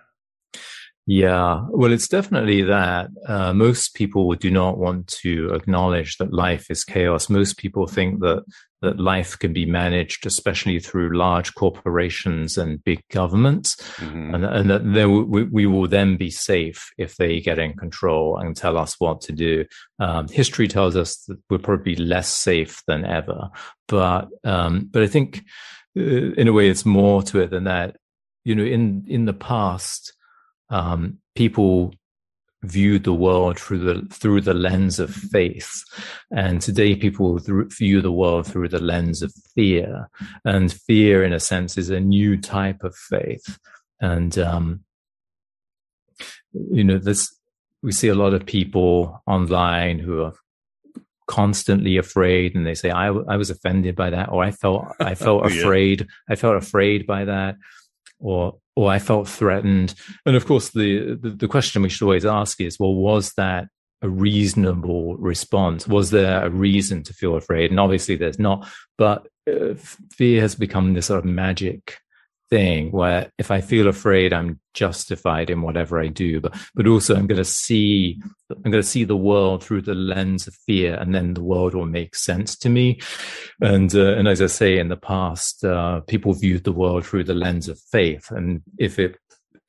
Yeah, 1.07 1.65
well, 1.69 1.91
it's 1.91 2.07
definitely 2.07 2.63
that. 2.63 3.09
Uh, 3.27 3.53
most 3.53 3.93
people 3.93 4.33
do 4.33 4.49
not 4.49 4.79
want 4.79 5.07
to 5.21 5.53
acknowledge 5.53 6.17
that 6.17 6.33
life 6.33 6.71
is 6.71 6.83
chaos. 6.83 7.29
Most 7.29 7.57
people 7.57 7.85
think 7.85 8.21
that 8.21 8.43
that 8.85 8.99
life 8.99 9.37
can 9.37 9.53
be 9.53 9.65
managed, 9.65 10.25
especially 10.25 10.79
through 10.79 11.17
large 11.17 11.53
corporations 11.55 12.57
and 12.57 12.83
big 12.83 13.01
governments, 13.11 13.75
mm-hmm. 13.97 14.33
and, 14.33 14.45
and, 14.45 14.69
that 14.69 14.93
there, 14.93 15.09
we, 15.09 15.43
we, 15.43 15.65
will 15.65 15.87
then 15.87 16.17
be 16.17 16.31
safe 16.31 16.91
if 16.97 17.17
they 17.17 17.41
get 17.41 17.59
in 17.59 17.73
control 17.73 18.37
and 18.37 18.55
tell 18.55 18.77
us 18.77 18.95
what 18.99 19.21
to 19.21 19.31
do. 19.31 19.65
Um, 19.99 20.27
history 20.29 20.67
tells 20.67 20.95
us 20.95 21.17
that 21.25 21.37
we're 21.49 21.57
probably 21.57 21.95
less 21.95 22.29
safe 22.29 22.81
than 22.87 23.05
ever, 23.05 23.49
but 23.87 24.29
um, 24.43 24.87
but 24.91 25.03
I 25.03 25.07
think 25.07 25.43
uh, 25.97 26.01
in 26.01 26.47
a 26.47 26.53
way 26.53 26.69
it's 26.69 26.85
more 26.85 27.21
to 27.23 27.39
it 27.41 27.51
than 27.51 27.65
that. 27.65 27.97
You 28.43 28.55
know, 28.55 28.63
in 28.63 29.05
in 29.07 29.25
the 29.25 29.33
past 29.33 30.13
um, 30.69 31.19
people 31.35 31.93
viewed 32.65 33.03
the 33.03 33.13
world 33.13 33.59
through 33.59 33.79
the 33.79 34.07
through 34.13 34.41
the 34.41 34.53
lens 34.53 34.99
of 34.99 35.13
faith. 35.13 35.83
And 36.31 36.61
today 36.61 36.95
people 36.95 37.39
view 37.39 38.01
the 38.01 38.11
world 38.11 38.47
through 38.47 38.69
the 38.69 38.81
lens 38.81 39.21
of 39.21 39.33
fear. 39.53 40.09
And 40.43 40.73
fear 40.73 41.23
in 41.23 41.33
a 41.33 41.39
sense 41.39 41.77
is 41.77 41.89
a 41.89 41.99
new 41.99 42.37
type 42.37 42.83
of 42.83 42.95
faith. 42.95 43.59
And 44.01 44.37
um, 44.37 44.85
you 46.53 46.83
know 46.83 46.97
this 46.97 47.35
we 47.83 47.91
see 47.91 48.07
a 48.07 48.15
lot 48.15 48.33
of 48.33 48.45
people 48.45 49.21
online 49.27 49.99
who 49.99 50.23
are 50.23 50.33
constantly 51.27 51.97
afraid 51.97 52.55
and 52.55 52.65
they 52.65 52.75
say 52.75 52.91
I, 52.91 53.07
I 53.07 53.37
was 53.37 53.49
offended 53.49 53.95
by 53.95 54.11
that 54.11 54.29
or 54.29 54.43
i 54.43 54.51
felt 54.51 54.85
i 54.99 55.15
felt 55.25 55.45
afraid 55.45 56.07
i 56.29 56.35
felt 56.35 56.55
afraid 56.55 57.07
by 57.07 57.25
that 57.25 57.55
or 58.19 58.57
or 58.75 58.91
I 58.91 58.99
felt 58.99 59.27
threatened. 59.27 59.95
And 60.25 60.35
of 60.35 60.45
course, 60.45 60.69
the, 60.69 61.15
the, 61.15 61.29
the 61.29 61.47
question 61.47 61.81
we 61.81 61.89
should 61.89 62.03
always 62.03 62.25
ask 62.25 62.59
is, 62.59 62.77
well, 62.79 62.93
was 62.93 63.31
that 63.37 63.67
a 64.01 64.09
reasonable 64.09 65.15
response? 65.15 65.87
Was 65.87 66.11
there 66.11 66.45
a 66.45 66.49
reason 66.49 67.03
to 67.03 67.13
feel 67.13 67.35
afraid? 67.35 67.71
And 67.71 67.79
obviously, 67.79 68.15
there's 68.15 68.39
not. 68.39 68.67
But 68.97 69.27
uh, 69.49 69.75
fear 70.11 70.41
has 70.41 70.55
become 70.55 70.93
this 70.93 71.07
sort 71.07 71.19
of 71.19 71.25
magic 71.25 71.97
thing 72.49 72.91
where 72.91 73.31
if 73.37 73.51
I 73.51 73.61
feel 73.61 73.87
afraid, 73.87 74.33
I'm 74.33 74.59
justified 74.73 75.49
in 75.49 75.61
whatever 75.61 75.99
I 75.99 76.07
do. 76.07 76.41
But 76.41 76.55
but 76.75 76.87
also 76.87 77.15
I'm 77.15 77.27
going 77.27 77.37
to 77.37 77.45
see 77.45 78.21
I'm 78.51 78.71
going 78.71 78.83
to 78.83 78.83
see 78.83 79.03
the 79.03 79.17
world 79.17 79.63
through 79.63 79.83
the 79.83 79.95
lens 79.95 80.47
of 80.47 80.55
fear, 80.65 80.95
and 80.95 81.13
then 81.13 81.33
the 81.33 81.43
world 81.43 81.73
will 81.73 81.85
make 81.85 82.15
sense 82.15 82.57
to 82.57 82.69
me. 82.69 82.99
And 83.61 83.93
uh, 83.95 84.15
and 84.15 84.27
as 84.27 84.41
I 84.41 84.47
say, 84.47 84.77
in 84.77 84.89
the 84.89 84.97
past, 84.97 85.63
uh, 85.63 86.01
people 86.01 86.33
viewed 86.33 86.63
the 86.63 86.71
world 86.71 87.05
through 87.05 87.25
the 87.25 87.33
lens 87.33 87.67
of 87.67 87.79
faith, 87.79 88.31
and 88.31 88.61
if 88.77 88.99
it 88.99 89.17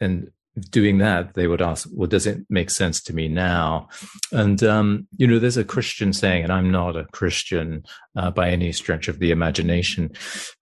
and 0.00 0.30
doing 0.70 0.98
that, 0.98 1.34
they 1.34 1.46
would 1.46 1.62
ask, 1.62 1.88
well, 1.92 2.08
does 2.08 2.26
it 2.26 2.38
make 2.48 2.70
sense 2.70 3.02
to 3.02 3.14
me 3.14 3.28
now? 3.28 3.88
And, 4.32 4.62
um, 4.62 5.06
you 5.16 5.26
know, 5.26 5.38
there's 5.38 5.56
a 5.56 5.64
Christian 5.64 6.12
saying, 6.12 6.44
and 6.44 6.52
I'm 6.52 6.70
not 6.70 6.96
a 6.96 7.06
Christian 7.12 7.84
uh, 8.16 8.30
by 8.30 8.50
any 8.50 8.72
stretch 8.72 9.08
of 9.08 9.18
the 9.18 9.30
imagination, 9.30 10.12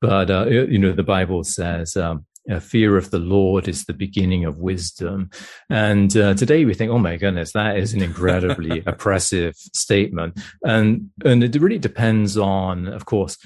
but, 0.00 0.30
uh, 0.30 0.46
you 0.46 0.78
know, 0.78 0.92
the 0.92 1.02
Bible 1.02 1.44
says, 1.44 1.96
um, 1.96 2.26
fear 2.60 2.96
of 2.96 3.10
the 3.10 3.18
Lord 3.18 3.68
is 3.68 3.84
the 3.84 3.94
beginning 3.94 4.44
of 4.44 4.58
wisdom. 4.58 5.30
And 5.70 6.14
uh, 6.16 6.34
today 6.34 6.64
we 6.64 6.74
think, 6.74 6.90
oh 6.90 6.98
my 6.98 7.16
goodness, 7.16 7.52
that 7.52 7.78
is 7.78 7.94
an 7.94 8.02
incredibly 8.02 8.82
oppressive 8.86 9.54
statement. 9.56 10.38
And, 10.62 11.10
and 11.24 11.42
it 11.42 11.56
really 11.60 11.78
depends 11.78 12.36
on, 12.36 12.88
of 12.88 13.06
course, 13.06 13.38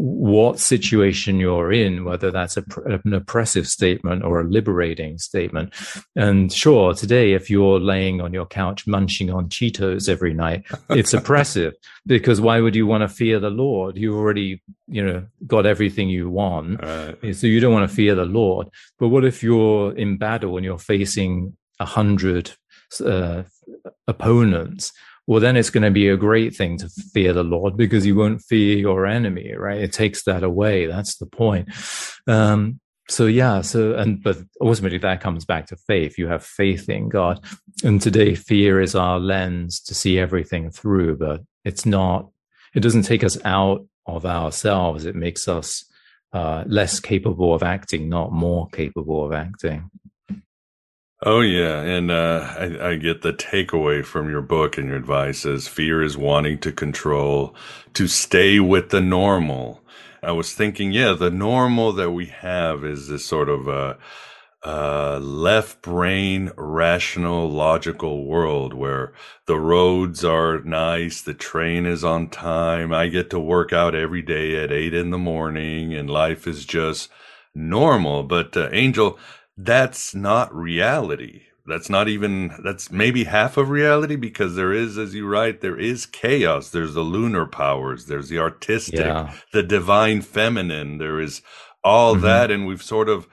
what 0.00 0.58
situation 0.58 1.38
you're 1.38 1.70
in, 1.70 2.06
whether 2.06 2.30
that's 2.30 2.56
a, 2.56 2.64
an 2.86 3.12
oppressive 3.12 3.66
statement 3.66 4.24
or 4.24 4.40
a 4.40 4.48
liberating 4.48 5.18
statement. 5.18 5.74
And 6.16 6.50
sure, 6.50 6.94
today, 6.94 7.34
if 7.34 7.50
you're 7.50 7.78
laying 7.78 8.22
on 8.22 8.32
your 8.32 8.46
couch 8.46 8.86
munching 8.86 9.30
on 9.30 9.50
Cheetos 9.50 10.08
every 10.08 10.32
night, 10.32 10.64
it's 10.88 11.12
oppressive 11.20 11.74
because 12.06 12.40
why 12.40 12.60
would 12.60 12.74
you 12.74 12.86
want 12.86 13.02
to 13.02 13.08
fear 13.08 13.38
the 13.38 13.50
Lord? 13.50 13.98
You've 13.98 14.16
already, 14.16 14.62
you 14.88 15.04
know, 15.04 15.26
got 15.46 15.66
everything 15.66 16.08
you 16.08 16.30
want. 16.30 16.82
Right. 16.82 17.36
So 17.36 17.46
you 17.46 17.60
don't 17.60 17.74
want 17.74 17.88
to 17.88 17.94
fear 17.94 18.14
the 18.14 18.24
Lord. 18.24 18.68
But 18.98 19.08
what 19.08 19.26
if 19.26 19.42
you're 19.42 19.94
in 19.94 20.16
battle 20.16 20.56
and 20.56 20.64
you're 20.64 20.78
facing 20.78 21.58
a 21.78 21.84
hundred 21.84 22.52
uh, 23.04 23.42
opponents? 24.08 24.92
Well, 25.26 25.40
then 25.40 25.56
it's 25.56 25.70
going 25.70 25.84
to 25.84 25.90
be 25.90 26.08
a 26.08 26.16
great 26.16 26.56
thing 26.56 26.78
to 26.78 26.88
fear 26.88 27.32
the 27.32 27.44
Lord 27.44 27.76
because 27.76 28.04
you 28.04 28.16
won't 28.16 28.42
fear 28.42 28.76
your 28.76 29.06
enemy, 29.06 29.54
right? 29.54 29.80
It 29.80 29.92
takes 29.92 30.24
that 30.24 30.42
away. 30.42 30.86
That's 30.86 31.16
the 31.18 31.26
point. 31.26 31.68
Um, 32.26 32.80
so 33.10 33.26
yeah, 33.26 33.60
so 33.60 33.94
and 33.94 34.22
but 34.22 34.38
ultimately 34.60 34.98
that 34.98 35.20
comes 35.20 35.44
back 35.44 35.66
to 35.66 35.76
faith. 35.76 36.16
You 36.16 36.28
have 36.28 36.44
faith 36.44 36.88
in 36.88 37.08
God, 37.08 37.44
and 37.82 38.00
today 38.00 38.34
fear 38.36 38.80
is 38.80 38.94
our 38.94 39.18
lens 39.18 39.80
to 39.82 39.94
see 39.94 40.18
everything 40.18 40.70
through, 40.70 41.16
but 41.16 41.42
it's 41.64 41.84
not. 41.84 42.30
It 42.74 42.80
doesn't 42.80 43.02
take 43.02 43.24
us 43.24 43.36
out 43.44 43.84
of 44.06 44.24
ourselves. 44.24 45.06
It 45.06 45.16
makes 45.16 45.48
us 45.48 45.84
uh, 46.32 46.62
less 46.66 47.00
capable 47.00 47.52
of 47.52 47.64
acting, 47.64 48.08
not 48.08 48.32
more 48.32 48.68
capable 48.68 49.24
of 49.24 49.32
acting. 49.32 49.90
Oh 51.22 51.42
yeah, 51.42 51.82
and 51.82 52.10
uh, 52.10 52.54
I, 52.58 52.92
I, 52.92 52.96
get 52.96 53.20
the 53.20 53.34
takeaway 53.34 54.02
from 54.02 54.30
your 54.30 54.40
book 54.40 54.78
and 54.78 54.88
your 54.88 54.96
advice 54.96 55.44
is 55.44 55.68
fear 55.68 56.02
is 56.02 56.16
wanting 56.16 56.58
to 56.60 56.72
control, 56.72 57.54
to 57.92 58.08
stay 58.08 58.58
with 58.58 58.88
the 58.88 59.02
normal. 59.02 59.82
I 60.22 60.32
was 60.32 60.54
thinking, 60.54 60.92
yeah, 60.92 61.12
the 61.12 61.30
normal 61.30 61.92
that 61.92 62.12
we 62.12 62.26
have 62.26 62.86
is 62.86 63.08
this 63.08 63.26
sort 63.26 63.50
of 63.50 63.68
uh, 63.68 63.94
uh, 64.64 65.18
left 65.18 65.82
brain, 65.82 66.52
rational, 66.56 67.50
logical 67.50 68.24
world 68.24 68.72
where 68.72 69.12
the 69.44 69.60
roads 69.60 70.24
are 70.24 70.62
nice, 70.62 71.20
the 71.20 71.34
train 71.34 71.84
is 71.84 72.02
on 72.02 72.30
time, 72.30 72.94
I 72.94 73.08
get 73.08 73.28
to 73.28 73.38
work 73.38 73.74
out 73.74 73.94
every 73.94 74.22
day 74.22 74.56
at 74.56 74.72
eight 74.72 74.94
in 74.94 75.10
the 75.10 75.18
morning, 75.18 75.92
and 75.92 76.08
life 76.08 76.46
is 76.46 76.64
just 76.64 77.10
normal. 77.54 78.22
But 78.22 78.56
uh, 78.56 78.70
Angel, 78.72 79.18
that's 79.64 80.14
not 80.14 80.54
reality. 80.54 81.42
That's 81.66 81.90
not 81.90 82.08
even, 82.08 82.54
that's 82.64 82.90
maybe 82.90 83.24
half 83.24 83.56
of 83.56 83.70
reality 83.70 84.16
because 84.16 84.56
there 84.56 84.72
is, 84.72 84.98
as 84.98 85.14
you 85.14 85.26
write, 85.26 85.60
there 85.60 85.78
is 85.78 86.06
chaos. 86.06 86.70
There's 86.70 86.94
the 86.94 87.02
lunar 87.02 87.46
powers. 87.46 88.06
There's 88.06 88.28
the 88.28 88.38
artistic, 88.38 89.00
yeah. 89.00 89.34
the 89.52 89.62
divine 89.62 90.22
feminine. 90.22 90.98
There 90.98 91.20
is 91.20 91.42
all 91.84 92.14
mm-hmm. 92.14 92.24
that. 92.24 92.50
And 92.50 92.66
we've 92.66 92.82
sort 92.82 93.08
of, 93.08 93.28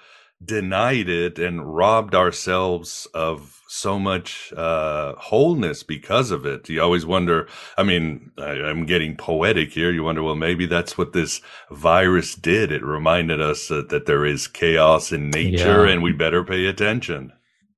denied 0.45 1.09
it 1.09 1.39
and 1.39 1.75
robbed 1.75 2.13
ourselves 2.13 3.07
of 3.11 3.56
so 3.77 3.99
much 3.99 4.51
uh, 4.53 5.13
wholeness 5.17 5.83
because 5.83 6.31
of 6.31 6.45
it. 6.45 6.67
You 6.69 6.81
always 6.81 7.05
wonder. 7.05 7.47
I 7.77 7.83
mean, 7.83 8.31
I, 8.37 8.69
am 8.69 8.85
getting 8.85 9.15
poetic 9.15 9.71
here. 9.71 9.91
You 9.91 10.03
wonder, 10.03 10.23
well, 10.23 10.35
maybe 10.35 10.65
that's 10.65 10.97
what 10.97 11.13
this 11.13 11.41
virus 11.71 12.35
did. 12.35 12.71
It 12.71 12.83
reminded 12.83 13.41
us 13.41 13.67
that, 13.67 13.89
that 13.89 14.05
there 14.05 14.25
is 14.25 14.47
chaos 14.47 15.11
in 15.11 15.29
nature, 15.29 15.85
yeah. 15.85 15.93
and 15.93 16.03
we 16.03 16.11
better 16.11 16.43
pay 16.43 16.65
attention. 16.65 17.31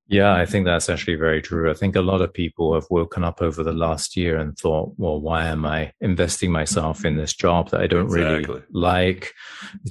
Yeah, 0.07 0.33
I 0.33 0.47
think 0.47 0.65
that's 0.65 0.89
actually 0.89 1.17
very 1.17 1.39
true. 1.39 1.69
I 1.69 1.75
think 1.75 1.95
a 1.95 2.01
lot 2.01 2.21
of 2.21 2.33
people 2.33 2.73
have 2.73 2.87
woken 2.89 3.23
up 3.23 3.43
over 3.43 3.61
the 3.61 3.73
last 3.73 4.17
year 4.17 4.37
and 4.37 4.57
thought, 4.57 4.95
well, 4.97 5.21
why 5.21 5.45
am 5.45 5.67
I 5.67 5.93
investing 6.01 6.51
myself 6.51 7.05
in 7.05 7.15
this 7.15 7.35
job 7.35 7.69
that 7.69 7.81
I 7.81 7.85
don't 7.85 8.05
exactly. 8.05 8.55
really 8.55 8.63
like? 8.71 9.33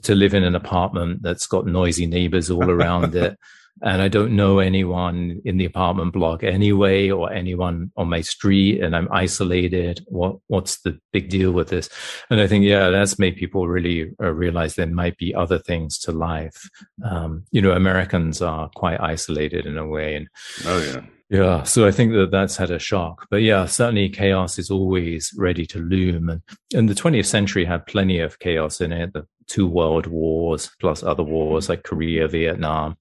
To 0.03 0.17
live 0.17 0.35
in 0.35 0.43
an 0.43 0.57
apartment 0.57 1.23
that's 1.23 1.47
got 1.47 1.67
noisy 1.67 2.07
neighbors 2.07 2.51
all 2.51 2.69
around 2.69 3.15
it 3.15 3.39
and 3.83 4.03
I 4.03 4.09
don't 4.09 4.37
know 4.37 4.59
anyone 4.59 5.41
in 5.45 5.57
the 5.57 5.65
apartment 5.65 6.13
block 6.13 6.43
anyway, 6.43 7.11
or 7.11 7.33
anyone 7.33 7.93
on 7.97 8.09
my 8.09 8.21
street, 8.21 8.83
and 8.83 8.95
I'm 8.97 9.09
isolated. 9.13 10.05
What 10.07 10.37
what's 10.49 10.81
the 10.81 10.99
big 11.13 11.29
deal 11.29 11.53
with 11.53 11.69
this? 11.69 11.89
And 12.31 12.41
I 12.41 12.47
think 12.47 12.65
yeah, 12.65 12.91
that's 12.91 13.19
made 13.19 13.37
people 13.37 13.69
really 13.69 14.13
uh, 14.23 14.33
realize 14.33 14.75
there 14.75 14.87
might 14.87 15.17
be 15.17 15.35
other 15.35 15.59
things 15.59 15.99
to 16.01 16.13
life. 16.13 16.69
Um, 17.05 17.45
you 17.51 17.63
know, 17.63 17.73
Americans 17.73 18.43
are 18.43 18.71
quite 18.75 19.01
isolated 19.01 19.67
in 19.67 19.79
a 19.79 19.87
way, 19.87 20.17
and 20.17 20.29
oh 20.65 20.83
yeah. 20.83 21.03
Yeah, 21.31 21.63
so 21.65 21.87
I 21.87 21.91
think 21.91 22.13
that 22.15 22.31
that's 22.31 22.57
had 22.57 22.71
a 22.71 22.79
shock. 22.79 23.27
But 23.31 23.43
yeah, 23.43 23.67
certainly 23.67 24.09
chaos 24.09 24.59
is 24.59 24.71
always 24.71 25.31
ready 25.37 25.67
to 25.67 25.79
loom. 25.79 26.31
And, 26.31 26.41
and 26.73 26.89
the 26.89 26.95
20th 26.95 27.27
century 27.27 27.67
had 27.67 27.87
plenty 27.87 28.19
of 28.19 28.39
chaos 28.39 28.81
in 28.81 28.93
it. 28.93 29.13
The 29.13 29.27
two 29.49 29.67
world 29.67 30.07
wars 30.07 30.71
plus 30.81 31.03
other 31.03 31.23
wars 31.23 31.69
like 31.69 31.83
Korea, 31.83 32.29
Vietnam, 32.29 32.97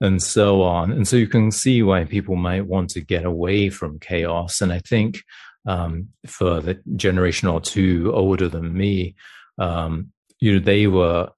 and 0.00 0.22
so 0.22 0.62
on. 0.62 0.92
And 0.92 1.06
so 1.06 1.16
you 1.16 1.28
can 1.28 1.50
see 1.50 1.82
why 1.82 2.04
people 2.04 2.36
might 2.36 2.66
want 2.66 2.90
to 2.90 3.00
get 3.00 3.24
away 3.24 3.70
from 3.70 3.98
chaos. 3.98 4.60
And 4.60 4.72
I 4.72 4.80
think 4.80 5.22
um, 5.66 6.08
for 6.26 6.60
the 6.60 6.80
generation 6.96 7.48
or 7.48 7.60
two 7.60 8.12
older 8.14 8.48
than 8.48 8.76
me, 8.76 9.14
um, 9.58 10.12
you 10.40 10.54
know, 10.54 10.60
they 10.60 10.86
were 10.86 11.30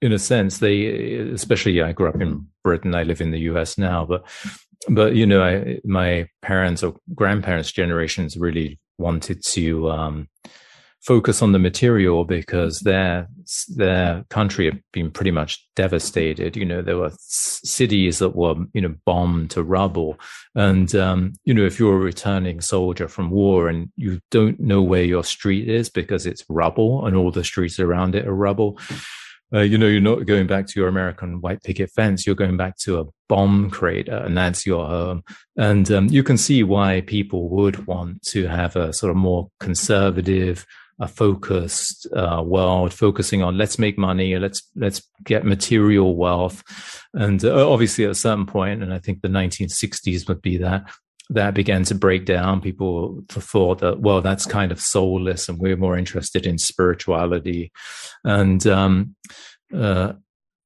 in 0.00 0.12
a 0.12 0.18
sense, 0.18 0.58
they, 0.58 1.14
especially 1.14 1.80
I 1.80 1.92
grew 1.92 2.08
up 2.08 2.20
in 2.20 2.48
Britain. 2.64 2.94
I 2.94 3.04
live 3.04 3.20
in 3.20 3.30
the 3.30 3.40
U.S. 3.40 3.78
now, 3.78 4.04
but 4.04 4.24
but 4.88 5.14
you 5.14 5.24
know, 5.24 5.42
I, 5.42 5.78
my 5.84 6.28
parents 6.42 6.82
or 6.82 6.96
grandparents' 7.14 7.70
generations 7.70 8.36
really 8.36 8.80
wanted 8.98 9.44
to 9.44 9.90
um, 9.90 10.28
focus 11.02 11.42
on 11.42 11.52
the 11.52 11.58
material 11.58 12.24
because 12.24 12.80
their 12.80 13.28
their 13.76 14.24
country 14.30 14.66
had 14.66 14.82
been 14.92 15.10
pretty 15.10 15.32
much 15.32 15.66
devastated. 15.74 16.56
You 16.56 16.64
know, 16.64 16.80
there 16.80 16.96
were 16.96 17.12
cities 17.18 18.20
that 18.20 18.36
were 18.36 18.54
you 18.72 18.80
know 18.80 18.94
bombed 19.04 19.50
to 19.52 19.62
rubble, 19.62 20.18
and 20.54 20.94
um, 20.94 21.34
you 21.44 21.52
know 21.52 21.64
if 21.64 21.78
you're 21.78 21.96
a 21.96 21.98
returning 21.98 22.60
soldier 22.60 23.08
from 23.08 23.30
war 23.30 23.68
and 23.68 23.90
you 23.96 24.20
don't 24.30 24.60
know 24.60 24.82
where 24.82 25.04
your 25.04 25.24
street 25.24 25.68
is 25.68 25.90
because 25.90 26.24
it's 26.24 26.44
rubble 26.48 27.06
and 27.06 27.16
all 27.16 27.30
the 27.30 27.44
streets 27.44 27.80
around 27.80 28.14
it 28.14 28.26
are 28.26 28.34
rubble. 28.34 28.78
Uh, 29.54 29.60
you 29.60 29.76
know, 29.76 29.86
you're 29.86 30.00
not 30.00 30.24
going 30.24 30.46
back 30.46 30.66
to 30.66 30.80
your 30.80 30.88
American 30.88 31.40
white 31.42 31.62
picket 31.62 31.90
fence. 31.90 32.24
You're 32.26 32.34
going 32.34 32.56
back 32.56 32.78
to 32.78 33.00
a 33.00 33.04
bomb 33.28 33.68
crater, 33.68 34.16
and 34.16 34.36
that's 34.36 34.64
your 34.64 34.86
home. 34.86 35.22
And 35.58 35.90
um, 35.92 36.06
you 36.08 36.22
can 36.22 36.38
see 36.38 36.62
why 36.62 37.02
people 37.02 37.50
would 37.50 37.86
want 37.86 38.22
to 38.28 38.46
have 38.46 38.76
a 38.76 38.94
sort 38.94 39.10
of 39.10 39.16
more 39.16 39.50
conservative, 39.60 40.64
a 41.02 41.08
focused 41.08 42.06
uh, 42.14 42.40
world, 42.46 42.94
focusing 42.94 43.42
on 43.42 43.58
let's 43.58 43.76
make 43.76 43.98
money, 43.98 44.38
let's 44.38 44.62
let's 44.76 45.02
get 45.24 45.44
material 45.44 46.14
wealth, 46.14 46.62
and 47.12 47.44
uh, 47.44 47.68
obviously 47.68 48.04
at 48.04 48.12
a 48.12 48.14
certain 48.14 48.46
point, 48.46 48.84
and 48.84 48.94
I 48.94 49.00
think 49.00 49.20
the 49.20 49.28
1960s 49.28 50.28
would 50.28 50.40
be 50.40 50.58
that 50.58 50.88
that 51.30 51.54
began 51.54 51.82
to 51.84 51.96
break 51.96 52.24
down. 52.24 52.60
People 52.60 53.24
thought 53.28 53.80
that 53.80 53.98
well, 53.98 54.22
that's 54.22 54.46
kind 54.46 54.70
of 54.70 54.80
soulless, 54.80 55.48
and 55.48 55.58
we're 55.58 55.76
more 55.76 55.98
interested 55.98 56.46
in 56.46 56.56
spirituality, 56.56 57.72
and 58.22 58.64
um, 58.68 59.16
uh, 59.74 60.12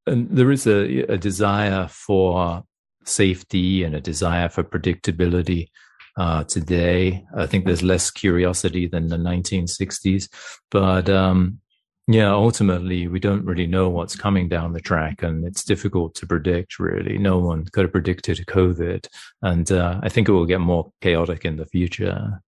and 0.07 0.29
there 0.29 0.53
is 0.53 0.67
a, 0.67 1.13
a 1.13 1.17
desire 1.17 1.89
for 1.89 2.63
safety 3.07 3.85
and 3.85 3.95
a 3.95 4.03
desire 4.03 4.51
for 4.51 4.63
predictability 4.63 5.71
uh, 6.17 6.45
today. 6.45 7.25
I 7.37 7.47
think 7.47 7.65
there's 7.65 7.83
less 7.83 8.11
curiosity 8.11 8.87
than 8.87 9.09
the 9.09 9.17
1960s, 9.17 10.29
but 10.71 11.09
um, 11.09 11.61
yeah, 12.09 12.31
ultimately 12.31 13.09
we 13.09 13.19
don't 13.19 13.45
really 13.45 13.67
know 13.67 13.89
what's 13.89 14.15
coming 14.15 14.49
down 14.49 14.73
the 14.73 14.81
track, 14.81 15.23
and 15.23 15.45
it's 15.45 15.65
difficult 15.65 16.15
to 16.17 16.27
predict. 16.27 16.79
Really, 16.79 17.19
no 17.19 17.39
one 17.39 17.65
could 17.65 17.85
have 17.85 17.93
predicted 17.93 18.39
COVID, 18.47 19.09
and 19.43 19.71
uh, 19.73 20.01
I 20.03 20.09
think 20.09 20.29
it 20.29 20.33
will 20.33 20.47
get 20.47 20.61
more 20.61 20.93
chaotic 21.01 21.45
in 21.45 21.57
the 21.57 21.67
future. 21.67 22.41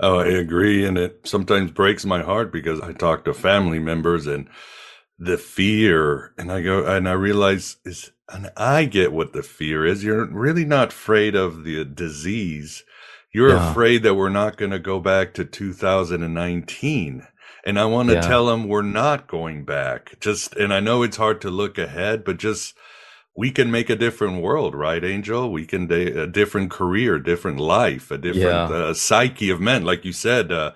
Oh, 0.00 0.18
I 0.18 0.26
agree, 0.26 0.84
and 0.84 0.98
it 0.98 1.20
sometimes 1.24 1.70
breaks 1.70 2.04
my 2.04 2.22
heart 2.22 2.52
because 2.52 2.80
I 2.80 2.92
talk 2.92 3.24
to 3.24 3.32
family 3.32 3.78
members 3.78 4.26
and 4.26 4.48
the 5.18 5.38
fear, 5.38 6.34
and 6.36 6.50
I 6.50 6.62
go 6.62 6.84
and 6.84 7.08
I 7.08 7.12
realize 7.12 7.76
is, 7.84 8.10
and 8.28 8.50
I 8.56 8.86
get 8.86 9.12
what 9.12 9.32
the 9.32 9.44
fear 9.44 9.86
is. 9.86 10.02
You're 10.02 10.26
really 10.26 10.64
not 10.64 10.88
afraid 10.88 11.36
of 11.36 11.62
the 11.62 11.84
disease 11.84 12.82
you're 13.36 13.50
yeah. 13.50 13.70
afraid 13.70 14.02
that 14.02 14.14
we're 14.14 14.30
not 14.30 14.56
going 14.56 14.70
to 14.70 14.78
go 14.78 14.98
back 14.98 15.34
to 15.34 15.44
2019. 15.44 17.26
And 17.66 17.78
I 17.78 17.84
want 17.84 18.08
to 18.08 18.14
yeah. 18.14 18.20
tell 18.22 18.46
them 18.46 18.66
we're 18.66 18.80
not 18.80 19.26
going 19.26 19.66
back. 19.66 20.18
Just, 20.20 20.56
and 20.56 20.72
I 20.72 20.80
know 20.80 21.02
it's 21.02 21.18
hard 21.18 21.42
to 21.42 21.50
look 21.50 21.76
ahead, 21.76 22.24
but 22.24 22.38
just, 22.38 22.72
we 23.36 23.50
can 23.50 23.70
make 23.70 23.90
a 23.90 23.94
different 23.94 24.40
world, 24.40 24.74
right, 24.74 25.04
Angel? 25.04 25.52
We 25.52 25.66
can 25.66 25.86
da- 25.86 26.22
a 26.22 26.26
different 26.26 26.70
career, 26.70 27.18
different 27.18 27.60
life, 27.60 28.10
a 28.10 28.16
different 28.16 28.70
yeah. 28.70 28.74
uh, 28.74 28.94
psyche 28.94 29.50
of 29.50 29.60
men. 29.60 29.84
Like 29.84 30.06
you 30.06 30.12
said, 30.12 30.50
uh, 30.50 30.72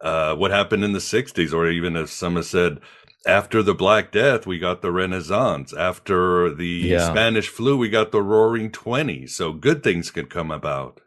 uh, 0.00 0.34
what 0.34 0.50
happened 0.50 0.82
in 0.82 0.94
the 0.94 0.98
60s, 0.98 1.54
or 1.54 1.70
even 1.70 1.94
as 1.94 2.10
some 2.10 2.34
have 2.34 2.46
said, 2.46 2.80
after 3.28 3.62
the 3.62 3.74
Black 3.74 4.10
Death, 4.10 4.44
we 4.44 4.58
got 4.58 4.82
the 4.82 4.90
Renaissance. 4.90 5.72
After 5.72 6.52
the 6.52 6.66
yeah. 6.66 7.08
Spanish 7.08 7.46
flu, 7.46 7.76
we 7.76 7.88
got 7.88 8.10
the 8.10 8.22
Roaring 8.22 8.72
Twenties. 8.72 9.36
So 9.36 9.52
good 9.52 9.84
things 9.84 10.10
can 10.10 10.26
come 10.26 10.50
about. 10.50 11.00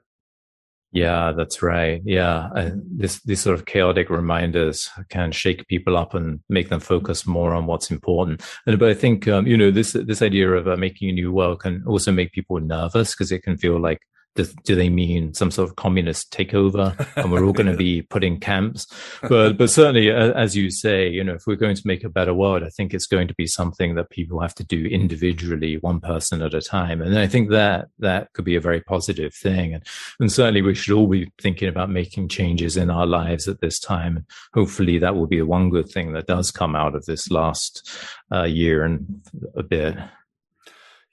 Yeah, 0.96 1.34
that's 1.36 1.62
right. 1.62 2.02
Yeah, 2.06 2.48
this 2.86 3.22
these 3.24 3.42
sort 3.42 3.60
of 3.60 3.66
chaotic 3.66 4.10
reminders 4.10 4.90
can 5.10 5.34
shake 5.34 5.68
people 5.68 5.98
up 5.98 6.14
and 6.14 6.40
make 6.48 6.70
them 6.70 6.80
focus 6.80 7.28
more 7.28 7.54
on 7.54 7.66
what's 7.66 7.92
important. 7.92 8.42
And 8.66 8.80
but 8.80 8.90
I 8.90 8.94
think 8.94 9.28
um, 9.28 9.46
you 9.46 9.58
know 9.58 9.72
this 9.72 9.92
this 9.92 10.22
idea 10.22 10.50
of 10.54 10.70
uh, 10.70 10.78
making 10.78 11.10
a 11.10 11.12
new 11.12 11.34
world 11.34 11.60
can 11.60 11.84
also 11.86 12.14
make 12.14 12.32
people 12.32 12.62
nervous 12.62 13.12
because 13.14 13.30
it 13.34 13.44
can 13.44 13.58
feel 13.58 13.78
like 13.78 14.00
do, 14.36 14.46
do 14.64 14.76
they 14.76 14.90
mean 14.90 15.34
some 15.34 15.52
sort 15.52 15.70
of 15.70 15.76
communist 15.76 16.32
takeover 16.32 16.96
and 17.16 17.32
we're 17.32 17.46
all 17.46 17.54
going 17.54 17.66
to 17.72 17.78
be 17.78 18.02
put 18.02 18.24
in 18.24 18.40
camps? 18.40 18.88
But 19.22 19.58
but 19.58 19.70
certainly 19.70 20.10
as 20.12 20.56
you 20.56 20.70
say 20.70 21.08
you 21.08 21.24
know 21.24 21.34
if 21.34 21.48
we're 21.48 21.56
going 21.56 21.76
to 21.76 21.88
make 21.88 22.04
a 22.04 22.10
better 22.10 22.34
world 22.34 22.64
i 22.64 22.70
think 22.70 22.94
it's 22.94 23.08
going 23.08 23.28
to 23.28 23.36
be 23.36 23.48
something 23.48 23.96
that 23.96 24.10
people 24.10 24.42
have 24.42 24.56
to 24.56 24.64
do 24.64 24.86
individually 24.86 25.78
one 25.78 26.00
person 26.00 26.42
at 26.42 26.54
a 26.54 26.62
time. 26.62 27.02
And 27.02 27.18
i 27.18 27.28
think 27.28 27.50
that 27.50 27.88
that 28.00 28.32
could 28.34 28.46
be 28.46 28.56
a 28.56 28.62
very 28.62 28.82
positive 28.82 29.34
thing. 29.34 29.74
And, 29.74 29.84
and 30.20 30.32
certainly 30.32 30.62
we 30.62 30.76
should 30.76 30.96
all 30.96 31.08
be 31.08 31.32
thinking 31.42 31.70
about 31.70 31.90
making 31.90 32.30
changes 32.30 32.78
in 32.78 32.90
our 32.90 33.06
lives 33.06 33.48
at 33.48 33.62
this 33.62 33.80
time. 33.80 34.18
And 34.18 34.26
hopefully 34.54 35.00
that 35.00 35.16
will 35.16 35.28
be 35.28 35.40
the 35.40 35.46
one 35.46 35.70
good 35.70 35.90
thing 35.90 36.14
that 36.14 36.28
does 36.28 36.52
come 36.52 36.76
out 36.76 36.96
of 36.96 37.06
this 37.06 37.30
last 37.32 37.90
uh, 38.32 38.44
year 38.44 38.84
and 38.84 39.22
a 39.56 39.64
bit 39.64 39.96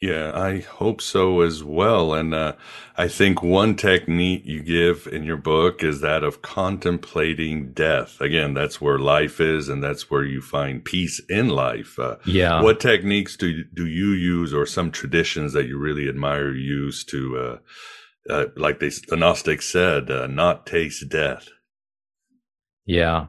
yeah, 0.03 0.32
I 0.34 0.59
hope 0.59 1.00
so 1.00 1.42
as 1.42 1.62
well. 1.62 2.12
And 2.12 2.34
uh, 2.34 2.55
I 2.98 3.07
think 3.07 3.40
one 3.40 3.76
technique 3.76 4.42
you 4.44 4.61
give 4.61 5.07
in 5.07 5.22
your 5.22 5.36
book 5.36 5.84
is 5.84 6.00
that 6.00 6.24
of 6.24 6.42
contemplating 6.42 7.72
death. 7.72 8.20
Again, 8.20 8.53
that's 8.53 8.80
where 8.80 8.98
life 8.98 9.40
is, 9.40 9.68
and 9.68 9.80
that's 9.80 10.11
where 10.11 10.24
you 10.24 10.42
find 10.42 10.84
peace 10.84 11.20
in 11.28 11.50
life. 11.50 12.00
Uh, 12.00 12.16
yeah. 12.26 12.61
What 12.61 12.80
techniques 12.80 13.36
do 13.36 13.62
do 13.62 13.86
you 13.86 14.09
use, 14.09 14.53
or 14.53 14.66
some 14.66 14.90
traditions 14.90 15.53
that 15.53 15.68
you 15.68 15.78
really 15.78 16.09
admire 16.09 16.53
use 16.53 17.05
to, 17.05 17.38
uh, 17.38 17.59
uh 18.28 18.46
like 18.57 18.80
they, 18.80 18.90
the 19.07 19.16
Gnostic 19.16 19.62
said, 19.62 20.11
uh, 20.11 20.26
not 20.26 20.66
taste 20.66 21.09
death? 21.09 21.48
Yeah. 22.86 23.26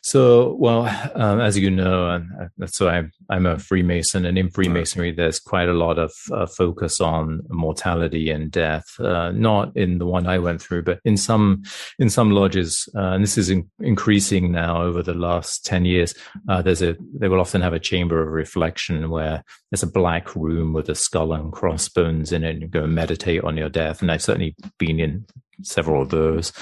So, 0.00 0.54
well, 0.54 0.86
um, 1.14 1.40
as 1.40 1.58
you 1.58 1.70
know, 1.70 2.08
and 2.08 2.30
that's 2.56 2.80
why 2.80 3.10
I'm, 3.30 3.46
a 3.46 3.58
Freemason, 3.58 4.24
and 4.24 4.38
in 4.38 4.50
Freemasonry, 4.50 5.12
there's 5.12 5.38
quite 5.40 5.68
a 5.68 5.74
lot 5.74 5.98
of 5.98 6.12
uh, 6.32 6.46
focus 6.46 7.00
on 7.00 7.42
mortality 7.48 8.30
and 8.30 8.50
death. 8.50 8.98
Uh, 8.98 9.32
not 9.32 9.76
in 9.76 9.98
the 9.98 10.06
one 10.06 10.26
I 10.26 10.38
went 10.38 10.62
through, 10.62 10.82
but 10.82 11.00
in 11.04 11.16
some 11.16 11.62
in 11.98 12.10
some 12.10 12.30
lodges, 12.30 12.88
uh, 12.94 13.12
and 13.12 13.22
this 13.22 13.38
is 13.38 13.50
in, 13.50 13.68
increasing 13.80 14.52
now 14.52 14.82
over 14.82 15.02
the 15.02 15.14
last 15.14 15.64
ten 15.64 15.84
years. 15.84 16.14
Uh, 16.48 16.62
there's 16.62 16.82
a 16.82 16.96
they 17.14 17.28
will 17.28 17.40
often 17.40 17.60
have 17.60 17.74
a 17.74 17.80
chamber 17.80 18.22
of 18.22 18.28
reflection 18.28 19.10
where 19.10 19.44
there's 19.70 19.82
a 19.82 19.86
black 19.86 20.34
room 20.36 20.72
with 20.72 20.88
a 20.88 20.94
skull 20.94 21.32
and 21.32 21.52
crossbones 21.52 22.32
in 22.32 22.44
it, 22.44 22.50
and 22.50 22.62
you 22.62 22.68
go 22.68 22.84
and 22.84 22.94
meditate 22.94 23.44
on 23.44 23.56
your 23.56 23.70
death. 23.70 24.02
And 24.02 24.10
I've 24.10 24.22
certainly 24.22 24.54
been 24.78 25.00
in 25.00 25.26
several 25.62 26.02
of 26.02 26.10
those. 26.10 26.52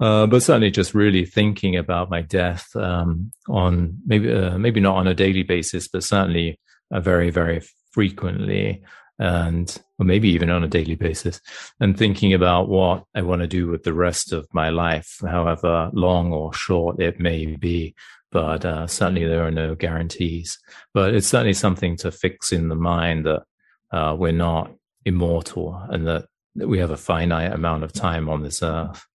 Uh, 0.00 0.26
but 0.26 0.42
certainly 0.42 0.70
just 0.70 0.94
really 0.94 1.24
thinking 1.24 1.76
about 1.76 2.10
my 2.10 2.22
death 2.22 2.74
um, 2.76 3.30
on 3.48 3.98
maybe 4.06 4.32
uh, 4.32 4.58
maybe 4.58 4.80
not 4.80 4.96
on 4.96 5.06
a 5.06 5.14
daily 5.14 5.42
basis, 5.42 5.88
but 5.88 6.04
certainly 6.08 6.58
uh, 6.90 7.00
very 7.00 7.30
very 7.30 7.62
frequently, 7.90 8.82
and 9.18 9.76
or 9.98 10.06
maybe 10.06 10.28
even 10.28 10.50
on 10.50 10.64
a 10.64 10.68
daily 10.68 10.94
basis, 10.94 11.40
and 11.80 11.96
thinking 11.96 12.32
about 12.34 12.68
what 12.68 13.04
I 13.14 13.22
want 13.22 13.42
to 13.42 13.48
do 13.48 13.68
with 13.68 13.82
the 13.82 13.92
rest 13.94 14.32
of 14.32 14.46
my 14.52 14.70
life, 14.70 15.20
however 15.26 15.90
long 15.92 16.32
or 16.32 16.52
short 16.52 17.00
it 17.00 17.20
may 17.20 17.56
be. 17.56 17.94
But 18.30 18.64
uh, 18.64 18.86
certainly 18.86 19.26
there 19.26 19.46
are 19.46 19.50
no 19.50 19.74
guarantees. 19.74 20.58
But 20.92 21.14
it's 21.14 21.26
certainly 21.26 21.54
something 21.54 21.96
to 21.98 22.12
fix 22.12 22.52
in 22.52 22.68
the 22.68 22.74
mind 22.74 23.24
that 23.24 23.42
uh, 23.90 24.14
we're 24.18 24.32
not 24.32 24.70
immortal 25.06 25.82
and 25.88 26.06
that 26.06 26.26
that 26.56 26.68
we 26.68 26.78
have 26.78 26.90
a 26.90 26.96
finite 26.96 27.52
amount 27.52 27.84
of 27.84 27.92
time 27.92 28.28
on 28.28 28.42
this 28.42 28.62
earth. 28.62 29.06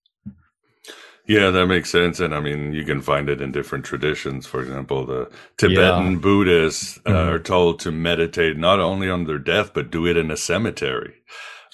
Yeah, 1.26 1.50
that 1.50 1.66
makes 1.66 1.90
sense. 1.90 2.20
And 2.20 2.34
I 2.34 2.40
mean, 2.40 2.74
you 2.74 2.84
can 2.84 3.00
find 3.00 3.30
it 3.30 3.40
in 3.40 3.50
different 3.50 3.84
traditions. 3.84 4.46
For 4.46 4.60
example, 4.60 5.06
the 5.06 5.30
Tibetan 5.56 6.12
yeah. 6.12 6.18
Buddhists 6.18 6.98
uh, 6.98 7.10
mm-hmm. 7.10 7.28
are 7.30 7.38
told 7.38 7.80
to 7.80 7.90
meditate 7.90 8.58
not 8.58 8.78
only 8.78 9.08
on 9.08 9.24
their 9.24 9.38
death, 9.38 9.72
but 9.72 9.90
do 9.90 10.06
it 10.06 10.18
in 10.18 10.30
a 10.30 10.36
cemetery. 10.36 11.14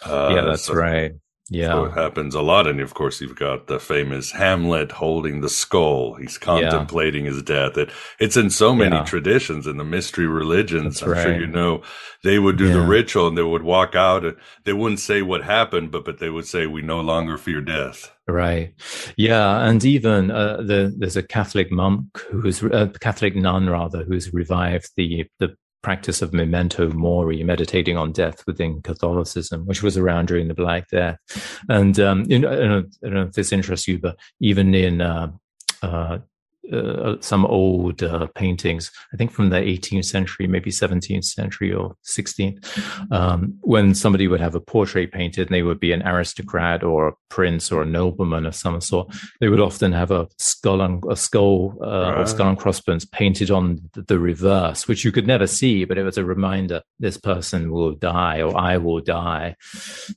Uh, 0.05 0.32
yeah, 0.34 0.42
that's 0.42 0.64
so, 0.64 0.74
right. 0.74 1.12
Yeah. 1.53 1.70
So 1.70 1.86
it 1.86 1.94
happens 1.94 2.36
a 2.36 2.42
lot. 2.42 2.68
And 2.68 2.80
of 2.80 2.94
course, 2.94 3.20
you've 3.20 3.34
got 3.34 3.66
the 3.66 3.80
famous 3.80 4.30
Hamlet 4.30 4.92
holding 4.92 5.40
the 5.40 5.48
skull. 5.48 6.14
He's 6.14 6.38
contemplating 6.38 7.24
yeah. 7.24 7.32
his 7.32 7.42
death. 7.42 7.76
It, 7.76 7.90
it's 8.20 8.36
in 8.36 8.51
so 8.51 8.72
many 8.72 8.94
yeah. 8.94 9.05
traditions 9.05 9.66
in 9.66 9.76
the 9.76 9.84
mystery 9.84 10.28
religions. 10.28 11.01
That's 11.01 11.03
I'm 11.03 11.11
right. 11.11 11.22
sure 11.24 11.40
you 11.40 11.48
know 11.48 11.82
they 12.22 12.38
would 12.38 12.57
do 12.57 12.68
yeah. 12.68 12.74
the 12.74 12.82
ritual 12.82 13.26
and 13.26 13.36
they 13.36 13.42
would 13.42 13.64
walk 13.64 13.96
out. 13.96 14.22
They 14.64 14.72
wouldn't 14.72 15.01
say 15.01 15.22
what 15.22 15.42
happened, 15.42 15.90
but, 15.90 16.05
but 16.05 16.20
they 16.20 16.30
would 16.30 16.46
say, 16.46 16.68
we 16.68 16.82
no 16.82 17.01
longer 17.01 17.36
fear 17.36 17.61
death. 17.61 18.12
Right. 18.31 18.72
Yeah. 19.16 19.66
And 19.66 19.85
even 19.85 20.31
uh, 20.31 20.59
the, 20.59 20.95
there's 20.97 21.16
a 21.16 21.22
Catholic 21.22 21.70
monk 21.72 22.18
who's 22.31 22.62
a 22.62 22.72
uh, 22.72 22.87
Catholic 23.01 23.35
nun 23.35 23.68
rather, 23.68 24.05
who's 24.05 24.33
revived 24.33 24.91
the, 24.97 25.26
the 25.39 25.57
practice 25.83 26.22
of 26.22 26.33
memento 26.33 26.91
mori, 26.91 27.43
meditating 27.43 27.97
on 27.97 28.12
death 28.12 28.47
within 28.47 28.83
Catholicism, 28.83 29.66
which 29.66 29.83
was 29.83 29.97
around 29.97 30.26
during 30.26 30.49
the 30.49 30.55
Black 30.55 30.89
Death. 30.89 31.18
And 31.68 31.99
um, 31.99 32.24
you 32.28 32.39
know, 32.39 32.51
I, 32.51 32.57
don't 32.57 33.14
know, 33.14 33.22
if 33.22 33.33
this 33.33 33.53
interests 33.53 33.89
you, 33.89 33.99
but 33.99 34.16
even 34.41 34.74
in 34.74 35.01
uh, 35.01 35.33
uh, 35.83 36.18
uh, 36.73 37.16
some 37.21 37.45
old 37.47 38.03
uh, 38.03 38.27
paintings, 38.35 38.91
I 39.12 39.16
think 39.16 39.31
from 39.31 39.51
the 39.51 39.57
18th 39.57 40.05
century, 40.05 40.47
maybe 40.47 40.71
17th 40.71 41.25
century 41.25 41.73
or 41.73 41.97
16th, 42.05 43.12
um, 43.12 43.55
when 43.61 43.95
somebody 43.95 44.29
would 44.29 44.41
have 44.41 44.55
a 44.55 44.61
portrait 44.61 45.12
painted 45.12 45.49
and 45.49 45.55
they 45.55 45.62
would 45.62 45.81
be 45.81 45.93
an 45.93 46.07
aristocrat 46.07 46.83
or 46.83 47.09
a 47.09 47.12
prince 47.29 47.73
or 47.73 47.83
a 47.83 47.87
nobleman 47.87 48.47
of 48.47 48.55
some 48.55 48.81
sort, 48.81 49.12
they 49.41 49.49
would 49.49 49.61
often 49.61 49.93
have 49.93 50.11
a 50.11 50.29
skull 50.39 50.81
and 50.81 51.03
a 51.11 51.16
skull 51.16 51.77
uh, 51.83 52.14
or 52.16 52.27
skull 52.27 52.49
and 52.49 52.59
crossbones 52.59 53.05
painted 53.05 53.51
on 53.51 53.81
the 53.95 54.18
reverse, 54.18 54.87
which 54.89 55.05
you 55.05 55.12
could 55.12 55.27
never 55.27 55.47
see, 55.47 55.85
but 55.85 55.99
it 55.99 56.03
was 56.03 56.18
a 56.18 56.25
reminder 56.25 56.83
this 56.99 57.16
person 57.16 57.71
will 57.71 57.93
die 57.93 58.41
or 58.43 58.57
I 58.57 58.77
will 58.77 59.01
die. 59.01 59.57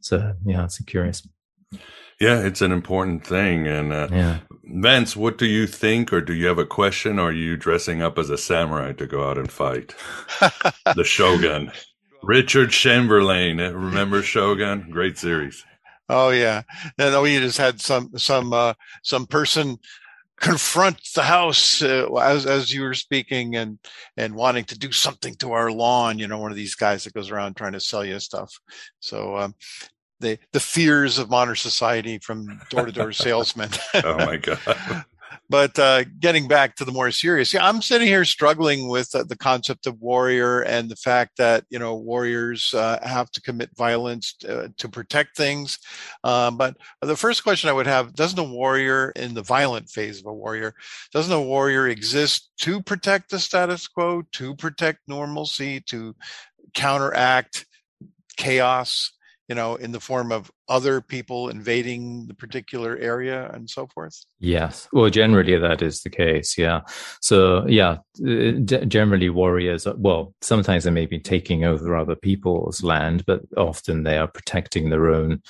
So 0.02 0.34
yeah, 0.46 0.66
it's 0.66 0.80
curious. 0.84 1.28
Yeah, 2.20 2.40
it's 2.42 2.62
an 2.62 2.72
important 2.72 3.26
thing. 3.26 3.68
And 3.68 3.92
uh, 3.92 4.08
yeah. 4.12 4.40
Vance, 4.66 5.16
what 5.16 5.38
do 5.38 5.46
you 5.46 5.68
think, 5.68 6.14
or 6.14 6.22
do 6.22 6.34
you 6.34 6.48
have 6.48 6.58
a 6.58 6.66
question? 6.66 7.20
Or 7.20 7.30
are 7.30 7.34
you 7.34 7.58
dressing 7.58 8.02
up 8.02 8.18
as 8.18 8.30
a 8.30 8.38
samurai 8.38 8.94
to 8.94 9.06
go 9.06 9.30
out 9.30 9.38
and 9.38 9.52
fight 9.52 9.94
the 10.96 11.04
Shogun? 11.04 11.72
Richard 12.22 12.70
Chamberlain, 12.70 13.58
remember 13.58 14.22
Shogun? 14.22 14.88
Great 14.90 15.18
series. 15.18 15.66
Oh 16.08 16.30
yeah, 16.30 16.64
and 16.98 17.22
we 17.22 17.38
just 17.40 17.58
had 17.58 17.82
some 17.82 18.12
some 18.18 18.54
uh, 18.54 18.74
some 19.04 19.26
person 19.26 19.78
confront 20.40 21.00
the 21.16 21.24
house 21.24 21.82
uh, 21.82 22.06
as 22.22 22.46
as 22.46 22.74
you 22.74 22.82
were 22.82 22.94
speaking 22.94 23.56
and 23.56 23.80
and 24.18 24.36
wanting 24.36 24.66
to 24.66 24.78
do 24.78 24.92
something 24.92 25.34
to 25.36 25.54
our 25.54 25.72
lawn 25.72 26.20
you 26.20 26.28
know 26.28 26.40
one 26.40 26.52
of 26.52 26.58
these 26.58 26.76
guys 26.76 27.04
that 27.04 27.14
goes 27.14 27.30
around 27.30 27.56
trying 27.56 27.72
to 27.72 27.80
sell 27.80 28.04
you 28.04 28.20
stuff 28.20 28.52
so 29.00 29.38
um, 29.38 29.56
the 30.24 30.40
the 30.52 30.60
fears 30.60 31.20
of 31.20 31.30
modern 31.30 31.56
society 31.56 32.18
from 32.20 32.60
door 32.70 32.86
to 32.86 32.92
door 32.92 33.12
salesmen. 33.12 33.70
oh 34.04 34.18
my 34.18 34.38
god! 34.38 34.60
but 35.50 35.78
uh, 35.78 36.04
getting 36.20 36.48
back 36.48 36.76
to 36.76 36.86
the 36.86 36.92
more 36.92 37.12
serious, 37.12 37.54
yeah, 37.54 37.68
I'm 37.68 37.82
sitting 37.82 38.08
here 38.08 38.26
struggling 38.26 38.90
with 38.90 39.14
uh, 39.14 39.24
the 39.24 39.38
concept 39.38 39.86
of 39.86 40.02
warrior 40.02 40.62
and 40.62 40.90
the 40.90 40.96
fact 40.96 41.38
that 41.38 41.66
you 41.70 41.80
know 41.80 41.96
warriors 41.96 42.74
uh, 42.74 43.00
have 43.04 43.30
to 43.32 43.42
commit 43.42 43.70
violence 43.78 44.34
to, 44.40 44.64
uh, 44.64 44.68
to 44.78 44.90
protect 44.90 45.36
things. 45.38 45.80
Um, 46.24 46.58
but 46.58 46.78
the 47.02 47.16
first 47.16 47.44
question 47.44 47.70
I 47.70 47.74
would 47.74 47.88
have: 47.88 48.16
Doesn't 48.16 48.40
a 48.40 48.44
warrior 48.44 49.12
in 49.16 49.34
the 49.34 49.44
violent 49.44 49.90
phase 49.90 50.20
of 50.20 50.26
a 50.26 50.34
warrior, 50.34 50.74
doesn't 51.12 51.32
a 51.32 51.42
warrior 51.42 51.88
exist 51.88 52.50
to 52.62 52.82
protect 52.82 53.30
the 53.30 53.40
status 53.40 53.88
quo, 53.88 54.24
to 54.34 54.56
protect 54.56 55.00
normalcy, 55.08 55.82
to 55.82 56.16
counteract 56.74 57.66
chaos? 58.38 59.12
You 59.50 59.56
know, 59.56 59.76
in 59.76 59.92
the 59.92 60.00
form 60.00 60.32
of 60.32 60.52
other 60.70 61.02
people 61.02 61.50
invading 61.50 62.28
the 62.28 62.34
particular 62.34 62.98
area 62.98 63.50
and 63.54 63.70
so 63.70 63.88
forth? 63.88 64.26
Yes. 64.40 64.88
Well, 64.94 65.10
generally 65.10 65.58
that 65.58 65.82
is 65.82 66.02
the 66.02 66.10
case. 66.10 66.58
Yeah. 66.58 66.82
So, 67.22 67.68
yeah, 67.68 67.98
uh, 68.26 68.52
generally 68.88 69.30
warriors, 69.30 69.86
are, 69.86 69.96
well, 69.98 70.34
sometimes 70.42 70.86
they 70.86 70.92
may 70.92 71.06
be 71.06 71.20
taking 71.20 71.66
over 71.66 71.96
other 71.96 72.16
people's 72.16 72.84
land, 72.84 73.26
but 73.26 73.42
often 73.58 74.04
they 74.04 74.18
are 74.18 74.28
protecting 74.28 74.90
their 74.90 75.10
own 75.10 75.42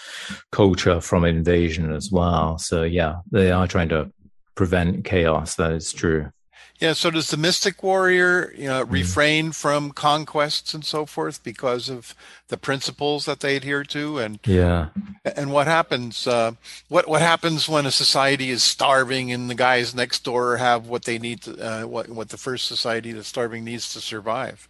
culture 0.52 1.00
from 1.00 1.26
invasion 1.26 1.94
as 1.94 2.12
well. 2.12 2.58
So, 2.58 2.84
yeah, 2.84 3.18
they 3.32 3.52
are 3.52 3.68
trying 3.68 3.90
to 3.90 4.12
prevent 4.56 5.06
chaos. 5.06 5.56
That 5.56 5.74
is 5.74 5.94
true. 5.94 6.32
Yeah. 6.80 6.94
So 6.94 7.12
does 7.12 7.30
the 7.30 7.38
mystic 7.38 7.82
warrior, 7.84 8.54
you 8.58 8.68
know, 8.68 8.84
mm-hmm. 8.84 8.94
refrain 8.94 9.52
from 9.52 9.92
conquests 9.92 10.74
and 10.74 10.84
so 10.84 11.06
forth 11.06 11.44
because 11.44 11.90
of 11.90 12.14
the 12.48 12.58
principles 12.58 13.26
that 13.26 13.40
they 13.40 13.56
adhere 13.56 13.84
to? 13.86 14.20
And 14.20 14.40
yeah. 14.46 14.90
And 15.24 15.52
what 15.52 15.68
happens? 15.68 16.28
Uh, 16.28 16.54
what 16.90 17.08
what 17.08 17.22
happens 17.22 17.70
when 17.70 17.86
a 17.86 17.92
society 17.92 18.50
is 18.50 18.64
starving 18.64 19.32
and 19.32 19.50
the 19.50 19.56
guys 19.56 19.96
next 19.96 20.24
door 20.24 20.58
have 20.58 20.88
what 20.88 21.06
they 21.06 21.20
need 21.20 21.44
to, 21.44 21.84
uh, 21.84 21.88
what 21.88 22.10
what 22.10 22.30
the 22.30 22.38
first 22.38 22.68
society 22.68 23.12
that's 23.12 23.28
starving 23.28 23.64
needs 23.64 23.94
to 23.94 24.02
survive? 24.02 24.68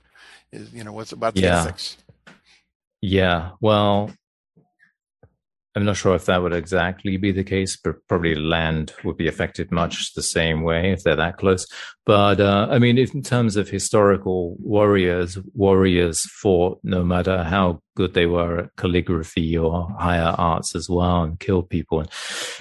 Is 0.51 0.71
you 0.73 0.83
know 0.83 0.93
what's 0.93 1.11
about 1.11 1.33
the 1.33 1.41
yeah. 1.41 1.61
ethics? 1.61 1.97
Yeah. 3.01 3.51
Well, 3.59 4.11
I'm 5.75 5.85
not 5.85 5.97
sure 5.97 6.15
if 6.15 6.25
that 6.25 6.41
would 6.41 6.53
exactly 6.53 7.17
be 7.17 7.31
the 7.31 7.43
case, 7.43 7.77
but 7.77 7.95
probably 8.07 8.35
land 8.35 8.93
would 9.03 9.17
be 9.17 9.27
affected 9.27 9.71
much 9.71 10.13
the 10.13 10.21
same 10.21 10.61
way 10.61 10.91
if 10.91 11.03
they're 11.03 11.15
that 11.15 11.37
close. 11.37 11.65
But 12.05 12.39
uh, 12.39 12.67
I 12.69 12.79
mean, 12.79 12.97
in 12.97 13.23
terms 13.23 13.55
of 13.55 13.69
historical 13.69 14.55
warriors, 14.59 15.37
warriors 15.53 16.21
fought 16.41 16.79
no 16.83 17.03
matter 17.03 17.43
how 17.43 17.81
good 17.95 18.13
they 18.13 18.25
were 18.25 18.59
at 18.59 18.75
calligraphy 18.75 19.57
or 19.57 19.87
higher 19.97 20.35
arts 20.37 20.75
as 20.75 20.89
well 20.89 21.23
and 21.23 21.39
killed 21.39 21.69
people. 21.69 22.01
And, 22.01 22.09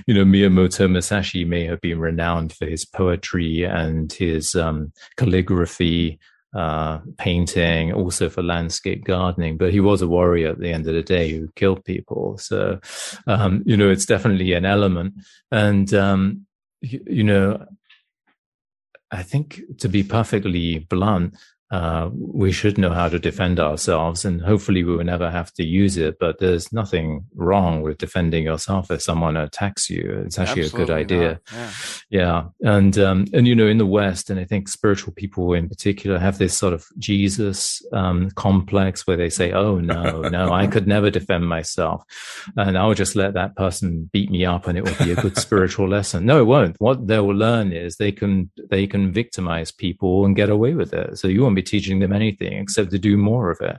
you 0.07 0.15
know, 0.15 0.25
Miyamoto 0.25 0.91
Musashi 0.91 1.45
may 1.45 1.65
have 1.67 1.81
been 1.81 1.99
renowned 1.99 2.53
for 2.53 2.67
his 2.67 2.85
poetry 2.85 3.65
and 3.65 4.13
his 4.13 4.55
um, 4.55 4.93
calligraphy 5.17 6.19
uh, 6.55 6.99
painting, 7.19 7.93
also 7.93 8.29
for 8.29 8.43
landscape 8.43 9.05
gardening. 9.05 9.57
But 9.57 9.73
he 9.73 9.81
was 9.81 10.03
a 10.03 10.09
warrior 10.09 10.51
at 10.51 10.59
the 10.59 10.73
end 10.73 10.87
of 10.87 10.95
the 10.95 11.03
day 11.03 11.31
who 11.31 11.49
killed 11.57 11.85
people. 11.85 12.39
So, 12.39 12.81
um, 13.27 13.63
you 13.65 13.77
know, 13.77 13.91
it's 13.91 14.07
definitely 14.07 14.53
an 14.53 14.65
element. 14.65 15.15
And, 15.51 15.93
um, 15.95 16.47
you, 16.81 17.01
you 17.07 17.25
know, 17.25 17.67
I 19.11 19.23
think 19.23 19.61
to 19.79 19.89
be 19.89 20.03
perfectly 20.03 20.79
blunt, 20.79 21.37
uh, 21.73 22.11
we 22.13 22.53
should 22.53 22.77
know 22.77 22.91
how 22.91 23.09
to 23.09 23.19
defend 23.19 23.59
ourselves 23.59 24.27
and 24.27 24.43
hopefully 24.43 24.85
we 24.85 24.95
will 24.95 25.05
never 25.05 25.31
have 25.31 25.51
to 25.55 25.65
use 25.65 25.97
it. 25.97 26.19
But 26.21 26.39
there's 26.39 26.71
nothing 26.71 27.25
wrong 27.35 27.81
with 27.81 27.97
defending 27.97 28.45
yourself 28.45 28.91
if 28.91 29.01
someone 29.01 29.39
attacks 29.39 29.89
you. 29.89 30.23
It's 30.27 30.39
actually 30.39 30.65
Absolutely 30.65 30.83
a 30.83 30.87
good 30.87 30.93
idea. 30.95 31.41
Yeah. 31.51 31.71
yeah. 32.11 32.45
And, 32.61 32.99
um, 32.99 33.25
and, 33.33 33.49
you 33.49 33.55
know, 33.55 33.67
in 33.67 33.79
the 33.79 33.87
West, 33.87 34.29
and 34.29 34.39
I 34.39 34.45
think 34.45 34.69
spiritual 34.69 35.15
people 35.15 35.55
in 35.55 35.67
particular 35.67 36.19
have 36.19 36.37
this 36.37 36.55
sort 36.57 36.75
of 36.75 36.87
Jesus, 36.99 37.81
um, 37.95 38.31
complex 38.33 39.07
where 39.07 39.17
they 39.17 39.31
say, 39.31 39.53
Oh, 39.53 39.79
no, 39.79 40.21
no, 40.29 40.53
I 40.53 40.67
could 40.67 40.87
never 40.87 41.11
defend 41.11 41.49
myself. 41.49 42.05
And 42.55 42.77
I'll 42.77 42.93
just 42.93 43.17
let 43.17 43.33
that 43.33 43.57
person 43.57 44.11
beat 44.13 44.31
me 44.31 44.45
up 44.45 44.67
and 44.67 44.77
it 44.77 44.85
will 44.85 45.07
be 45.07 45.13
a 45.13 45.17
good 45.17 45.39
spiritual 45.39 45.89
lesson. 45.89 46.27
No, 46.27 46.39
it 46.39 46.45
won't. 46.45 46.77
What 46.81 47.07
they 47.07 47.19
will 47.19 47.35
learn 47.35 47.73
is 47.73 47.97
they 47.97 48.13
can, 48.13 48.51
they 48.69 48.87
can 48.87 49.11
victimize 49.11 49.73
people 49.73 50.27
and 50.27 50.37
get 50.37 50.51
away 50.51 50.75
with 50.75 50.93
it. 50.93 51.19
So 51.19 51.29
you 51.29 51.43
won't 51.43 51.57
be 51.57 51.62
teaching 51.63 51.99
them 52.01 52.13
anything 52.13 52.55
except 52.55 52.91
to 52.91 52.99
do 52.99 53.17
more 53.17 53.51
of 53.51 53.61
it. 53.61 53.79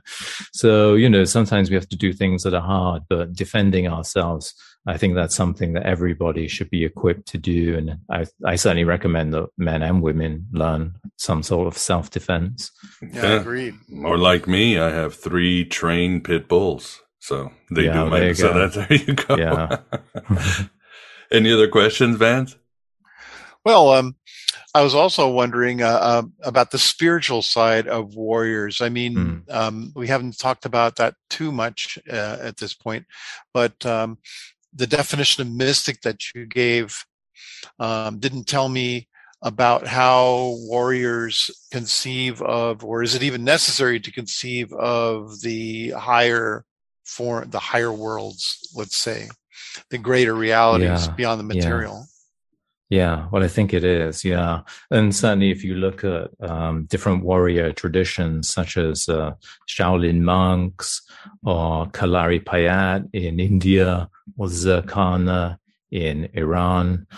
So, 0.52 0.94
you 0.94 1.08
know, 1.08 1.24
sometimes 1.24 1.70
we 1.70 1.76
have 1.76 1.88
to 1.88 1.96
do 1.96 2.12
things 2.12 2.42
that 2.42 2.54
are 2.54 2.60
hard, 2.60 3.02
but 3.08 3.32
defending 3.32 3.86
ourselves, 3.88 4.54
I 4.86 4.98
think 4.98 5.14
that's 5.14 5.34
something 5.34 5.72
that 5.74 5.86
everybody 5.86 6.46
should 6.48 6.68
be 6.70 6.84
equipped 6.84 7.26
to 7.28 7.38
do. 7.38 7.76
And 7.76 7.98
I, 8.10 8.26
I 8.44 8.56
certainly 8.56 8.84
recommend 8.84 9.32
that 9.32 9.48
men 9.56 9.82
and 9.82 10.02
women 10.02 10.46
learn 10.52 10.96
some 11.16 11.42
sort 11.42 11.66
of 11.66 11.78
self 11.78 12.10
defense. 12.10 12.70
Yeah, 13.00 13.40
agreed. 13.40 13.74
Or 14.04 14.18
like 14.18 14.46
me, 14.46 14.78
I 14.78 14.90
have 14.90 15.14
three 15.14 15.64
trained 15.64 16.24
pit 16.24 16.48
bulls. 16.48 17.00
So 17.20 17.50
they 17.70 17.86
yeah, 17.86 18.04
do 18.04 18.10
my, 18.10 18.32
so 18.32 18.52
that's, 18.52 18.74
there 18.88 18.92
you 18.92 19.14
go. 19.14 19.36
Yeah. 19.36 19.78
Any 21.30 21.52
other 21.52 21.68
questions, 21.68 22.16
Vance? 22.16 22.56
Well, 23.64 23.88
um, 23.90 24.16
I 24.74 24.82
was 24.82 24.94
also 24.94 25.30
wondering 25.30 25.82
uh, 25.82 25.86
uh, 25.86 26.22
about 26.42 26.72
the 26.72 26.78
spiritual 26.78 27.42
side 27.42 27.86
of 27.86 28.16
warriors. 28.16 28.80
I 28.80 28.88
mean, 28.88 29.14
mm. 29.14 29.54
um, 29.54 29.92
we 29.94 30.08
haven't 30.08 30.36
talked 30.36 30.64
about 30.64 30.96
that 30.96 31.14
too 31.30 31.52
much 31.52 31.96
uh, 32.10 32.38
at 32.40 32.56
this 32.56 32.74
point, 32.74 33.06
but 33.52 33.86
um, 33.86 34.18
the 34.74 34.88
definition 34.88 35.46
of 35.46 35.52
mystic 35.52 36.00
that 36.02 36.34
you 36.34 36.44
gave 36.44 37.04
um, 37.78 38.18
didn't 38.18 38.48
tell 38.48 38.68
me 38.68 39.08
about 39.42 39.86
how 39.86 40.56
warriors 40.62 41.50
conceive 41.70 42.42
of, 42.42 42.84
or 42.84 43.02
is 43.02 43.14
it 43.14 43.22
even 43.22 43.44
necessary 43.44 44.00
to 44.00 44.10
conceive 44.10 44.72
of 44.72 45.40
the 45.42 45.90
higher 45.90 46.64
form, 47.04 47.48
the 47.50 47.58
higher 47.58 47.92
worlds, 47.92 48.72
let's 48.74 48.96
say, 48.96 49.28
the 49.90 49.98
greater 49.98 50.34
realities 50.34 51.06
yeah, 51.06 51.14
beyond 51.14 51.38
the 51.38 51.44
material. 51.44 52.06
Yeah. 52.08 52.13
Yeah, 52.94 53.26
well, 53.32 53.42
I 53.42 53.48
think 53.48 53.74
it 53.74 53.82
is. 53.82 54.24
Yeah. 54.24 54.60
And 54.88 55.12
certainly, 55.12 55.50
if 55.50 55.64
you 55.64 55.74
look 55.74 56.04
at 56.04 56.30
um, 56.40 56.84
different 56.84 57.24
warrior 57.24 57.72
traditions, 57.72 58.48
such 58.48 58.76
as 58.76 59.08
uh, 59.08 59.32
Shaolin 59.68 60.20
monks 60.20 61.02
or 61.42 61.86
Kalari 61.86 62.44
Payat 62.44 63.08
in 63.12 63.40
India 63.40 64.08
or 64.38 64.46
Zurkhaneh 64.46 65.58
in 65.90 66.28
Iran, 66.34 67.08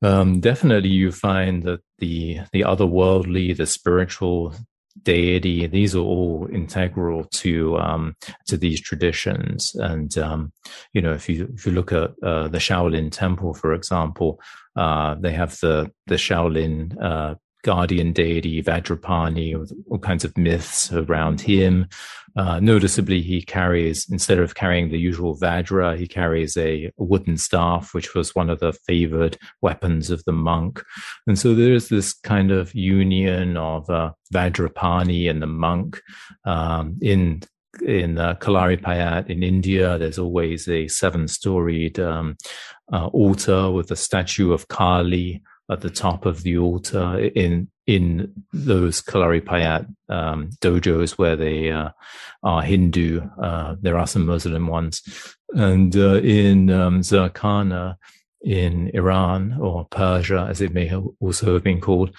um, 0.00 0.40
definitely 0.40 0.88
you 0.88 1.12
find 1.12 1.62
that 1.64 1.80
the 1.98 2.40
the 2.52 2.62
otherworldly, 2.62 3.54
the 3.54 3.66
spiritual 3.66 4.54
deity, 5.02 5.66
these 5.66 5.94
are 5.94 6.04
all 6.04 6.48
integral 6.52 7.24
to 7.24 7.76
um, 7.78 8.14
to 8.46 8.56
these 8.56 8.80
traditions. 8.80 9.74
And 9.74 10.16
um, 10.18 10.52
you 10.92 11.02
know, 11.02 11.12
if 11.12 11.28
you 11.28 11.48
if 11.54 11.66
you 11.66 11.72
look 11.72 11.92
at 11.92 12.10
uh, 12.22 12.48
the 12.48 12.58
Shaolin 12.58 13.10
Temple, 13.10 13.54
for 13.54 13.74
example, 13.74 14.40
uh, 14.76 15.14
they 15.14 15.32
have 15.32 15.58
the 15.60 15.90
the 16.06 16.16
Shaolin 16.16 16.96
uh, 17.02 17.34
guardian 17.62 18.12
deity 18.12 18.62
Vajrapani, 18.62 19.70
all 19.88 19.98
kinds 19.98 20.24
of 20.24 20.36
myths 20.36 20.92
around 20.92 21.40
him. 21.40 21.88
Uh, 22.36 22.60
noticeably, 22.60 23.20
he 23.20 23.42
carries, 23.42 24.08
instead 24.10 24.38
of 24.38 24.54
carrying 24.54 24.90
the 24.90 24.98
usual 24.98 25.36
Vajra, 25.36 25.98
he 25.98 26.06
carries 26.06 26.56
a, 26.56 26.92
wooden 26.96 27.36
staff, 27.36 27.94
which 27.94 28.14
was 28.14 28.34
one 28.34 28.48
of 28.48 28.60
the 28.60 28.72
favored 28.72 29.36
weapons 29.60 30.10
of 30.10 30.22
the 30.24 30.32
monk. 30.32 30.82
And 31.26 31.38
so 31.38 31.54
there's 31.54 31.88
this 31.88 32.12
kind 32.12 32.52
of 32.52 32.74
union 32.74 33.56
of 33.56 33.88
uh, 33.90 34.12
Vajrapani 34.32 35.28
and 35.28 35.42
the 35.42 35.46
monk 35.46 36.00
um, 36.44 36.98
in 37.00 37.42
in 37.82 38.18
uh, 38.18 38.34
Kalaripayat 38.34 39.28
in 39.28 39.42
India, 39.42 39.98
there's 39.98 40.18
always 40.18 40.68
a 40.68 40.88
seven-storied 40.88 42.00
um, 42.00 42.36
uh, 42.92 43.06
altar 43.08 43.70
with 43.70 43.90
a 43.90 43.96
statue 43.96 44.52
of 44.52 44.68
Kali 44.68 45.42
at 45.70 45.80
the 45.80 45.90
top 45.90 46.26
of 46.26 46.42
the 46.42 46.58
altar 46.58 47.18
in 47.18 47.68
in 47.86 48.44
those 48.52 49.00
Kalaripayat 49.00 49.86
um, 50.10 50.50
dojos 50.60 51.12
where 51.12 51.36
they 51.36 51.70
uh, 51.70 51.90
are 52.42 52.62
Hindu. 52.62 53.22
Uh, 53.42 53.76
there 53.80 53.96
are 53.98 54.06
some 54.06 54.26
Muslim 54.26 54.66
ones, 54.66 55.02
and 55.54 55.96
uh, 55.96 56.16
in 56.16 56.70
um, 56.70 57.00
Zurkhaneh 57.00 57.96
in 58.42 58.90
Iran 58.94 59.56
or 59.60 59.86
Persia, 59.86 60.46
as 60.48 60.60
it 60.60 60.72
may 60.72 60.86
have 60.86 61.04
also 61.20 61.54
have 61.54 61.64
been 61.64 61.80
called 61.80 62.14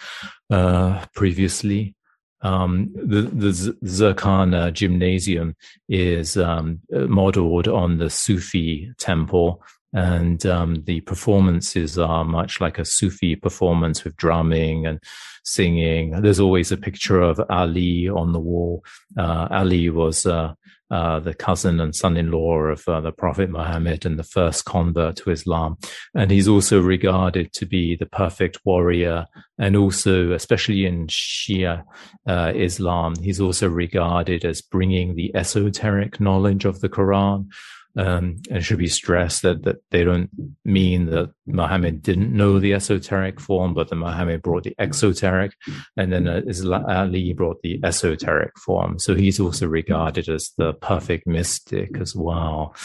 uh, 0.49 1.05
previously. 1.13 1.95
Um, 2.41 2.91
the 2.95 3.21
the 3.21 3.51
Zurkhaneh 3.83 4.73
gymnasium 4.73 5.55
is 5.87 6.37
um, 6.37 6.79
modeled 6.89 7.67
on 7.67 7.97
the 7.97 8.09
Sufi 8.09 8.91
temple 8.97 9.61
and 9.93 10.45
um, 10.45 10.83
the 10.85 11.01
performances 11.01 11.97
are 11.97 12.23
much 12.23 12.61
like 12.61 12.77
a 12.77 12.85
Sufi 12.85 13.35
performance 13.35 14.03
with 14.03 14.15
drumming 14.15 14.85
and 14.85 14.99
singing. 15.43 16.11
There's 16.21 16.39
always 16.39 16.71
a 16.71 16.77
picture 16.77 17.21
of 17.21 17.41
Ali 17.49 18.07
on 18.07 18.33
the 18.33 18.39
wall. 18.39 18.83
Uh, 19.17 19.47
Ali 19.49 19.89
was 19.89 20.25
uh, 20.25 20.53
uh, 20.91 21.19
the 21.19 21.33
cousin 21.33 21.79
and 21.79 21.95
son-in-law 21.95 22.57
of 22.57 22.87
uh, 22.87 23.01
the 23.01 23.11
Prophet 23.11 23.49
Muhammad 23.49 24.05
and 24.05 24.17
the 24.17 24.23
first 24.23 24.65
convert 24.65 25.17
to 25.17 25.31
Islam, 25.31 25.77
and 26.15 26.31
he's 26.31 26.47
also 26.47 26.81
regarded 26.81 27.53
to 27.53 27.65
be 27.65 27.95
the 27.95 28.07
perfect 28.07 28.59
warrior. 28.65 29.25
And 29.59 29.75
also, 29.75 30.31
especially 30.31 30.85
in 30.85 31.07
Shia 31.07 31.83
uh, 32.27 32.53
Islam, 32.55 33.15
he's 33.21 33.39
also 33.39 33.67
regarded 33.67 34.45
as 34.45 34.61
bringing 34.61 35.15
the 35.15 35.35
esoteric 35.35 36.19
knowledge 36.19 36.65
of 36.65 36.79
the 36.79 36.89
Quran 36.89 37.49
um, 37.97 38.37
and 38.49 38.57
it 38.57 38.63
should 38.63 38.77
be 38.77 38.87
stressed 38.87 39.41
that, 39.41 39.63
that 39.63 39.77
they 39.91 40.03
don't 40.03 40.29
mean 40.63 41.07
that 41.07 41.31
Muhammad 41.47 42.01
didn't 42.01 42.35
know 42.35 42.59
the 42.59 42.73
esoteric 42.73 43.39
form, 43.39 43.73
but 43.73 43.89
that 43.89 43.95
Muhammad 43.95 44.41
brought 44.41 44.63
the 44.63 44.75
exoteric, 44.79 45.53
and 45.97 46.13
then 46.13 46.27
uh, 46.27 46.41
Ali 46.87 47.33
brought 47.33 47.61
the 47.61 47.79
esoteric 47.83 48.57
form. 48.59 48.99
So 48.99 49.15
he's 49.15 49.39
also 49.39 49.67
regarded 49.67 50.29
as 50.29 50.51
the 50.57 50.73
perfect 50.73 51.25
mystic 51.25 51.97
as 51.99 52.15
well. 52.15 52.75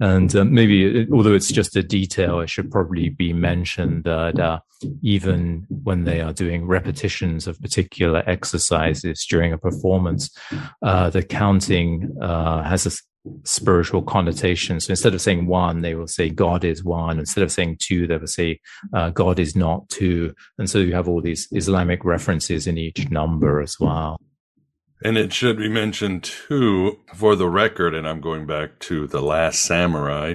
And 0.00 0.34
uh, 0.34 0.44
maybe, 0.44 1.06
although 1.12 1.34
it's 1.34 1.52
just 1.52 1.76
a 1.76 1.82
detail, 1.82 2.40
it 2.40 2.50
should 2.50 2.70
probably 2.70 3.08
be 3.08 3.32
mentioned 3.32 4.04
that 4.04 4.38
uh, 4.38 4.60
even 5.02 5.66
when 5.68 6.04
they 6.04 6.20
are 6.20 6.32
doing 6.32 6.66
repetitions 6.66 7.46
of 7.46 7.60
particular 7.60 8.22
exercises 8.26 9.26
during 9.28 9.52
a 9.52 9.58
performance, 9.58 10.30
uh, 10.82 11.10
the 11.10 11.22
counting 11.22 12.16
uh, 12.22 12.62
has 12.62 12.86
a 12.86 12.92
spiritual 13.44 14.02
connotations. 14.02 14.86
So 14.86 14.90
instead 14.90 15.14
of 15.14 15.20
saying 15.20 15.46
one, 15.46 15.80
they 15.80 15.94
will 15.94 16.06
say 16.06 16.28
God 16.28 16.64
is 16.64 16.84
one. 16.84 17.18
Instead 17.18 17.44
of 17.44 17.52
saying 17.52 17.78
two, 17.80 18.06
they 18.06 18.16
will 18.16 18.26
say 18.26 18.60
uh, 18.92 19.10
God 19.10 19.38
is 19.38 19.56
not 19.56 19.88
two. 19.88 20.34
And 20.58 20.68
so 20.68 20.78
you 20.78 20.94
have 20.94 21.08
all 21.08 21.20
these 21.20 21.48
Islamic 21.52 22.04
references 22.04 22.66
in 22.66 22.78
each 22.78 23.10
number 23.10 23.60
as 23.60 23.78
well. 23.80 24.20
And 25.02 25.18
it 25.18 25.32
should 25.32 25.58
be 25.58 25.68
mentioned 25.68 26.24
too, 26.24 27.00
for 27.14 27.36
the 27.36 27.48
record, 27.48 27.94
and 27.94 28.08
I'm 28.08 28.20
going 28.20 28.46
back 28.46 28.78
to 28.80 29.06
The 29.06 29.20
Last 29.20 29.62
Samurai. 29.62 30.34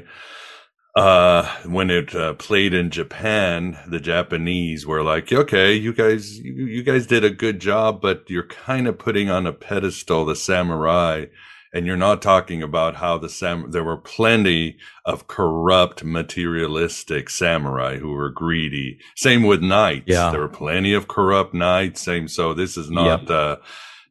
Uh, 0.96 1.48
when 1.66 1.90
it 1.90 2.14
uh, 2.14 2.34
played 2.34 2.74
in 2.74 2.90
Japan, 2.90 3.78
the 3.88 4.00
Japanese 4.00 4.86
were 4.86 5.04
like, 5.04 5.32
okay, 5.32 5.74
you 5.74 5.94
guys, 5.94 6.38
you, 6.40 6.66
you 6.66 6.84
guys 6.84 7.08
did 7.08 7.24
a 7.24 7.30
good 7.30 7.60
job, 7.60 8.02
but 8.02 8.30
you're 8.30 8.44
kind 8.44 8.88
of 8.88 8.98
putting 8.98 9.30
on 9.30 9.48
a 9.48 9.54
pedestal 9.54 10.26
the 10.26 10.36
samurai 10.36 11.26
and 11.74 11.86
you're 11.86 11.98
not 11.98 12.22
talking 12.22 12.64
about 12.64 12.96
how 12.96 13.18
the 13.18 13.30
sam 13.30 13.72
there 13.72 13.84
were 13.84 13.98
plenty 13.98 14.78
of 15.06 15.28
corrupt 15.28 16.04
materialistic 16.04 17.30
samurai 17.30 17.98
who 17.98 18.12
were 18.12 18.30
greedy 18.30 19.00
same 19.16 19.44
with 19.44 19.62
knights 19.62 20.06
yeah. 20.08 20.32
there 20.32 20.42
were 20.42 20.48
plenty 20.48 20.94
of 20.94 21.08
corrupt 21.08 21.54
knights 21.54 22.02
same 22.02 22.28
so 22.28 22.54
this 22.54 22.78
is 22.78 22.90
not 22.90 23.22
yep. 23.22 23.30
uh 23.30 23.56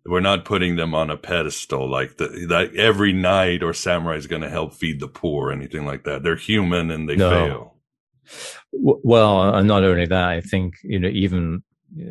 we're 0.06 0.20
not 0.20 0.44
putting 0.44 0.76
them 0.76 0.94
on 0.94 1.11
a 1.11 1.16
pedestal 1.18 1.88
like 1.88 2.16
the, 2.16 2.46
that 2.48 2.74
every 2.74 3.12
knight 3.12 3.62
or 3.62 3.74
samurai 3.74 4.16
is 4.16 4.26
going 4.26 4.42
to 4.42 4.48
help 4.48 4.72
feed 4.72 5.00
the 5.00 5.09
poor 5.09 5.48
or 5.48 5.52
anything 5.52 5.84
like 5.84 6.04
that 6.04 6.22
they're 6.22 6.36
human 6.36 6.90
and 6.90 7.09
they 7.09 7.16
no. 7.16 7.30
fail 7.30 7.74
well, 8.72 9.62
not 9.62 9.84
only 9.84 10.06
that, 10.06 10.28
I 10.28 10.40
think 10.40 10.74
you 10.82 10.98
know 10.98 11.09
even 11.09 11.62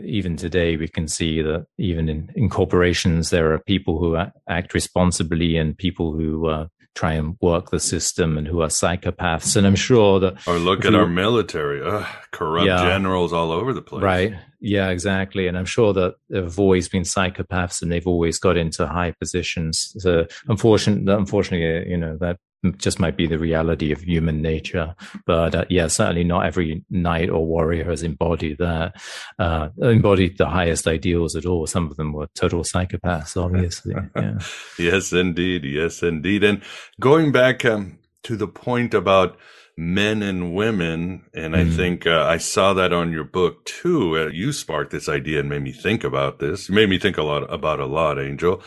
even 0.04 0.36
today 0.36 0.76
we 0.78 0.88
can 0.88 1.08
see 1.08 1.42
that 1.42 1.66
even 1.78 2.10
in, 2.10 2.32
in 2.36 2.50
corporations 2.50 3.30
there 3.30 3.54
are 3.54 3.60
people 3.60 4.00
who 4.00 4.18
act 4.50 4.74
responsibly 4.74 5.56
and 5.56 5.78
people 5.78 6.14
who 6.14 6.48
uh, 6.48 6.68
try 6.96 7.14
and 7.14 7.38
work 7.42 7.70
the 7.70 7.80
system 7.80 8.38
and 8.38 8.48
who 8.48 8.62
are 8.62 8.70
psychopaths. 8.70 9.56
And 9.56 9.68
i'm 9.68 9.76
sure 9.76 10.20
that 10.20 10.48
or 10.48 10.58
look 10.58 10.84
at 10.84 10.96
our 10.96 11.08
military. 11.08 11.82
Ugh, 11.82 12.06
corrupt 12.32 12.68
yeah, 12.68 12.82
generals 12.82 13.32
all 13.32 13.52
over 13.52 13.72
the 13.72 13.84
place. 13.84 14.04
Right. 14.04 14.34
Yeah 14.60 14.90
exactly. 14.90 15.48
And 15.48 15.58
i'm 15.58 15.66
sure 15.66 15.94
that 15.94 16.16
there 16.30 16.44
have 16.44 16.60
always 16.60 16.90
been 16.90 17.04
psychopaths 17.04 17.82
and 17.82 17.92
they've 17.92 18.08
always 18.08 18.40
got 18.40 18.58
into 18.58 18.88
high 18.88 19.14
positions. 19.20 19.94
So 20.00 20.26
unfortunately 20.48 21.14
unfortunately 21.14 21.90
you 21.90 21.98
know 21.98 22.18
that 22.20 22.38
just 22.78 23.00
might 23.00 23.16
be 23.16 23.28
the 23.28 23.40
reality 23.40 23.92
of 23.92 24.02
human 24.02 24.42
nature. 24.42 24.96
But 25.26 25.56
uh, 25.56 25.66
yeah, 25.70 25.88
certainly 25.88 26.24
not 26.24 26.46
every 26.46 26.84
knight 26.90 27.30
or 27.30 27.46
warrior 27.46 27.86
has 27.86 28.04
embodied 28.04 28.58
that, 28.58 28.96
uh, 29.40 29.70
embodied 29.82 30.38
the 30.38 30.50
highest 30.50 30.88
ideals 30.88 31.36
at 31.36 31.46
all. 31.46 31.68
Some 31.68 31.90
of 31.90 31.98
them 31.98 32.14
were 32.14 32.28
total 32.36 32.64
psychopaths, 32.64 33.42
obviously. 33.42 33.96
Yeah. 34.18 34.40
yes, 34.80 35.14
indeed. 35.14 35.64
Yes, 35.64 36.02
indeed. 36.02 36.44
And 36.44 36.62
going 37.00 37.32
back 37.32 37.64
um, 37.66 38.00
to 38.24 38.36
the 38.36 38.48
point 38.48 38.94
about 38.94 39.38
men 39.78 40.24
and 40.24 40.56
women, 40.56 41.24
and 41.36 41.54
mm. 41.54 41.58
I 41.58 41.76
think 41.76 42.08
uh, 42.08 42.26
I 42.28 42.38
saw 42.38 42.74
that 42.74 42.92
on 42.92 43.12
your 43.12 43.24
book 43.24 43.64
too. 43.66 44.18
Uh, 44.18 44.28
you 44.28 44.52
sparked 44.52 44.92
this 44.92 45.08
idea 45.08 45.40
and 45.40 45.50
made 45.50 45.62
me 45.62 45.72
think 45.72 46.04
about 46.04 46.40
this. 46.40 46.68
You 46.68 46.76
made 46.76 46.90
me 46.90 46.98
think 46.98 47.18
a 47.18 47.24
lot 47.24 47.52
about 47.54 47.80
a 47.80 47.86
lot, 47.86 48.20
Angel. 48.20 48.62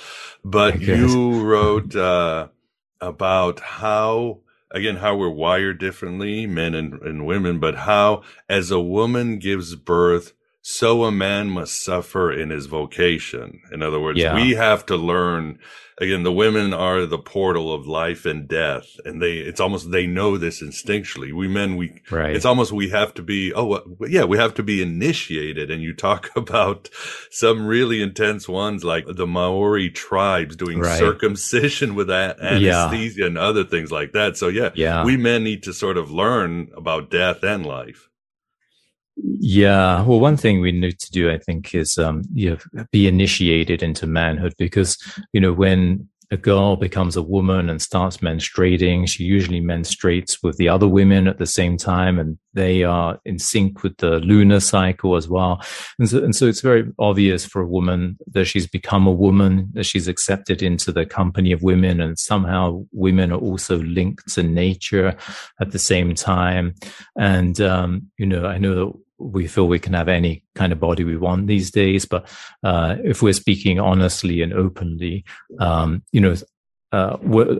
But 0.45 0.80
you 0.80 1.43
wrote 1.43 1.97
uh, 1.97 2.49
about 3.01 3.61
how 3.61 4.40
again 4.70 4.96
how 4.96 5.16
we're 5.16 5.28
wired 5.28 5.78
differently 5.78 6.46
men 6.46 6.74
and, 6.74 6.94
and 7.03 7.26
women 7.26 7.59
but 7.59 7.74
how 7.74 8.22
as 8.48 8.70
a 8.70 8.80
woman 8.80 9.38
gives 9.38 9.74
birth 9.74 10.32
so 10.70 11.04
a 11.04 11.12
man 11.12 11.50
must 11.50 11.82
suffer 11.82 12.32
in 12.32 12.50
his 12.50 12.66
vocation 12.66 13.60
in 13.72 13.82
other 13.82 14.00
words 14.00 14.18
yeah. 14.18 14.34
we 14.34 14.54
have 14.54 14.84
to 14.86 14.96
learn 14.96 15.58
again, 16.00 16.22
the 16.22 16.32
women 16.32 16.72
are 16.72 17.04
the 17.04 17.18
portal 17.18 17.72
of 17.72 17.86
life 17.86 18.24
and 18.24 18.48
death, 18.48 18.98
and 19.04 19.22
they 19.22 19.38
it's 19.38 19.60
almost 19.60 19.90
they 19.90 20.06
know 20.06 20.36
this 20.36 20.62
instinctually. 20.62 21.32
We 21.32 21.46
men, 21.46 21.76
we 21.76 22.00
right. 22.10 22.34
it's 22.34 22.44
almost 22.44 22.72
we 22.72 22.88
have 22.88 23.14
to 23.14 23.22
be 23.22 23.52
oh 23.54 23.82
yeah, 24.08 24.24
we 24.24 24.38
have 24.38 24.54
to 24.54 24.62
be 24.62 24.82
initiated. 24.82 25.70
And 25.70 25.82
you 25.82 25.94
talk 25.94 26.30
about 26.36 26.88
some 27.30 27.66
really 27.66 28.02
intense 28.02 28.48
ones 28.48 28.82
like 28.82 29.04
the 29.06 29.26
Maori 29.26 29.90
tribes 29.90 30.56
doing 30.56 30.80
right. 30.80 30.98
circumcision 30.98 31.94
with 31.94 32.08
that 32.08 32.40
anesthesia 32.40 33.20
yeah. 33.20 33.26
and 33.26 33.38
other 33.38 33.64
things 33.64 33.92
like 33.92 34.12
that. 34.12 34.36
So 34.36 34.48
yeah, 34.48 34.70
yeah, 34.74 35.04
we 35.04 35.16
men 35.16 35.44
need 35.44 35.62
to 35.64 35.72
sort 35.72 35.98
of 35.98 36.10
learn 36.10 36.70
about 36.76 37.10
death 37.10 37.44
and 37.44 37.64
life. 37.64 38.09
Yeah. 39.22 40.02
Well, 40.04 40.20
one 40.20 40.36
thing 40.36 40.60
we 40.60 40.72
need 40.72 40.98
to 40.98 41.10
do, 41.10 41.30
I 41.30 41.38
think, 41.38 41.74
is 41.74 41.98
um, 41.98 42.22
you 42.32 42.58
know, 42.74 42.84
be 42.92 43.06
initiated 43.06 43.82
into 43.82 44.06
manhood 44.06 44.54
because, 44.58 44.96
you 45.32 45.40
know, 45.40 45.52
when 45.52 46.08
a 46.32 46.36
girl 46.36 46.76
becomes 46.76 47.16
a 47.16 47.22
woman 47.22 47.68
and 47.68 47.82
starts 47.82 48.18
menstruating, 48.18 49.08
she 49.08 49.24
usually 49.24 49.60
menstruates 49.60 50.38
with 50.44 50.56
the 50.58 50.68
other 50.68 50.86
women 50.86 51.26
at 51.26 51.38
the 51.38 51.46
same 51.46 51.76
time, 51.76 52.20
and 52.20 52.38
they 52.54 52.84
are 52.84 53.18
in 53.24 53.38
sync 53.38 53.82
with 53.82 53.96
the 53.96 54.20
lunar 54.20 54.60
cycle 54.60 55.16
as 55.16 55.28
well. 55.28 55.60
And 55.98 56.08
so, 56.08 56.22
and 56.22 56.36
so 56.36 56.46
it's 56.46 56.60
very 56.60 56.84
obvious 57.00 57.44
for 57.44 57.60
a 57.60 57.66
woman 57.66 58.16
that 58.30 58.44
she's 58.44 58.68
become 58.68 59.08
a 59.08 59.12
woman, 59.12 59.70
that 59.72 59.86
she's 59.86 60.06
accepted 60.06 60.62
into 60.62 60.92
the 60.92 61.04
company 61.04 61.50
of 61.50 61.62
women, 61.62 62.00
and 62.00 62.16
somehow 62.16 62.84
women 62.92 63.32
are 63.32 63.40
also 63.40 63.78
linked 63.78 64.32
to 64.34 64.44
nature 64.44 65.16
at 65.60 65.72
the 65.72 65.80
same 65.80 66.14
time. 66.14 66.76
And, 67.18 67.60
um, 67.60 68.10
you 68.18 68.26
know, 68.26 68.46
I 68.46 68.58
know 68.58 68.74
that 68.76 68.98
we 69.20 69.46
feel 69.46 69.68
we 69.68 69.78
can 69.78 69.92
have 69.92 70.08
any 70.08 70.42
kind 70.54 70.72
of 70.72 70.80
body 70.80 71.04
we 71.04 71.16
want 71.16 71.46
these 71.46 71.70
days. 71.70 72.06
But 72.06 72.26
uh, 72.64 72.96
if 73.04 73.22
we're 73.22 73.32
speaking 73.32 73.78
honestly 73.78 74.42
and 74.42 74.52
openly, 74.52 75.24
um, 75.58 76.02
you 76.12 76.20
know, 76.20 76.34
uh, 76.92 77.16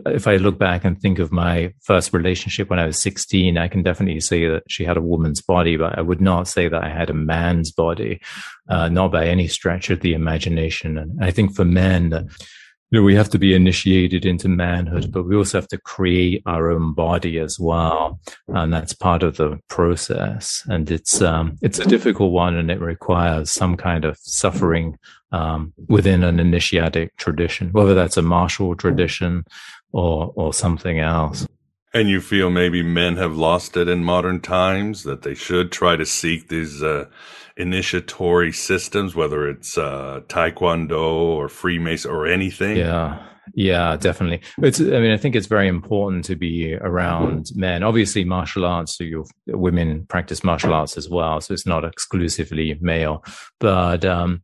if 0.07 0.27
I 0.27 0.35
look 0.35 0.59
back 0.59 0.83
and 0.83 0.99
think 0.99 1.17
of 1.17 1.31
my 1.31 1.73
first 1.81 2.11
relationship 2.13 2.69
when 2.69 2.79
I 2.79 2.85
was 2.85 3.01
16, 3.01 3.57
I 3.57 3.69
can 3.69 3.81
definitely 3.81 4.19
say 4.19 4.47
that 4.47 4.63
she 4.67 4.83
had 4.83 4.97
a 4.97 5.01
woman's 5.01 5.41
body, 5.41 5.77
but 5.77 5.97
I 5.97 6.01
would 6.01 6.19
not 6.19 6.49
say 6.49 6.67
that 6.67 6.83
I 6.83 6.89
had 6.89 7.09
a 7.09 7.13
man's 7.13 7.71
body, 7.71 8.19
uh, 8.67 8.89
not 8.89 9.13
by 9.13 9.27
any 9.27 9.47
stretch 9.47 9.89
of 9.89 10.01
the 10.01 10.13
imagination. 10.13 10.97
And 10.97 11.23
I 11.23 11.31
think 11.31 11.55
for 11.55 11.63
men, 11.63 12.29
you 12.91 12.99
know, 12.99 13.05
we 13.05 13.15
have 13.15 13.29
to 13.29 13.39
be 13.39 13.55
initiated 13.55 14.25
into 14.25 14.49
manhood, 14.49 15.13
but 15.13 15.23
we 15.23 15.35
also 15.35 15.57
have 15.57 15.67
to 15.69 15.77
create 15.77 16.43
our 16.45 16.69
own 16.69 16.93
body 16.93 17.39
as 17.39 17.57
well. 17.57 18.19
And 18.49 18.73
that's 18.73 18.91
part 18.91 19.23
of 19.23 19.37
the 19.37 19.59
process. 19.69 20.61
And 20.67 20.91
it's, 20.91 21.21
um, 21.21 21.57
it's 21.61 21.79
a 21.79 21.85
difficult 21.85 22.33
one 22.33 22.57
and 22.57 22.69
it 22.69 22.81
requires 22.81 23.49
some 23.49 23.77
kind 23.77 24.03
of 24.03 24.17
suffering, 24.17 24.97
um, 25.31 25.71
within 25.87 26.21
an 26.25 26.37
initiatic 26.41 27.15
tradition, 27.15 27.69
whether 27.71 27.93
that's 27.93 28.17
a 28.17 28.21
martial 28.21 28.75
tradition 28.75 29.45
or, 29.93 30.33
or 30.35 30.53
something 30.53 30.99
else. 30.99 31.47
And 31.93 32.09
you 32.09 32.19
feel 32.19 32.49
maybe 32.49 32.83
men 32.83 33.15
have 33.15 33.37
lost 33.37 33.77
it 33.77 33.87
in 33.87 34.03
modern 34.03 34.41
times, 34.41 35.03
that 35.03 35.21
they 35.21 35.33
should 35.33 35.71
try 35.71 35.95
to 35.95 36.05
seek 36.05 36.49
these, 36.49 36.83
uh, 36.83 37.05
initiatory 37.57 38.51
systems, 38.51 39.15
whether 39.15 39.49
it's 39.49 39.77
uh, 39.77 40.21
Taekwondo 40.27 41.01
or 41.01 41.49
Freemason 41.49 42.11
or 42.11 42.27
anything. 42.27 42.77
Yeah. 42.77 43.27
Yeah, 43.53 43.97
definitely. 43.97 44.41
It's, 44.59 44.79
I 44.79 44.83
mean, 44.83 45.11
I 45.11 45.17
think 45.17 45.35
it's 45.35 45.47
very 45.47 45.67
important 45.67 46.23
to 46.25 46.35
be 46.35 46.75
around 46.75 47.47
men. 47.55 47.83
Obviously, 47.83 48.23
martial 48.23 48.65
arts, 48.65 48.95
so 48.95 49.03
your 49.03 49.25
women 49.47 50.05
practice 50.05 50.43
martial 50.43 50.73
arts 50.73 50.95
as 50.95 51.09
well. 51.09 51.41
So 51.41 51.53
it's 51.53 51.65
not 51.65 51.83
exclusively 51.83 52.77
male, 52.79 53.25
but, 53.59 54.05
um, 54.05 54.43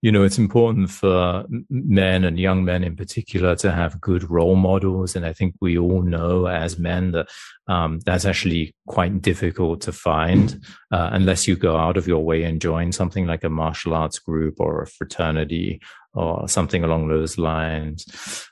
you 0.00 0.12
know, 0.12 0.22
it's 0.22 0.38
important 0.38 0.90
for 0.90 1.44
men 1.70 2.24
and 2.24 2.38
young 2.38 2.64
men 2.64 2.84
in 2.84 2.94
particular 2.94 3.56
to 3.56 3.72
have 3.72 4.00
good 4.00 4.30
role 4.30 4.54
models. 4.54 5.16
And 5.16 5.26
I 5.26 5.32
think 5.32 5.56
we 5.60 5.76
all 5.76 6.02
know 6.02 6.46
as 6.46 6.78
men 6.78 7.10
that 7.12 7.28
um, 7.66 7.98
that's 8.06 8.24
actually 8.24 8.74
quite 8.86 9.20
difficult 9.20 9.80
to 9.82 9.92
find 9.92 10.64
uh, 10.92 11.10
unless 11.12 11.48
you 11.48 11.56
go 11.56 11.76
out 11.76 11.96
of 11.96 12.06
your 12.06 12.24
way 12.24 12.44
and 12.44 12.60
join 12.60 12.92
something 12.92 13.26
like 13.26 13.42
a 13.42 13.50
martial 13.50 13.92
arts 13.92 14.20
group 14.20 14.60
or 14.60 14.82
a 14.82 14.86
fraternity 14.86 15.80
or 16.14 16.48
something 16.48 16.84
along 16.84 17.08
those 17.08 17.36
lines. 17.36 18.06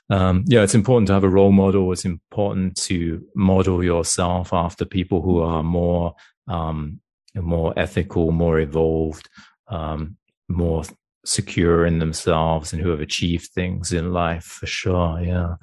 Um, 0.09 0.43
yeah, 0.47 0.63
it's 0.63 0.75
important 0.75 1.07
to 1.07 1.13
have 1.13 1.23
a 1.23 1.29
role 1.29 1.53
model. 1.53 1.91
It's 1.93 2.05
important 2.05 2.75
to 2.83 3.25
model 3.35 3.83
yourself 3.83 4.53
after 4.53 4.83
people 4.83 5.21
who 5.21 5.39
are 5.39 5.63
more 5.63 6.13
um, 6.47 6.99
more 7.35 7.73
ethical, 7.77 8.31
more 8.31 8.59
evolved, 8.59 9.29
um, 9.67 10.17
more 10.47 10.83
secure 11.27 11.85
in 11.85 11.99
themselves 11.99 12.71
and 12.71 12.81
who 12.81 12.89
have 12.89 13.01
achieved 13.01 13.49
things 13.51 13.91
in 13.91 14.13
life 14.13 14.45
for 14.45 14.65
sure 14.65 15.19
yeah. 15.21 15.55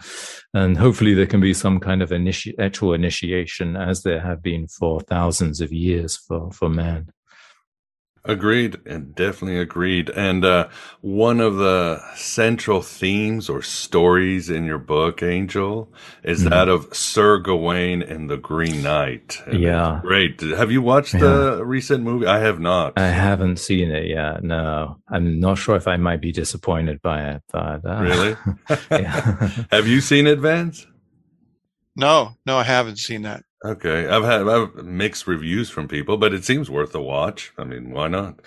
And 0.52 0.76
hopefully 0.76 1.14
there 1.14 1.26
can 1.26 1.40
be 1.40 1.54
some 1.54 1.80
kind 1.80 2.02
of 2.02 2.10
initi- 2.10 2.58
actual 2.58 2.92
initiation 2.94 3.76
as 3.76 4.02
there 4.02 4.20
have 4.20 4.42
been 4.42 4.68
for 4.68 5.00
thousands 5.00 5.60
of 5.60 5.72
years 5.72 6.16
for 6.16 6.50
for 6.52 6.68
man 6.68 7.08
Agreed, 8.26 8.78
and 8.86 9.14
definitely 9.14 9.58
agreed. 9.58 10.08
And 10.08 10.46
uh, 10.46 10.68
one 11.02 11.40
of 11.40 11.56
the 11.56 12.00
central 12.14 12.80
themes 12.80 13.50
or 13.50 13.60
stories 13.60 14.48
in 14.48 14.64
your 14.64 14.78
book, 14.78 15.22
Angel, 15.22 15.92
is 16.22 16.40
mm-hmm. 16.40 16.48
that 16.48 16.70
of 16.70 16.88
Sir 16.96 17.38
Gawain 17.38 18.00
and 18.00 18.30
the 18.30 18.38
Green 18.38 18.82
Knight. 18.82 19.42
And 19.44 19.60
yeah, 19.60 20.00
great. 20.02 20.40
Have 20.40 20.72
you 20.72 20.80
watched 20.80 21.12
yeah. 21.12 21.20
the 21.20 21.64
recent 21.66 22.02
movie? 22.02 22.26
I 22.26 22.38
have 22.38 22.58
not. 22.58 22.94
I 22.96 23.08
haven't 23.08 23.58
seen 23.58 23.90
it 23.90 24.06
yet. 24.06 24.42
No, 24.42 24.96
I'm 25.06 25.38
not 25.38 25.58
sure 25.58 25.76
if 25.76 25.86
I 25.86 25.98
might 25.98 26.22
be 26.22 26.32
disappointed 26.32 27.02
by 27.02 27.28
it. 27.28 27.42
But 27.52 27.84
uh, 27.84 28.00
really, 28.00 28.36
have 29.70 29.86
you 29.86 30.00
seen 30.00 30.26
it, 30.26 30.38
Vance? 30.38 30.86
No, 31.94 32.36
no, 32.46 32.56
I 32.56 32.64
haven't 32.64 32.98
seen 32.98 33.22
that. 33.22 33.44
Okay, 33.64 34.06
I've 34.06 34.24
had 34.24 34.46
I've 34.46 34.74
mixed 34.84 35.26
reviews 35.26 35.70
from 35.70 35.88
people, 35.88 36.18
but 36.18 36.34
it 36.34 36.44
seems 36.44 36.68
worth 36.68 36.94
a 36.94 37.00
watch. 37.00 37.52
I 37.56 37.64
mean, 37.64 37.92
why 37.92 38.08
not? 38.08 38.40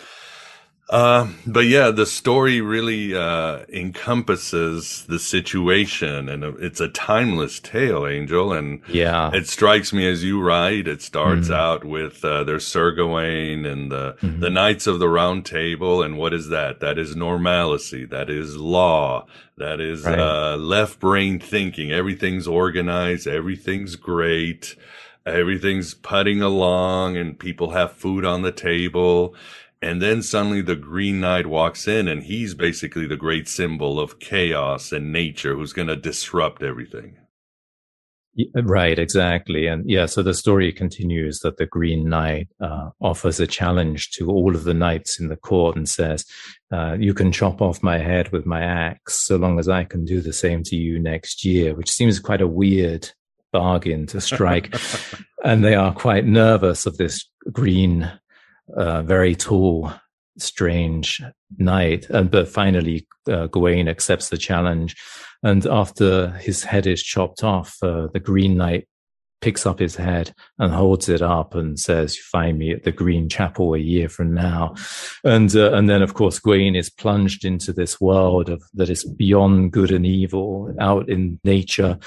Uh, 0.89 1.27
but 1.45 1.65
yeah, 1.65 1.91
the 1.91 2.05
story 2.05 2.61
really 2.61 3.13
uh, 3.13 3.65
encompasses 3.67 5.05
the 5.09 5.19
situation, 5.19 6.29
and 6.29 6.43
it's 6.61 6.79
a 6.79 6.87
timeless 6.87 7.59
tale, 7.59 8.07
Angel. 8.07 8.53
And 8.53 8.81
yeah, 8.87 9.31
it 9.33 9.47
strikes 9.47 9.91
me 9.91 10.07
as 10.07 10.23
you 10.23 10.39
write. 10.39 10.87
It 10.87 11.01
starts 11.01 11.47
mm-hmm. 11.47 11.53
out 11.53 11.83
with 11.83 12.23
uh, 12.23 12.43
there's 12.45 12.65
Sir 12.65 12.91
Gawain 12.91 13.65
and 13.65 13.91
the 13.91 14.15
mm-hmm. 14.21 14.39
the 14.39 14.49
Knights 14.49 14.87
of 14.87 14.99
the 14.99 15.09
Round 15.09 15.45
Table, 15.45 16.03
and 16.03 16.17
what 16.17 16.33
is 16.33 16.49
that? 16.49 16.79
That 16.79 16.97
is 16.97 17.15
normalcy. 17.15 18.05
That 18.05 18.29
is 18.29 18.55
law. 18.55 19.25
That 19.57 19.81
is 19.81 20.03
right. 20.03 20.19
Uh, 20.19 20.57
left 20.57 20.99
brain 20.99 21.39
thinking. 21.39 21.91
Everything's 21.91 22.47
organized. 22.47 23.27
Everything's 23.27 23.95
great 23.97 24.75
everything's 25.27 25.93
putting 25.93 26.41
along 26.41 27.17
and 27.17 27.39
people 27.39 27.71
have 27.71 27.91
food 27.91 28.25
on 28.25 28.41
the 28.41 28.51
table. 28.51 29.35
And 29.81 30.01
then 30.01 30.23
suddenly 30.23 30.61
the 30.61 30.75
Green 30.75 31.19
Knight 31.19 31.47
walks 31.47 31.87
in 31.87 32.07
and 32.07 32.23
he's 32.23 32.53
basically 32.53 33.05
the 33.05 33.17
great 33.17 33.47
symbol 33.47 33.99
of 33.99 34.19
chaos 34.19 34.91
and 34.91 35.11
nature 35.11 35.55
who's 35.55 35.73
going 35.73 35.87
to 35.87 35.95
disrupt 35.95 36.63
everything. 36.63 37.17
Right, 38.53 38.99
exactly. 38.99 39.65
And 39.65 39.89
yeah, 39.89 40.05
so 40.05 40.21
the 40.21 40.35
story 40.35 40.71
continues 40.71 41.39
that 41.39 41.57
the 41.57 41.65
Green 41.65 42.07
Knight 42.07 42.49
uh, 42.61 42.89
offers 43.01 43.39
a 43.39 43.47
challenge 43.47 44.11
to 44.11 44.29
all 44.29 44.55
of 44.55 44.63
the 44.63 44.75
knights 44.75 45.19
in 45.19 45.27
the 45.27 45.35
court 45.35 45.75
and 45.75 45.89
says, 45.89 46.23
uh, 46.71 46.97
You 46.99 47.15
can 47.15 47.31
chop 47.31 47.63
off 47.63 47.81
my 47.81 47.97
head 47.97 48.31
with 48.31 48.45
my 48.45 48.61
axe 48.61 49.25
so 49.25 49.37
long 49.37 49.57
as 49.57 49.67
I 49.67 49.85
can 49.85 50.05
do 50.05 50.21
the 50.21 50.33
same 50.33 50.61
to 50.65 50.75
you 50.75 50.99
next 50.99 51.43
year, 51.43 51.73
which 51.73 51.89
seems 51.89 52.19
quite 52.19 52.41
a 52.41 52.47
weird 52.47 53.09
bargain 53.57 54.05
to 54.07 54.21
strike. 54.21 54.75
and 55.43 55.63
they 55.63 55.73
are 55.73 55.93
quite 55.93 56.25
nervous 56.25 56.85
of 56.85 56.97
this 56.97 57.27
green, 57.51 58.11
uh, 58.75 59.01
very 59.01 59.35
tall, 59.35 59.91
strange 60.37 61.21
knight. 61.57 62.07
And 62.09 62.29
but 62.29 62.47
finally, 62.47 63.07
uh, 63.27 63.47
Gawain 63.47 63.87
accepts 63.87 64.29
the 64.29 64.37
challenge. 64.37 64.95
And 65.43 65.65
after 65.65 66.29
his 66.31 66.63
head 66.63 66.85
is 66.87 67.01
chopped 67.01 67.43
off, 67.43 67.77
uh, 67.81 68.07
the 68.13 68.19
Green 68.19 68.57
Knight 68.57 68.87
picks 69.41 69.65
up 69.65 69.79
his 69.79 69.95
head 69.95 70.33
and 70.57 70.73
holds 70.73 71.09
it 71.09 71.21
up 71.21 71.55
and 71.55 71.79
says, 71.79 72.15
"You 72.15 72.23
"Find 72.23 72.57
me 72.57 72.71
at 72.71 72.83
the 72.83 72.91
Green 72.91 73.29
Chapel 73.29 73.73
a 73.73 73.79
year 73.79 74.09
from 74.09 74.33
now." 74.33 74.75
And 75.23 75.55
uh, 75.55 75.73
and 75.73 75.89
then, 75.89 76.01
of 76.01 76.13
course, 76.13 76.39
Gawain 76.39 76.75
is 76.75 76.89
plunged 76.89 77.45
into 77.45 77.73
this 77.73 78.01
world 78.01 78.49
of 78.49 78.63
that 78.73 78.89
is 78.89 79.03
beyond 79.03 79.71
good 79.71 79.91
and 79.91 80.05
evil, 80.05 80.73
out 80.79 81.09
in 81.09 81.39
nature, 81.43 81.99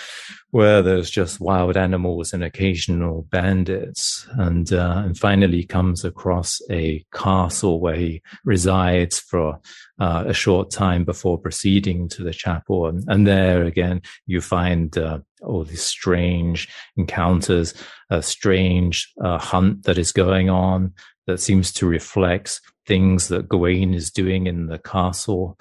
where 0.51 0.83
there's 0.83 1.11
just 1.11 1.41
wild 1.41 1.77
animals 1.77 2.33
and 2.33 2.43
occasional 2.43 3.23
bandits, 3.31 4.27
and 4.33 4.73
uh, 4.73 5.03
and 5.05 5.19
finally 5.19 5.65
comes 5.65 6.05
across 6.05 6.61
a 6.71 7.05
castle 7.13 7.81
where 7.81 7.97
he 7.97 8.23
resides 8.45 9.21
for 9.21 9.61
uh, 10.01 10.25
a 10.27 10.33
short 10.33 10.71
time 10.71 11.05
before 11.05 11.39
proceeding 11.39 12.09
to 12.09 12.23
the 12.23 12.33
chapel, 12.33 12.87
and, 12.87 13.05
and 13.09 13.27
there 13.27 13.65
again 13.65 14.01
you 14.27 14.41
find 14.41 14.97
uh, 14.97 15.19
all 15.43 15.65
these 15.65 15.83
strange 15.83 16.69
encounters, 16.97 17.75
a 18.11 18.23
strange 18.23 19.13
uh, 19.23 19.39
hunt 19.39 19.85
that 19.85 19.99
is 19.99 20.13
going 20.13 20.51
on 20.51 20.93
that 21.27 21.39
seems 21.39 21.73
to 21.73 21.87
reflect 21.87 22.61
things 22.87 23.29
that 23.29 23.49
Gawain 23.49 23.95
is 23.95 24.11
doing 24.11 24.47
in 24.47 24.67
the 24.67 24.79
castle. 24.79 25.59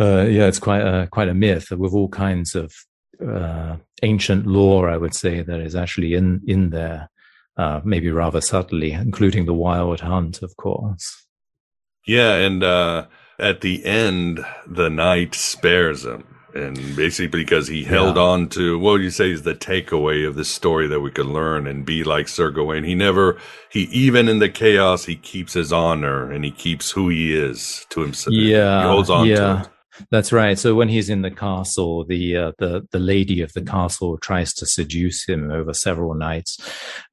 Uh, 0.00 0.22
yeah, 0.22 0.46
it's 0.46 0.58
quite 0.58 0.82
a 0.82 1.08
quite 1.12 1.28
a 1.28 1.34
myth 1.34 1.70
with 1.70 1.92
all 1.92 2.08
kinds 2.08 2.54
of 2.54 2.72
uh, 3.24 3.76
ancient 4.02 4.46
lore, 4.46 4.90
I 4.90 4.96
would 4.96 5.14
say, 5.14 5.42
that 5.42 5.60
is 5.60 5.76
actually 5.76 6.14
in 6.14 6.40
in 6.46 6.70
there, 6.70 7.08
uh, 7.56 7.80
maybe 7.84 8.10
rather 8.10 8.40
subtly, 8.40 8.92
including 8.92 9.46
the 9.46 9.54
wild 9.54 10.00
hunt, 10.00 10.42
of 10.42 10.56
course. 10.56 11.26
Yeah, 12.06 12.36
and 12.36 12.62
at 13.38 13.60
the 13.60 13.84
end, 13.84 14.44
the 14.66 14.88
knight 14.88 15.34
spares 15.34 16.04
him, 16.04 16.24
and 16.54 16.76
basically 16.96 17.26
because 17.26 17.68
he 17.68 17.84
held 17.84 18.16
yeah. 18.16 18.22
on 18.22 18.48
to 18.50 18.78
what 18.78 18.92
would 18.92 19.02
you 19.02 19.10
say 19.10 19.30
is 19.30 19.42
the 19.42 19.54
takeaway 19.54 20.26
of 20.26 20.34
this 20.34 20.48
story 20.48 20.86
that 20.86 21.00
we 21.00 21.10
could 21.10 21.26
learn 21.26 21.66
and 21.66 21.84
be 21.84 22.02
like 22.02 22.28
Sir 22.28 22.50
Gawain. 22.50 22.84
He 22.84 22.94
never, 22.94 23.36
he 23.70 23.82
even 23.84 24.28
in 24.28 24.38
the 24.38 24.48
chaos, 24.48 25.04
he 25.04 25.16
keeps 25.16 25.52
his 25.52 25.72
honor 25.72 26.30
and 26.30 26.44
he 26.44 26.50
keeps 26.50 26.90
who 26.90 27.08
he 27.08 27.36
is 27.36 27.86
to 27.90 28.00
himself. 28.00 28.34
Yeah, 28.34 28.82
he 28.82 28.88
holds 28.88 29.10
on 29.10 29.26
yeah. 29.26 29.36
to 29.36 29.60
it. 29.60 29.68
That's 30.10 30.32
right. 30.32 30.58
So 30.58 30.74
when 30.74 30.88
he's 30.88 31.08
in 31.10 31.22
the 31.22 31.30
castle, 31.30 32.04
the 32.04 32.36
uh, 32.36 32.52
the 32.58 32.86
the 32.90 32.98
lady 32.98 33.40
of 33.42 33.52
the 33.52 33.62
castle 33.62 34.18
tries 34.18 34.52
to 34.54 34.66
seduce 34.66 35.26
him 35.26 35.50
over 35.50 35.72
several 35.74 36.14
nights, 36.14 36.58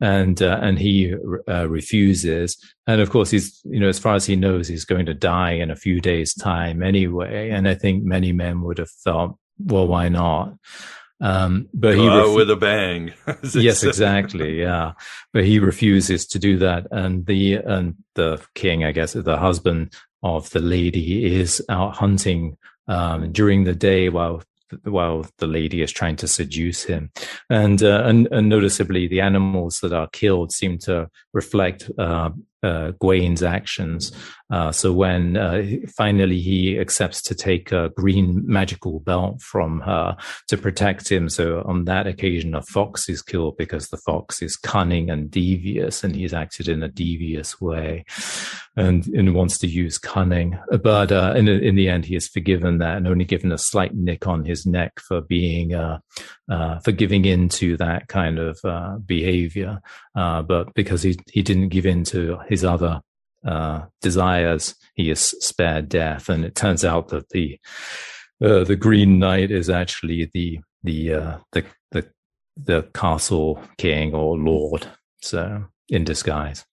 and 0.02 0.42
uh, 0.42 0.60
and 0.62 0.80
he 0.80 1.16
uh, 1.48 1.68
refuses. 1.70 2.58
And 2.88 3.02
of 3.02 3.10
course, 3.10 3.32
he's 3.32 3.62
you 3.64 3.80
know 3.80 3.90
as 3.90 4.00
far 4.00 4.16
as 4.16 4.26
he 4.26 4.36
knows, 4.36 4.68
he's 4.68 4.86
going 4.86 5.06
to 5.06 5.14
die 5.14 5.52
in 5.52 5.72
a 5.72 5.76
few 5.76 6.02
days' 6.02 6.34
time 6.34 6.84
anyway. 6.84 7.50
And 7.50 7.68
I 7.68 7.76
think 7.76 8.04
many 8.04 8.32
men 8.32 8.62
would 8.62 8.78
have 8.78 8.92
thought, 8.92 9.36
well, 9.60 9.88
why 9.88 10.10
not? 10.10 10.54
Um, 11.22 11.70
but 11.74 11.96
he 11.96 12.02
refu- 12.02 12.36
with 12.36 12.52
a 12.52 12.58
bang. 12.58 13.14
yes, 13.54 13.84
exactly. 13.84 14.60
Yeah, 14.60 14.94
but 15.32 15.46
he 15.46 15.60
refuses 15.60 16.28
to 16.28 16.40
do 16.40 16.58
that, 16.58 16.88
and 16.92 17.26
the 17.26 17.56
and 17.56 17.96
the 18.16 18.42
king, 18.56 18.84
I 18.84 18.92
guess, 18.92 19.14
the 19.14 19.38
husband 19.38 19.94
of 20.22 20.50
the 20.50 20.60
lady, 20.60 21.34
is 21.40 21.64
out 21.70 21.96
hunting 21.96 22.58
um, 22.88 23.32
during 23.32 23.64
the 23.64 23.76
day 23.76 24.10
while 24.10 24.44
while 24.86 25.26
the 25.38 25.46
lady 25.46 25.84
is 25.84 25.92
trying 25.92 26.16
to 26.16 26.28
seduce 26.28 26.84
him, 26.84 27.12
and 27.50 27.84
uh, 27.84 28.04
and, 28.06 28.28
and 28.32 28.50
noticeably 28.50 29.08
the 29.08 29.22
animals 29.22 29.80
that 29.82 29.94
are 29.94 30.08
killed 30.08 30.52
seem 30.52 30.78
to 30.80 31.10
reflect 31.32 31.92
uh, 31.98 32.32
uh, 32.64 32.92
Gawain's 33.00 33.44
actions. 33.44 34.12
Uh, 34.52 34.72
so 34.72 34.94
when 34.94 35.36
uh, 35.36 35.64
finally 35.98 36.40
he 36.40 36.80
accepts 36.80 37.22
to 37.24 37.34
take 37.34 37.72
a 37.72 37.90
green 37.98 38.44
magical 38.46 39.00
belt 39.00 39.42
from 39.42 39.80
her 39.82 40.16
to 40.48 40.58
protect 40.58 41.10
him, 41.10 41.28
so 41.28 41.64
on 41.66 41.86
that 41.86 42.06
occasion 42.06 42.54
a 42.54 42.62
fox 42.62 43.10
is 43.10 43.22
killed 43.22 43.58
because 43.58 43.88
the 43.88 43.98
fox 43.98 44.42
is 44.42 44.56
cunning 44.56 45.10
and 45.10 45.32
devious, 45.32 46.04
and 46.04 46.16
he's 46.16 46.34
acted 46.34 46.68
in 46.68 46.84
a 46.84 46.88
devious 46.88 47.60
way, 47.60 48.06
and, 48.76 49.08
and 49.08 49.34
wants 49.34 49.58
to 49.58 49.68
use 49.68 49.98
cunning. 49.98 50.60
But 50.84 51.12
uh, 51.12 51.34
in 51.36 51.48
in 51.48 51.76
the 51.76 51.90
end, 51.90 52.06
he 52.06 52.16
is 52.16 52.28
forgiven 52.28 52.78
that 52.78 52.98
and 52.98 53.08
only 53.08 53.26
given 53.26 53.52
a 53.52 53.58
slight 53.58 53.96
nick 53.96 54.28
on 54.28 54.46
his 54.46 54.66
neck 54.66 55.00
for 55.00 55.22
being 55.22 55.74
uh, 55.74 56.00
uh, 56.50 56.80
for 56.80 56.92
giving 56.92 57.26
in 57.26 57.50
to 57.50 57.78
that 57.78 58.08
kind 58.08 58.38
of 58.38 58.60
behavior. 59.06 59.82
But 60.14 60.74
because 60.74 61.04
he 61.04 61.20
he 61.32 61.42
didn't 61.42 61.70
give 61.70 61.86
in 61.86 62.04
to 62.06 62.40
his 62.48 62.64
other 62.64 63.02
uh, 63.46 63.86
desires, 64.02 64.76
he 64.96 65.10
is 65.10 65.20
spared 65.20 65.90
death. 65.90 66.30
And 66.30 66.46
it 66.46 66.56
turns 66.56 66.86
out 66.86 67.10
that 67.10 67.30
the 67.30 67.60
uh, 68.44 68.64
the 68.64 68.76
Green 68.76 69.20
Knight 69.20 69.52
is 69.52 69.70
actually 69.70 70.30
the 70.34 70.60
the 70.84 71.14
uh, 71.14 71.38
the 71.52 71.66
the 71.92 72.10
the 72.58 72.84
castle 72.94 73.62
king 73.78 74.14
or 74.14 74.38
lord, 74.38 74.88
so 75.22 75.66
in 75.90 76.04
disguise. 76.04 76.66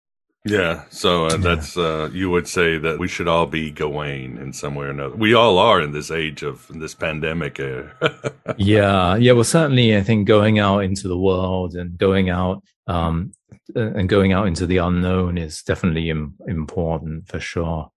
Yeah, 0.46 0.84
so 0.88 1.26
uh, 1.26 1.36
that's 1.36 1.76
uh, 1.76 2.08
you 2.14 2.30
would 2.30 2.48
say 2.48 2.78
that 2.78 2.98
we 2.98 3.08
should 3.08 3.28
all 3.28 3.44
be 3.44 3.70
Gawain 3.70 4.38
in 4.38 4.54
some 4.54 4.74
way 4.74 4.86
or 4.86 4.90
another. 4.90 5.14
We 5.14 5.34
all 5.34 5.58
are 5.58 5.82
in 5.82 5.92
this 5.92 6.10
age 6.10 6.42
of 6.42 6.66
this 6.70 6.94
pandemic. 6.94 7.58
yeah, 8.56 9.16
yeah. 9.16 9.32
Well, 9.32 9.44
certainly, 9.44 9.94
I 9.94 10.02
think 10.02 10.26
going 10.26 10.58
out 10.58 10.78
into 10.78 11.08
the 11.08 11.18
world 11.18 11.74
and 11.74 11.98
going 11.98 12.30
out 12.30 12.62
um, 12.90 13.32
and 13.74 14.08
going 14.08 14.32
out 14.32 14.48
into 14.48 14.66
the 14.66 14.78
unknown 14.78 15.38
is 15.38 15.62
definitely 15.62 16.10
Im- 16.10 16.34
important 16.48 17.28
for 17.28 17.38
sure. 17.38 17.90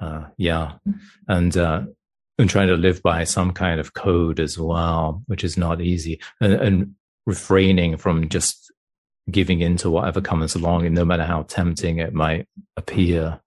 Uh, 0.00 0.24
yeah, 0.36 0.74
and 1.26 1.56
uh, 1.56 1.82
and 2.38 2.48
trying 2.48 2.68
to 2.68 2.76
live 2.76 3.02
by 3.02 3.24
some 3.24 3.52
kind 3.52 3.80
of 3.80 3.94
code 3.94 4.40
as 4.40 4.58
well, 4.58 5.22
which 5.26 5.44
is 5.44 5.56
not 5.56 5.80
easy, 5.80 6.20
and, 6.40 6.52
and 6.54 6.94
refraining 7.26 7.96
from 7.96 8.28
just 8.28 8.72
giving 9.30 9.60
into 9.60 9.90
whatever 9.90 10.20
comes 10.20 10.54
along, 10.54 10.86
and 10.86 10.94
no 10.94 11.04
matter 11.04 11.24
how 11.24 11.42
tempting 11.42 11.98
it 11.98 12.14
might 12.14 12.46
appear. 12.76 13.40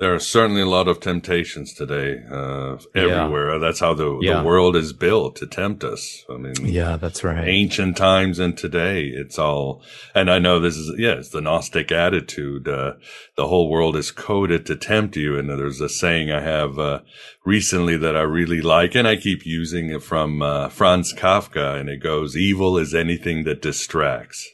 There 0.00 0.14
are 0.14 0.18
certainly 0.18 0.62
a 0.62 0.66
lot 0.66 0.88
of 0.88 0.98
temptations 0.98 1.74
today, 1.74 2.22
uh, 2.32 2.78
everywhere. 2.94 3.52
Yeah. 3.52 3.58
That's 3.58 3.80
how 3.80 3.92
the, 3.92 4.18
yeah. 4.22 4.38
the 4.38 4.46
world 4.46 4.74
is 4.74 4.94
built 4.94 5.36
to 5.36 5.46
tempt 5.46 5.84
us. 5.84 6.24
I 6.30 6.38
mean, 6.38 6.54
yeah, 6.62 6.96
that's 6.96 7.22
right. 7.22 7.46
Ancient 7.46 7.98
times 7.98 8.38
and 8.38 8.56
today, 8.56 9.08
it's 9.08 9.38
all, 9.38 9.84
and 10.14 10.30
I 10.30 10.38
know 10.38 10.58
this 10.58 10.76
is, 10.76 10.98
yeah, 10.98 11.12
it's 11.12 11.28
the 11.28 11.42
Gnostic 11.42 11.92
attitude. 11.92 12.66
Uh, 12.66 12.94
the 13.36 13.48
whole 13.48 13.68
world 13.68 13.94
is 13.94 14.10
coded 14.10 14.64
to 14.66 14.76
tempt 14.76 15.16
you. 15.16 15.38
And 15.38 15.50
there's 15.50 15.82
a 15.82 15.88
saying 15.90 16.30
I 16.30 16.40
have, 16.40 16.78
uh, 16.78 17.00
recently 17.44 17.98
that 17.98 18.16
I 18.16 18.22
really 18.22 18.62
like, 18.62 18.94
and 18.94 19.06
I 19.06 19.16
keep 19.16 19.44
using 19.44 19.90
it 19.90 20.02
from, 20.02 20.40
uh, 20.40 20.70
Franz 20.70 21.12
Kafka, 21.12 21.78
and 21.78 21.90
it 21.90 22.02
goes, 22.02 22.38
evil 22.38 22.78
is 22.78 22.94
anything 22.94 23.44
that 23.44 23.60
distracts. 23.60 24.48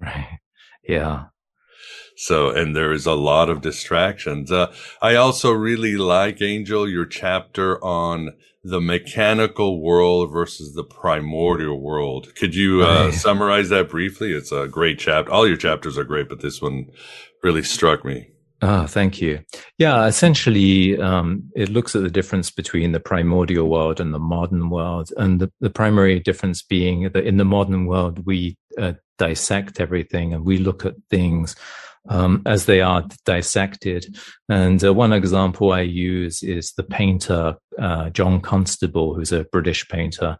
Right. 0.00 0.40
Yeah. 0.82 1.26
So, 2.16 2.50
and 2.50 2.76
there 2.76 2.92
is 2.92 3.06
a 3.06 3.14
lot 3.14 3.48
of 3.48 3.60
distractions. 3.60 4.52
Uh, 4.52 4.72
I 5.00 5.14
also 5.14 5.52
really 5.52 5.96
like 5.96 6.40
Angel, 6.42 6.88
your 6.88 7.06
chapter 7.06 7.82
on 7.84 8.34
the 8.64 8.80
mechanical 8.80 9.80
world 9.80 10.32
versus 10.32 10.74
the 10.74 10.84
primordial 10.84 11.80
world. 11.80 12.34
Could 12.36 12.54
you 12.54 12.82
uh, 12.82 13.10
summarize 13.12 13.70
that 13.70 13.90
briefly? 13.90 14.32
It's 14.32 14.52
a 14.52 14.68
great 14.68 14.98
chapter. 14.98 15.32
All 15.32 15.48
your 15.48 15.56
chapters 15.56 15.98
are 15.98 16.04
great, 16.04 16.28
but 16.28 16.40
this 16.40 16.62
one 16.62 16.86
really 17.42 17.62
struck 17.62 18.04
me. 18.04 18.28
Ah, 18.64 18.86
thank 18.86 19.20
you. 19.20 19.40
Yeah, 19.78 20.06
essentially, 20.06 20.96
um, 21.00 21.50
it 21.56 21.68
looks 21.68 21.96
at 21.96 22.02
the 22.02 22.10
difference 22.10 22.48
between 22.48 22.92
the 22.92 23.00
primordial 23.00 23.68
world 23.68 23.98
and 23.98 24.14
the 24.14 24.20
modern 24.20 24.70
world, 24.70 25.10
and 25.16 25.40
the, 25.40 25.50
the 25.60 25.70
primary 25.70 26.20
difference 26.20 26.62
being 26.62 27.10
that 27.12 27.26
in 27.26 27.38
the 27.38 27.44
modern 27.44 27.86
world 27.86 28.24
we 28.24 28.56
uh, 28.78 28.92
dissect 29.18 29.80
everything 29.80 30.32
and 30.32 30.44
we 30.44 30.58
look 30.58 30.84
at 30.86 30.94
things 31.10 31.56
um, 32.08 32.42
as 32.46 32.66
they 32.66 32.80
are 32.80 33.04
dissected. 33.24 34.16
And 34.48 34.84
uh, 34.84 34.92
one 34.92 35.12
example 35.12 35.72
I 35.72 35.82
use 35.82 36.42
is 36.42 36.72
the 36.72 36.82
painter 36.82 37.56
uh, 37.78 38.10
John 38.10 38.40
Constable, 38.40 39.14
who's 39.14 39.32
a 39.32 39.44
British 39.44 39.88
painter. 39.88 40.36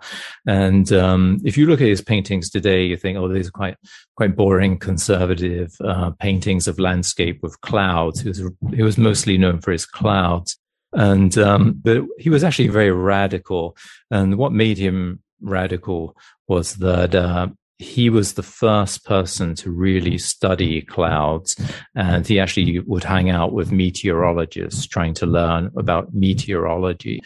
And 0.46 0.92
um, 0.92 1.40
if 1.44 1.56
you 1.56 1.66
look 1.66 1.80
at 1.80 1.86
his 1.86 2.02
paintings 2.02 2.50
today, 2.50 2.84
you 2.84 2.96
think, 2.96 3.18
oh, 3.18 3.28
these 3.28 3.48
are 3.48 3.52
quite 3.52 3.76
quite 4.16 4.36
boring, 4.36 4.78
conservative 4.78 5.72
uh, 5.84 6.10
paintings 6.10 6.68
of 6.68 6.78
landscape 6.78 7.38
with 7.42 7.60
clouds. 7.60 8.20
He 8.20 8.28
was 8.28 8.42
he 8.74 8.82
was 8.82 8.98
mostly 8.98 9.38
known 9.38 9.60
for 9.60 9.72
his 9.72 9.86
clouds. 9.86 10.58
And 10.92 11.36
um, 11.38 11.80
but 11.82 12.02
he 12.18 12.28
was 12.28 12.44
actually 12.44 12.68
very 12.68 12.90
radical. 12.90 13.76
And 14.10 14.36
what 14.36 14.52
made 14.52 14.76
him 14.76 15.22
radical 15.40 16.16
was 16.48 16.74
that 16.76 17.14
uh, 17.14 17.48
he 17.78 18.10
was 18.10 18.34
the 18.34 18.42
first 18.42 19.04
person 19.04 19.54
to 19.56 19.70
really 19.70 20.18
study 20.18 20.82
clouds 20.82 21.56
and 21.94 22.26
he 22.26 22.38
actually 22.38 22.78
would 22.80 23.04
hang 23.04 23.30
out 23.30 23.52
with 23.52 23.72
meteorologists 23.72 24.86
trying 24.86 25.14
to 25.14 25.26
learn 25.26 25.70
about 25.76 26.14
meteorology. 26.14 27.20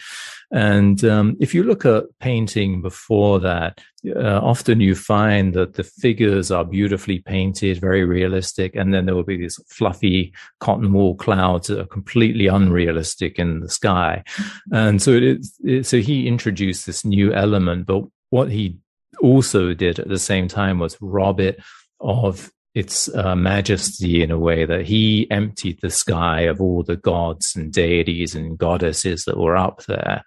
And 0.51 1.03
um, 1.03 1.35
if 1.39 1.53
you 1.53 1.63
look 1.63 1.85
at 1.85 2.05
painting 2.19 2.81
before 2.81 3.39
that 3.41 3.81
uh, 4.15 4.39
often 4.41 4.79
you 4.79 4.95
find 4.95 5.53
that 5.53 5.73
the 5.73 5.83
figures 5.83 6.49
are 6.49 6.63
beautifully 6.63 7.19
painted 7.19 7.81
very 7.81 8.05
realistic 8.05 8.75
and 8.75 8.93
then 8.93 9.05
there 9.05 9.15
will 9.15 9.23
be 9.23 9.37
these 9.37 9.59
fluffy 9.67 10.33
cotton 10.59 10.93
wool 10.93 11.15
clouds 11.15 11.67
that 11.67 11.79
are 11.79 11.85
completely 11.85 12.47
unrealistic 12.47 13.37
in 13.37 13.59
the 13.59 13.69
sky. 13.69 14.23
And 14.71 15.01
so 15.01 15.11
it, 15.11 15.85
so 15.85 15.97
he 15.99 16.27
introduced 16.27 16.85
this 16.85 17.03
new 17.03 17.33
element 17.33 17.85
but 17.85 18.03
what 18.29 18.49
he 18.49 18.77
also 19.21 19.73
did 19.73 19.99
at 19.99 20.07
the 20.07 20.19
same 20.19 20.47
time 20.47 20.79
was 20.79 20.97
rob 21.01 21.39
it 21.39 21.59
of 21.99 22.51
its 22.77 23.13
uh, 23.15 23.35
majesty 23.35 24.21
in 24.21 24.29
a 24.29 24.37
way 24.37 24.63
that 24.63 24.85
he 24.85 25.29
emptied 25.31 25.79
the 25.81 25.89
sky 25.89 26.41
of 26.41 26.61
all 26.61 26.83
the 26.83 26.95
gods 26.95 27.55
and 27.55 27.73
deities 27.73 28.35
and 28.35 28.55
goddesses 28.55 29.25
that 29.25 29.39
were 29.39 29.57
up 29.57 29.83
there. 29.85 30.23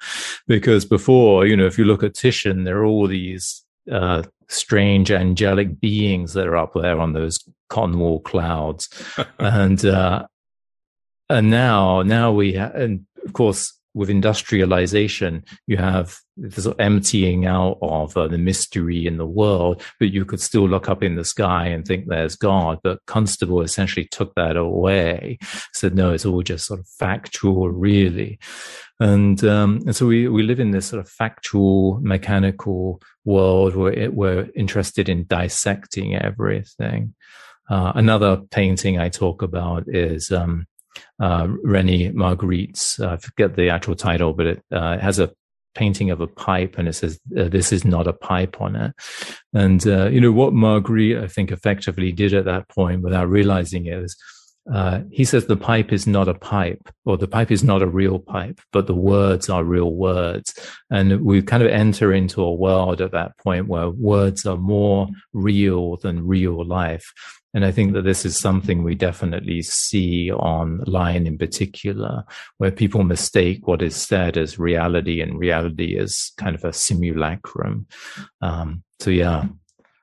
Because 0.48 0.84
before, 0.84 1.46
you 1.46 1.56
know, 1.56 1.66
if 1.66 1.78
you 1.78 1.84
look 1.84 2.02
at 2.02 2.14
Titian, 2.14 2.64
there 2.64 2.78
are 2.78 2.84
all 2.84 3.06
these 3.06 3.64
uh, 3.90 4.24
strange 4.48 5.12
angelic 5.12 5.80
beings 5.80 6.32
that 6.32 6.48
are 6.48 6.56
up 6.56 6.72
there 6.74 6.98
on 6.98 7.12
those 7.12 7.38
Cornwall 7.68 8.18
clouds, 8.18 8.88
and 9.38 9.84
uh, 9.84 10.26
and 11.28 11.50
now 11.50 12.02
now 12.02 12.32
we 12.32 12.54
ha- 12.54 12.72
and 12.74 13.06
of 13.24 13.32
course 13.32 13.78
with 13.94 14.10
industrialization, 14.10 15.44
you 15.66 15.76
have 15.76 16.16
this 16.36 16.66
emptying 16.78 17.46
out 17.46 17.78
of 17.82 18.16
uh, 18.16 18.28
the 18.28 18.38
mystery 18.38 19.06
in 19.06 19.16
the 19.16 19.26
world, 19.26 19.82
but 19.98 20.12
you 20.12 20.24
could 20.24 20.40
still 20.40 20.68
look 20.68 20.88
up 20.88 21.02
in 21.02 21.16
the 21.16 21.24
sky 21.24 21.66
and 21.66 21.84
think 21.84 22.06
there's 22.06 22.36
God. 22.36 22.78
But 22.82 23.04
Constable 23.06 23.62
essentially 23.62 24.06
took 24.10 24.34
that 24.36 24.56
away, 24.56 25.38
said, 25.74 25.94
no, 25.94 26.12
it's 26.12 26.24
all 26.24 26.42
just 26.42 26.66
sort 26.66 26.80
of 26.80 26.86
factual, 26.86 27.68
really. 27.68 28.38
And, 29.00 29.42
um, 29.44 29.82
and 29.86 29.96
so 29.96 30.06
we, 30.06 30.28
we 30.28 30.42
live 30.42 30.60
in 30.60 30.70
this 30.70 30.86
sort 30.86 31.00
of 31.00 31.08
factual, 31.08 31.98
mechanical 32.00 33.00
world 33.24 33.74
where 33.74 33.92
it, 33.92 34.14
we're 34.14 34.48
interested 34.54 35.08
in 35.08 35.24
dissecting 35.24 36.14
everything. 36.14 37.14
Uh, 37.68 37.92
another 37.94 38.38
painting 38.50 38.98
I 38.98 39.08
talk 39.08 39.42
about 39.42 39.84
is 39.86 40.30
um, 40.32 40.66
uh, 41.20 41.44
René 41.64 42.12
Magritte's. 42.12 42.98
Uh, 43.00 43.10
I 43.10 43.16
forget 43.16 43.56
the 43.56 43.70
actual 43.70 43.94
title, 43.94 44.32
but 44.32 44.46
it, 44.46 44.62
uh, 44.72 44.96
it, 44.98 45.02
has 45.02 45.18
a 45.18 45.32
painting 45.74 46.10
of 46.10 46.20
a 46.20 46.26
pipe 46.26 46.78
and 46.78 46.88
it 46.88 46.94
says, 46.94 47.18
uh, 47.36 47.44
This 47.44 47.72
is 47.72 47.84
not 47.84 48.06
a 48.06 48.12
pipe 48.12 48.60
on 48.60 48.76
it. 48.76 48.94
And, 49.52 49.86
uh, 49.86 50.08
you 50.08 50.20
know, 50.20 50.32
what 50.32 50.52
Magritte 50.52 51.22
I 51.22 51.26
think, 51.26 51.52
effectively 51.52 52.12
did 52.12 52.34
at 52.34 52.44
that 52.46 52.68
point 52.68 53.02
without 53.02 53.28
realizing 53.28 53.86
it 53.86 53.98
is 53.98 54.16
uh, 54.72 55.00
he 55.10 55.24
says 55.24 55.46
the 55.46 55.56
pipe 55.56 55.92
is 55.92 56.06
not 56.06 56.28
a 56.28 56.34
pipe 56.34 56.88
or 57.04 57.16
the 57.16 57.26
pipe 57.26 57.50
is 57.50 57.64
not 57.64 57.82
a 57.82 57.86
real 57.86 58.18
pipe, 58.18 58.60
but 58.72 58.86
the 58.86 58.94
words 58.94 59.48
are 59.48 59.64
real 59.64 59.94
words. 59.94 60.54
And 60.90 61.24
we 61.24 61.42
kind 61.42 61.62
of 61.62 61.70
enter 61.70 62.12
into 62.12 62.42
a 62.42 62.54
world 62.54 63.00
at 63.00 63.12
that 63.12 63.36
point 63.38 63.68
where 63.68 63.90
words 63.90 64.46
are 64.46 64.58
more 64.58 65.08
real 65.32 65.96
than 65.96 66.26
real 66.26 66.64
life. 66.64 67.12
And 67.52 67.64
I 67.64 67.72
think 67.72 67.94
that 67.94 68.02
this 68.02 68.24
is 68.24 68.36
something 68.36 68.82
we 68.82 68.94
definitely 68.94 69.62
see 69.62 70.30
online 70.30 71.26
in 71.26 71.36
particular, 71.36 72.24
where 72.58 72.70
people 72.70 73.02
mistake 73.02 73.66
what 73.66 73.82
is 73.82 73.96
said 73.96 74.36
as 74.36 74.58
reality 74.58 75.20
and 75.20 75.38
reality 75.38 75.98
as 75.98 76.30
kind 76.36 76.54
of 76.54 76.64
a 76.64 76.72
simulacrum. 76.72 77.86
Um, 78.40 78.84
so 79.00 79.10
yeah, 79.10 79.46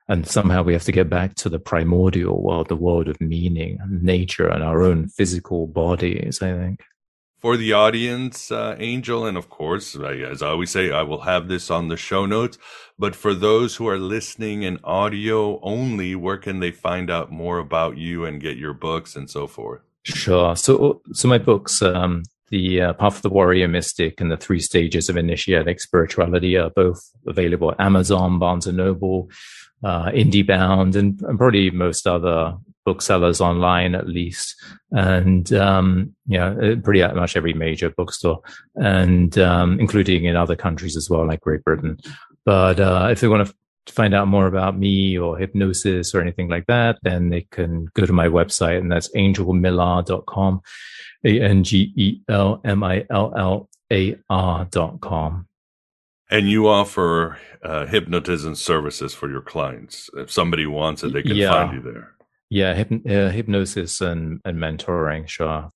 and 0.08 0.26
somehow 0.26 0.62
we 0.62 0.72
have 0.72 0.84
to 0.84 0.92
get 0.92 1.08
back 1.08 1.34
to 1.36 1.48
the 1.48 1.58
primordial 1.58 2.42
world, 2.42 2.68
the 2.68 2.76
world 2.76 3.08
of 3.08 3.20
meaning, 3.20 3.78
nature, 3.88 4.48
and 4.48 4.62
our 4.62 4.82
own 4.82 5.08
physical 5.08 5.66
bodies. 5.66 6.42
I 6.42 6.52
think. 6.52 6.80
For 7.38 7.56
the 7.56 7.72
audience, 7.72 8.50
uh, 8.50 8.74
Angel, 8.78 9.24
and 9.24 9.36
of 9.36 9.48
course, 9.48 9.94
as 9.96 10.42
I 10.42 10.48
always 10.48 10.70
say, 10.70 10.90
I 10.90 11.02
will 11.02 11.20
have 11.20 11.48
this 11.48 11.70
on 11.70 11.88
the 11.88 11.96
show 11.96 12.26
notes. 12.26 12.58
But 12.98 13.14
for 13.14 13.32
those 13.32 13.76
who 13.76 13.88
are 13.88 13.98
listening 13.98 14.64
in 14.64 14.80
audio 14.82 15.60
only, 15.60 16.16
where 16.16 16.36
can 16.36 16.58
they 16.58 16.72
find 16.72 17.10
out 17.10 17.30
more 17.30 17.58
about 17.58 17.96
you 17.96 18.24
and 18.24 18.40
get 18.40 18.56
your 18.56 18.74
books 18.74 19.14
and 19.14 19.30
so 19.30 19.46
forth? 19.46 19.82
Sure. 20.02 20.56
So, 20.56 21.00
so 21.12 21.28
my 21.28 21.38
books, 21.38 21.80
um, 21.80 22.24
the 22.50 22.80
uh, 22.80 22.92
Path 22.94 23.16
of 23.16 23.22
the 23.22 23.28
Warrior 23.28 23.68
Mystic 23.68 24.20
and 24.20 24.30
the 24.32 24.36
Three 24.36 24.60
Stages 24.60 25.08
of 25.08 25.16
Initiatic 25.16 25.80
Spirituality 25.80 26.56
are 26.56 26.70
both 26.70 27.00
available 27.26 27.70
at 27.70 27.80
Amazon, 27.80 28.38
Barnes 28.38 28.66
and 28.66 28.78
Noble, 28.78 29.30
uh, 29.84 30.06
IndieBound, 30.06 30.96
and, 30.96 31.20
and 31.22 31.38
probably 31.38 31.70
most 31.70 32.06
other 32.06 32.56
booksellers 32.88 33.40
online 33.50 33.92
at 34.00 34.08
least, 34.18 34.46
and 34.90 35.46
um, 35.52 35.88
yeah, 36.36 36.48
uh, 36.64 36.76
pretty 36.86 37.02
much 37.22 37.36
every 37.36 37.54
major 37.66 37.90
bookstore, 37.98 38.40
and 38.74 39.32
um, 39.50 39.68
including 39.84 40.20
in 40.24 40.36
other 40.42 40.56
countries 40.56 40.96
as 41.00 41.06
well, 41.10 41.26
like 41.30 41.40
Great 41.46 41.64
Britain. 41.68 41.94
But 42.44 42.76
uh, 42.80 43.08
if 43.12 43.20
they 43.20 43.28
want 43.28 43.42
to 43.46 43.54
find 43.98 44.14
out 44.14 44.28
more 44.28 44.46
about 44.46 44.74
me 44.84 45.18
or 45.18 45.38
hypnosis 45.38 46.14
or 46.14 46.20
anything 46.20 46.48
like 46.54 46.66
that, 46.66 46.98
then 47.02 47.30
they 47.32 47.44
can 47.56 47.72
go 47.98 48.04
to 48.06 48.12
my 48.22 48.28
website, 48.28 48.78
and 48.82 48.90
that's 48.92 49.10
angelmillar.com, 49.14 50.60
a 51.24 51.32
n 51.40 51.64
g 51.64 51.92
e 51.96 52.20
l 52.28 52.60
m 52.64 52.80
i 52.84 53.04
l 53.10 53.32
l 53.36 53.68
a 53.92 54.16
r 54.30 54.66
dot 54.70 54.94
com. 55.00 55.44
And 56.30 56.44
you 56.54 56.68
offer 56.68 57.38
uh, 57.64 57.86
hypnotism 57.86 58.54
services 58.54 59.14
for 59.14 59.28
your 59.30 59.40
clients. 59.52 60.10
If 60.22 60.30
somebody 60.30 60.66
wants 60.66 61.02
it, 61.04 61.12
they 61.14 61.22
can 61.22 61.36
Yeah. 61.36 61.52
find 61.52 61.70
you 61.76 61.82
there. 61.92 62.12
Yeah, 62.50 62.70
uh, 62.70 63.28
hypnosis 63.30 64.00
and, 64.00 64.40
and 64.44 64.58
mentoring, 64.58 65.28
sure. 65.28 65.70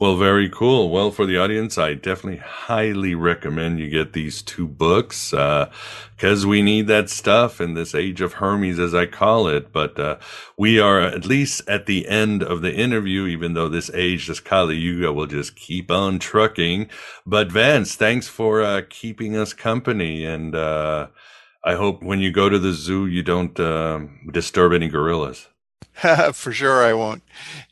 Well, 0.00 0.16
very 0.16 0.48
cool. 0.48 0.88
Well, 0.88 1.10
for 1.10 1.26
the 1.26 1.36
audience, 1.36 1.76
I 1.76 1.92
definitely 1.92 2.38
highly 2.38 3.14
recommend 3.14 3.80
you 3.80 3.90
get 3.90 4.14
these 4.14 4.40
two 4.40 4.66
books 4.66 5.30
because 5.30 6.46
we 6.46 6.62
need 6.62 6.86
that 6.86 7.10
stuff 7.10 7.60
in 7.60 7.74
this 7.74 7.94
age 7.94 8.22
of 8.22 8.32
Hermes, 8.32 8.78
as 8.78 8.94
I 8.94 9.04
call 9.04 9.46
it. 9.46 9.74
But 9.74 10.00
uh, 10.00 10.16
we 10.56 10.80
are 10.80 11.02
at 11.02 11.26
least 11.26 11.68
at 11.68 11.84
the 11.84 12.08
end 12.08 12.42
of 12.42 12.62
the 12.62 12.74
interview, 12.74 13.26
even 13.26 13.52
though 13.52 13.68
this 13.68 13.90
age, 13.92 14.26
this 14.26 14.40
Kali 14.40 14.78
Yuga, 14.78 15.12
will 15.12 15.26
just 15.26 15.54
keep 15.54 15.90
on 15.90 16.18
trucking. 16.18 16.88
But 17.26 17.52
Vance, 17.52 17.94
thanks 17.94 18.26
for 18.26 18.62
uh, 18.62 18.80
keeping 18.88 19.36
us 19.36 19.52
company. 19.52 20.24
And 20.24 20.54
uh, 20.54 21.08
I 21.62 21.74
hope 21.74 22.02
when 22.02 22.20
you 22.20 22.32
go 22.32 22.48
to 22.48 22.58
the 22.58 22.72
zoo, 22.72 23.04
you 23.04 23.22
don't 23.22 23.60
um 23.60 24.30
disturb 24.32 24.72
any 24.72 24.88
gorillas. 24.88 25.49
for 26.32 26.52
sure 26.52 26.84
I 26.84 26.92
won't. 26.92 27.22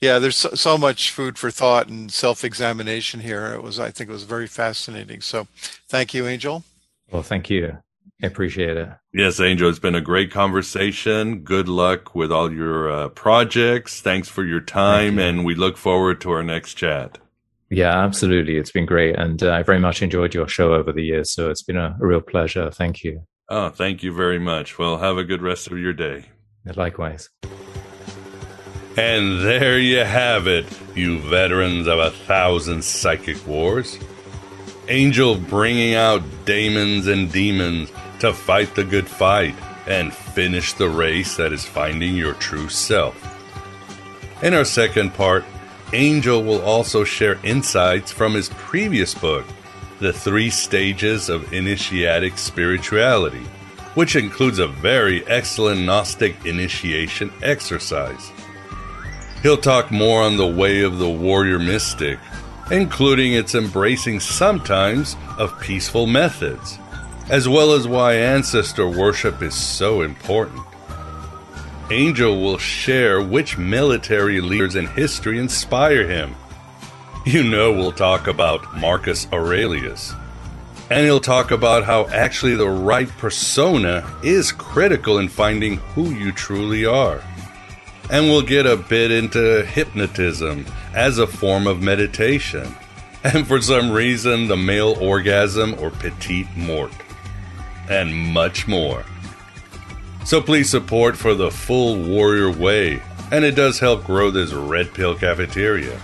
Yeah, 0.01 0.19
there's 0.19 0.37
so, 0.37 0.51
so 0.51 0.79
much 0.79 1.11
food 1.11 1.39
for 1.39 1.51
thought 1.51 1.89
and 1.89 2.13
self-examination 2.13 3.21
here. 3.21 3.47
It 3.55 3.63
was 3.63 3.79
I 3.79 3.91
think 3.91 4.11
it 4.11 4.13
was 4.13 4.25
very 4.25 4.47
fascinating. 4.47 5.21
So, 5.21 5.47
thank 5.89 6.15
you, 6.15 6.27
Angel. 6.27 6.65
Well, 7.11 7.23
thank 7.23 7.49
you. 7.51 7.79
I 8.23 8.27
appreciate 8.27 8.77
it. 8.77 8.89
Yes, 9.15 9.39
Angel, 9.41 9.69
it's 9.69 9.79
been 9.79 9.95
a 9.95 10.01
great 10.01 10.33
conversation. 10.33 11.41
Good 11.41 11.69
luck 11.69 12.15
with 12.15 12.33
all 12.33 12.53
your 12.53 12.91
uh, 12.91 13.09
projects. 13.11 14.01
Thanks 14.01 14.29
for 14.29 14.45
your 14.45 14.61
time, 14.61 15.19
and 15.21 15.45
we 15.45 15.55
look 15.55 15.77
forward 15.77 16.21
to 16.23 16.33
our 16.33 16.43
next 16.43 16.75
chat. 16.75 17.19
Yeah, 17.71 18.03
absolutely. 18.03 18.57
It's 18.57 18.73
been 18.73 18.87
great. 18.87 19.17
And 19.17 19.43
uh, 19.43 19.53
I 19.53 19.63
very 19.63 19.79
much 19.79 20.03
enjoyed 20.03 20.35
your 20.35 20.49
show 20.49 20.75
over 20.75 20.93
the 20.93 21.03
years. 21.03 21.33
So 21.33 21.51
it's 21.51 21.63
been 21.63 21.77
a, 21.77 21.97
a 22.01 22.07
real 22.07 22.21
pleasure. 22.21 22.71
Thank 22.71 23.05
you. 23.05 23.23
Oh, 23.49 23.69
thank 23.69 24.03
you 24.03 24.13
very 24.13 24.39
much. 24.39 24.79
Well, 24.79 24.99
have 24.99 25.19
a 25.19 25.25
good 25.25 25.43
rest 25.43 25.67
of 25.67 25.79
your 25.79 25.93
day. 25.93 26.25
Likewise. 26.77 27.31
And 28.99 29.43
there 29.43 29.79
you 29.79 30.03
have 30.03 30.49
it, 30.49 30.67
you 30.97 31.21
veterans 31.21 31.87
of 31.87 32.01
a 32.01 32.11
thousand 32.11 32.83
psychic 32.83 33.47
wars. 33.47 33.97
Angel 34.89 35.37
bringing 35.37 35.95
out 35.95 36.21
daemons 36.45 37.07
and 37.07 37.31
demons 37.31 37.93
to 38.19 38.33
fight 38.33 38.75
the 38.75 38.83
good 38.83 39.07
fight 39.07 39.55
and 39.87 40.13
finish 40.13 40.73
the 40.73 40.89
race 40.89 41.37
that 41.37 41.53
is 41.53 41.65
finding 41.65 42.17
your 42.17 42.35
true 42.35 42.69
self. 42.69 43.15
In 44.43 44.53
our 44.53 44.65
second 44.65 45.15
part, 45.15 45.45
Angel 45.93 46.43
will 46.43 46.63
also 46.63 47.05
share 47.05 47.39
insights 47.45 48.11
from 48.11 48.35
his 48.35 48.49
previous 48.49 49.15
book, 49.15 49.47
The 50.01 50.13
Three 50.13 50.51
Stages 50.51 51.29
of 51.29 51.53
Initiatic 51.53 52.37
Spirituality, 52.37 53.47
which 53.95 54.17
includes 54.17 54.59
a 54.59 54.67
very 54.67 55.25
excellent 55.29 55.83
Gnostic 55.83 56.45
initiation 56.45 57.33
exercise. 57.45 58.33
He'll 59.49 59.57
talk 59.57 59.91
more 59.91 60.21
on 60.21 60.37
the 60.37 60.47
way 60.47 60.83
of 60.83 60.99
the 60.99 61.09
warrior 61.09 61.59
mystic, 61.59 62.19
including 62.71 63.33
its 63.33 63.55
embracing 63.55 64.21
sometimes 64.21 65.17
of 65.39 65.59
peaceful 65.59 66.07
methods, 66.07 66.79
as 67.31 67.49
well 67.49 67.73
as 67.73 67.89
why 67.89 68.13
ancestor 68.13 68.87
worship 68.87 69.41
is 69.41 69.55
so 69.55 70.03
important. 70.03 70.61
Angel 71.91 72.39
will 72.39 72.59
share 72.59 73.23
which 73.23 73.57
military 73.57 74.43
leaders 74.43 74.77
in 74.77 74.87
history 74.87 75.39
inspire 75.39 76.07
him. 76.07 76.35
You 77.25 77.43
know, 77.43 77.73
we'll 77.73 77.93
talk 77.93 78.27
about 78.27 78.77
Marcus 78.77 79.27
Aurelius. 79.33 80.13
And 80.91 81.07
he'll 81.07 81.21
talk 81.21 81.53
about 81.53 81.85
how 81.85 82.07
actually 82.09 82.55
the 82.55 82.69
right 82.69 83.09
persona 83.09 84.07
is 84.23 84.53
critical 84.53 85.17
in 85.17 85.31
finding 85.31 85.77
who 85.95 86.11
you 86.11 86.33
truly 86.33 86.85
are. 86.85 87.23
And 88.11 88.27
we'll 88.27 88.43
get 88.43 88.67
a 88.67 88.77
bit 88.77 89.11
into 89.11 89.65
hypnotism 89.65 90.65
as 90.95 91.19
a 91.19 91.27
form 91.27 91.67
of 91.67 91.83
meditation. 91.83 92.75
And 93.25 93.47
for 93.47 93.61
some 93.61 93.91
reason, 93.91 94.49
the 94.49 94.57
male 94.57 94.97
orgasm 95.01 95.75
or 95.79 95.91
petite 95.91 96.49
mort. 96.57 96.93
And 97.89 98.15
much 98.15 98.69
more. 98.69 99.05
So 100.25 100.41
please 100.41 100.69
support 100.69 101.17
for 101.17 101.35
the 101.35 101.51
full 101.51 101.97
Warrior 101.97 102.53
Way, 102.53 103.03
and 103.33 103.45
it 103.45 103.55
does 103.55 103.79
help 103.79 104.05
grow 104.05 104.31
this 104.31 104.53
Red 104.53 104.93
Pill 104.93 105.15
cafeteria. 105.15 105.99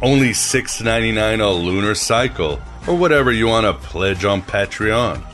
Only 0.00 0.30
$6.99 0.30 1.40
a 1.40 1.50
lunar 1.50 1.94
cycle, 1.94 2.60
or 2.86 2.96
whatever 2.96 3.32
you 3.32 3.48
want 3.48 3.66
to 3.66 3.72
pledge 3.88 4.24
on 4.24 4.42
Patreon. 4.42 5.24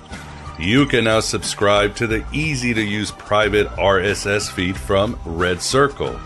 You 0.60 0.84
can 0.84 1.04
now 1.04 1.20
subscribe 1.20 1.96
to 1.96 2.06
the 2.06 2.22
easy 2.34 2.74
to 2.74 2.82
use 2.82 3.10
private 3.10 3.66
RSS 3.78 4.50
feed 4.50 4.76
from 4.76 5.18
Red 5.24 5.62
Circle. 5.62 6.20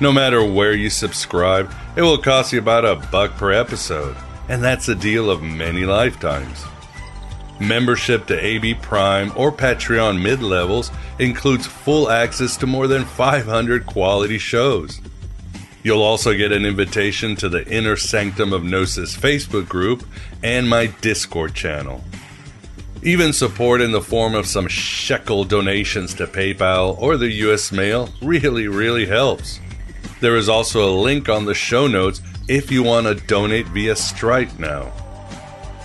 No 0.00 0.10
matter 0.10 0.44
where 0.44 0.72
you 0.72 0.90
subscribe, 0.90 1.72
it 1.94 2.02
will 2.02 2.18
cost 2.18 2.52
you 2.52 2.58
about 2.58 2.84
a 2.84 2.96
buck 3.12 3.36
per 3.36 3.52
episode, 3.52 4.16
and 4.48 4.64
that's 4.64 4.88
a 4.88 4.96
deal 4.96 5.30
of 5.30 5.44
many 5.44 5.84
lifetimes. 5.84 6.64
Membership 7.60 8.26
to 8.26 8.44
AB 8.44 8.74
Prime 8.74 9.30
or 9.36 9.52
Patreon 9.52 10.20
mid 10.20 10.42
levels 10.42 10.90
includes 11.20 11.64
full 11.64 12.10
access 12.10 12.56
to 12.56 12.66
more 12.66 12.88
than 12.88 13.04
500 13.04 13.86
quality 13.86 14.38
shows. 14.38 15.00
You'll 15.84 16.02
also 16.02 16.34
get 16.34 16.50
an 16.50 16.66
invitation 16.66 17.36
to 17.36 17.48
the 17.48 17.64
Inner 17.68 17.96
Sanctum 17.96 18.52
of 18.52 18.64
Gnosis 18.64 19.16
Facebook 19.16 19.68
group 19.68 20.04
and 20.42 20.68
my 20.68 20.86
Discord 21.00 21.54
channel. 21.54 22.02
Even 23.04 23.32
support 23.32 23.80
in 23.80 23.90
the 23.90 24.00
form 24.00 24.36
of 24.36 24.46
some 24.46 24.68
shekel 24.68 25.42
donations 25.42 26.14
to 26.14 26.26
PayPal 26.28 26.96
or 27.00 27.16
the 27.16 27.32
US 27.46 27.72
mail 27.72 28.08
really, 28.22 28.68
really 28.68 29.06
helps. 29.06 29.58
There 30.20 30.36
is 30.36 30.48
also 30.48 30.88
a 30.88 30.94
link 31.00 31.28
on 31.28 31.44
the 31.44 31.54
show 31.54 31.88
notes 31.88 32.22
if 32.46 32.70
you 32.70 32.84
want 32.84 33.08
to 33.08 33.26
donate 33.26 33.66
via 33.66 33.96
Stripe 33.96 34.56
now. 34.56 34.92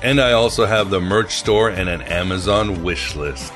And 0.04 0.22
I 0.22 0.34
also 0.34 0.68
have 0.68 0.92
the 0.92 1.02
merch 1.02 1.34
store 1.34 1.72
and 1.72 1.90
an 1.90 2.04
Amazon 2.04 2.84
wish 2.84 3.16
list. 3.16 3.52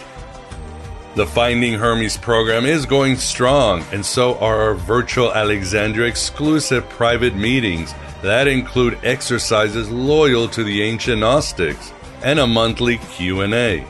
The 1.13 1.27
Finding 1.27 1.73
Hermes 1.73 2.17
program 2.17 2.65
is 2.65 2.88
going 2.88 3.17
strong, 3.17 3.83
and 3.91 4.03
so 4.03 4.39
are 4.39 4.59
our 4.59 4.73
virtual 4.73 5.31
Alexandria 5.33 6.07
exclusive 6.07 6.89
private 6.89 7.35
meetings 7.35 7.93
that 8.23 8.47
include 8.47 8.97
exercises 9.03 9.88
loyal 9.91 10.47
to 10.47 10.63
the 10.63 10.81
ancient 10.81 11.19
Gnostics 11.19 11.93
and 12.23 12.39
a 12.39 12.48
monthly 12.48 12.98
Q&A. 12.98 13.85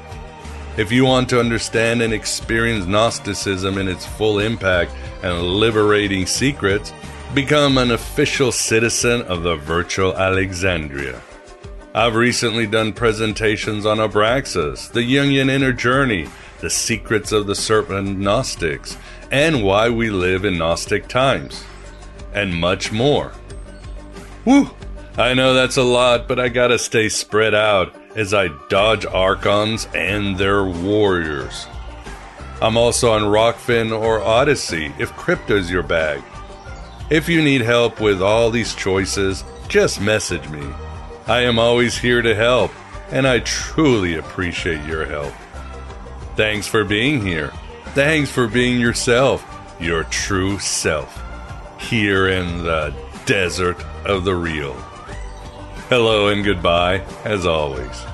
If 0.78 0.92
you 0.92 1.06
want 1.06 1.30
to 1.30 1.40
understand 1.40 2.02
and 2.02 2.14
experience 2.14 2.86
Gnosticism 2.86 3.78
in 3.78 3.88
its 3.88 4.06
full 4.06 4.40
impact 4.40 4.92
and 5.22 5.42
liberating 5.42 6.26
secrets, 6.26 6.94
become 7.34 7.78
an 7.78 7.92
official 7.92 8.52
citizen 8.52 9.22
of 9.24 9.44
the 9.44 9.56
virtual 9.56 10.16
Alexandria. 10.18 11.22
I've 11.94 12.16
recently 12.16 12.68
done 12.68 12.94
presentations 12.94 13.86
on 13.86 13.98
Abraxas, 13.98 14.92
the 14.92 15.02
Jungian 15.02 15.50
inner 15.50 15.74
journey, 15.74 16.30
the 16.62 16.70
secrets 16.70 17.34
of 17.34 17.48
the 17.48 17.56
serpent 17.56 18.18
Gnostics, 18.18 18.98
and 19.30 19.64
why 19.64 19.90
we 19.90 20.10
live 20.10 20.46
in 20.46 20.58
Gnostic 20.58 21.08
times, 21.10 21.66
and 22.34 22.56
much 22.56 22.94
more. 22.94 23.34
Whew! 24.46 24.70
I 25.18 25.34
know 25.34 25.54
that's 25.54 25.78
a 25.78 25.84
lot, 25.84 26.30
but 26.30 26.40
I 26.40 26.48
gotta 26.48 26.80
stay 26.80 27.10
spread 27.10 27.54
out 27.54 27.94
as 28.16 28.34
I 28.34 28.50
dodge 28.70 29.06
Archons 29.06 29.88
and 29.94 30.38
their 30.38 30.64
warriors. 30.64 31.68
I'm 32.62 32.78
also 32.78 33.12
on 33.12 33.24
Rokfin 33.24 33.92
or 33.92 34.20
Odysee 34.20 34.94
if 35.00 35.12
crypto's 35.14 35.72
your 35.72 35.84
bag. 35.84 36.22
If 37.10 37.28
you 37.28 37.42
need 37.42 37.62
help 37.62 38.00
with 38.00 38.22
all 38.22 38.52
these 38.52 38.76
choices, 38.76 39.44
just 39.68 40.00
message 40.00 40.48
me. 40.50 40.66
I 41.28 41.42
am 41.42 41.60
always 41.60 41.98
here 41.98 42.22
to 42.22 42.36
help, 42.36 42.72
and 43.12 43.28
I 43.28 43.40
truly 43.40 44.16
appreciate 44.16 44.86
your 44.86 45.06
help. 45.06 45.34
Thanks 46.36 46.68
for 46.68 46.84
being 46.84 47.26
here. 47.26 47.52
Thanks 47.94 48.30
for 48.30 48.48
being 48.48 48.80
yourself, 48.80 49.46
your 49.80 50.04
true 50.06 50.60
self, 50.60 51.22
here 51.80 52.30
in 52.30 52.64
the 52.64 52.94
desert 53.26 53.84
of 54.06 54.24
the 54.24 54.36
real. 54.36 54.76
Hello 55.92 56.30
and 56.30 56.42
goodbye, 56.46 57.02
as 57.26 57.46
always. 57.46 58.06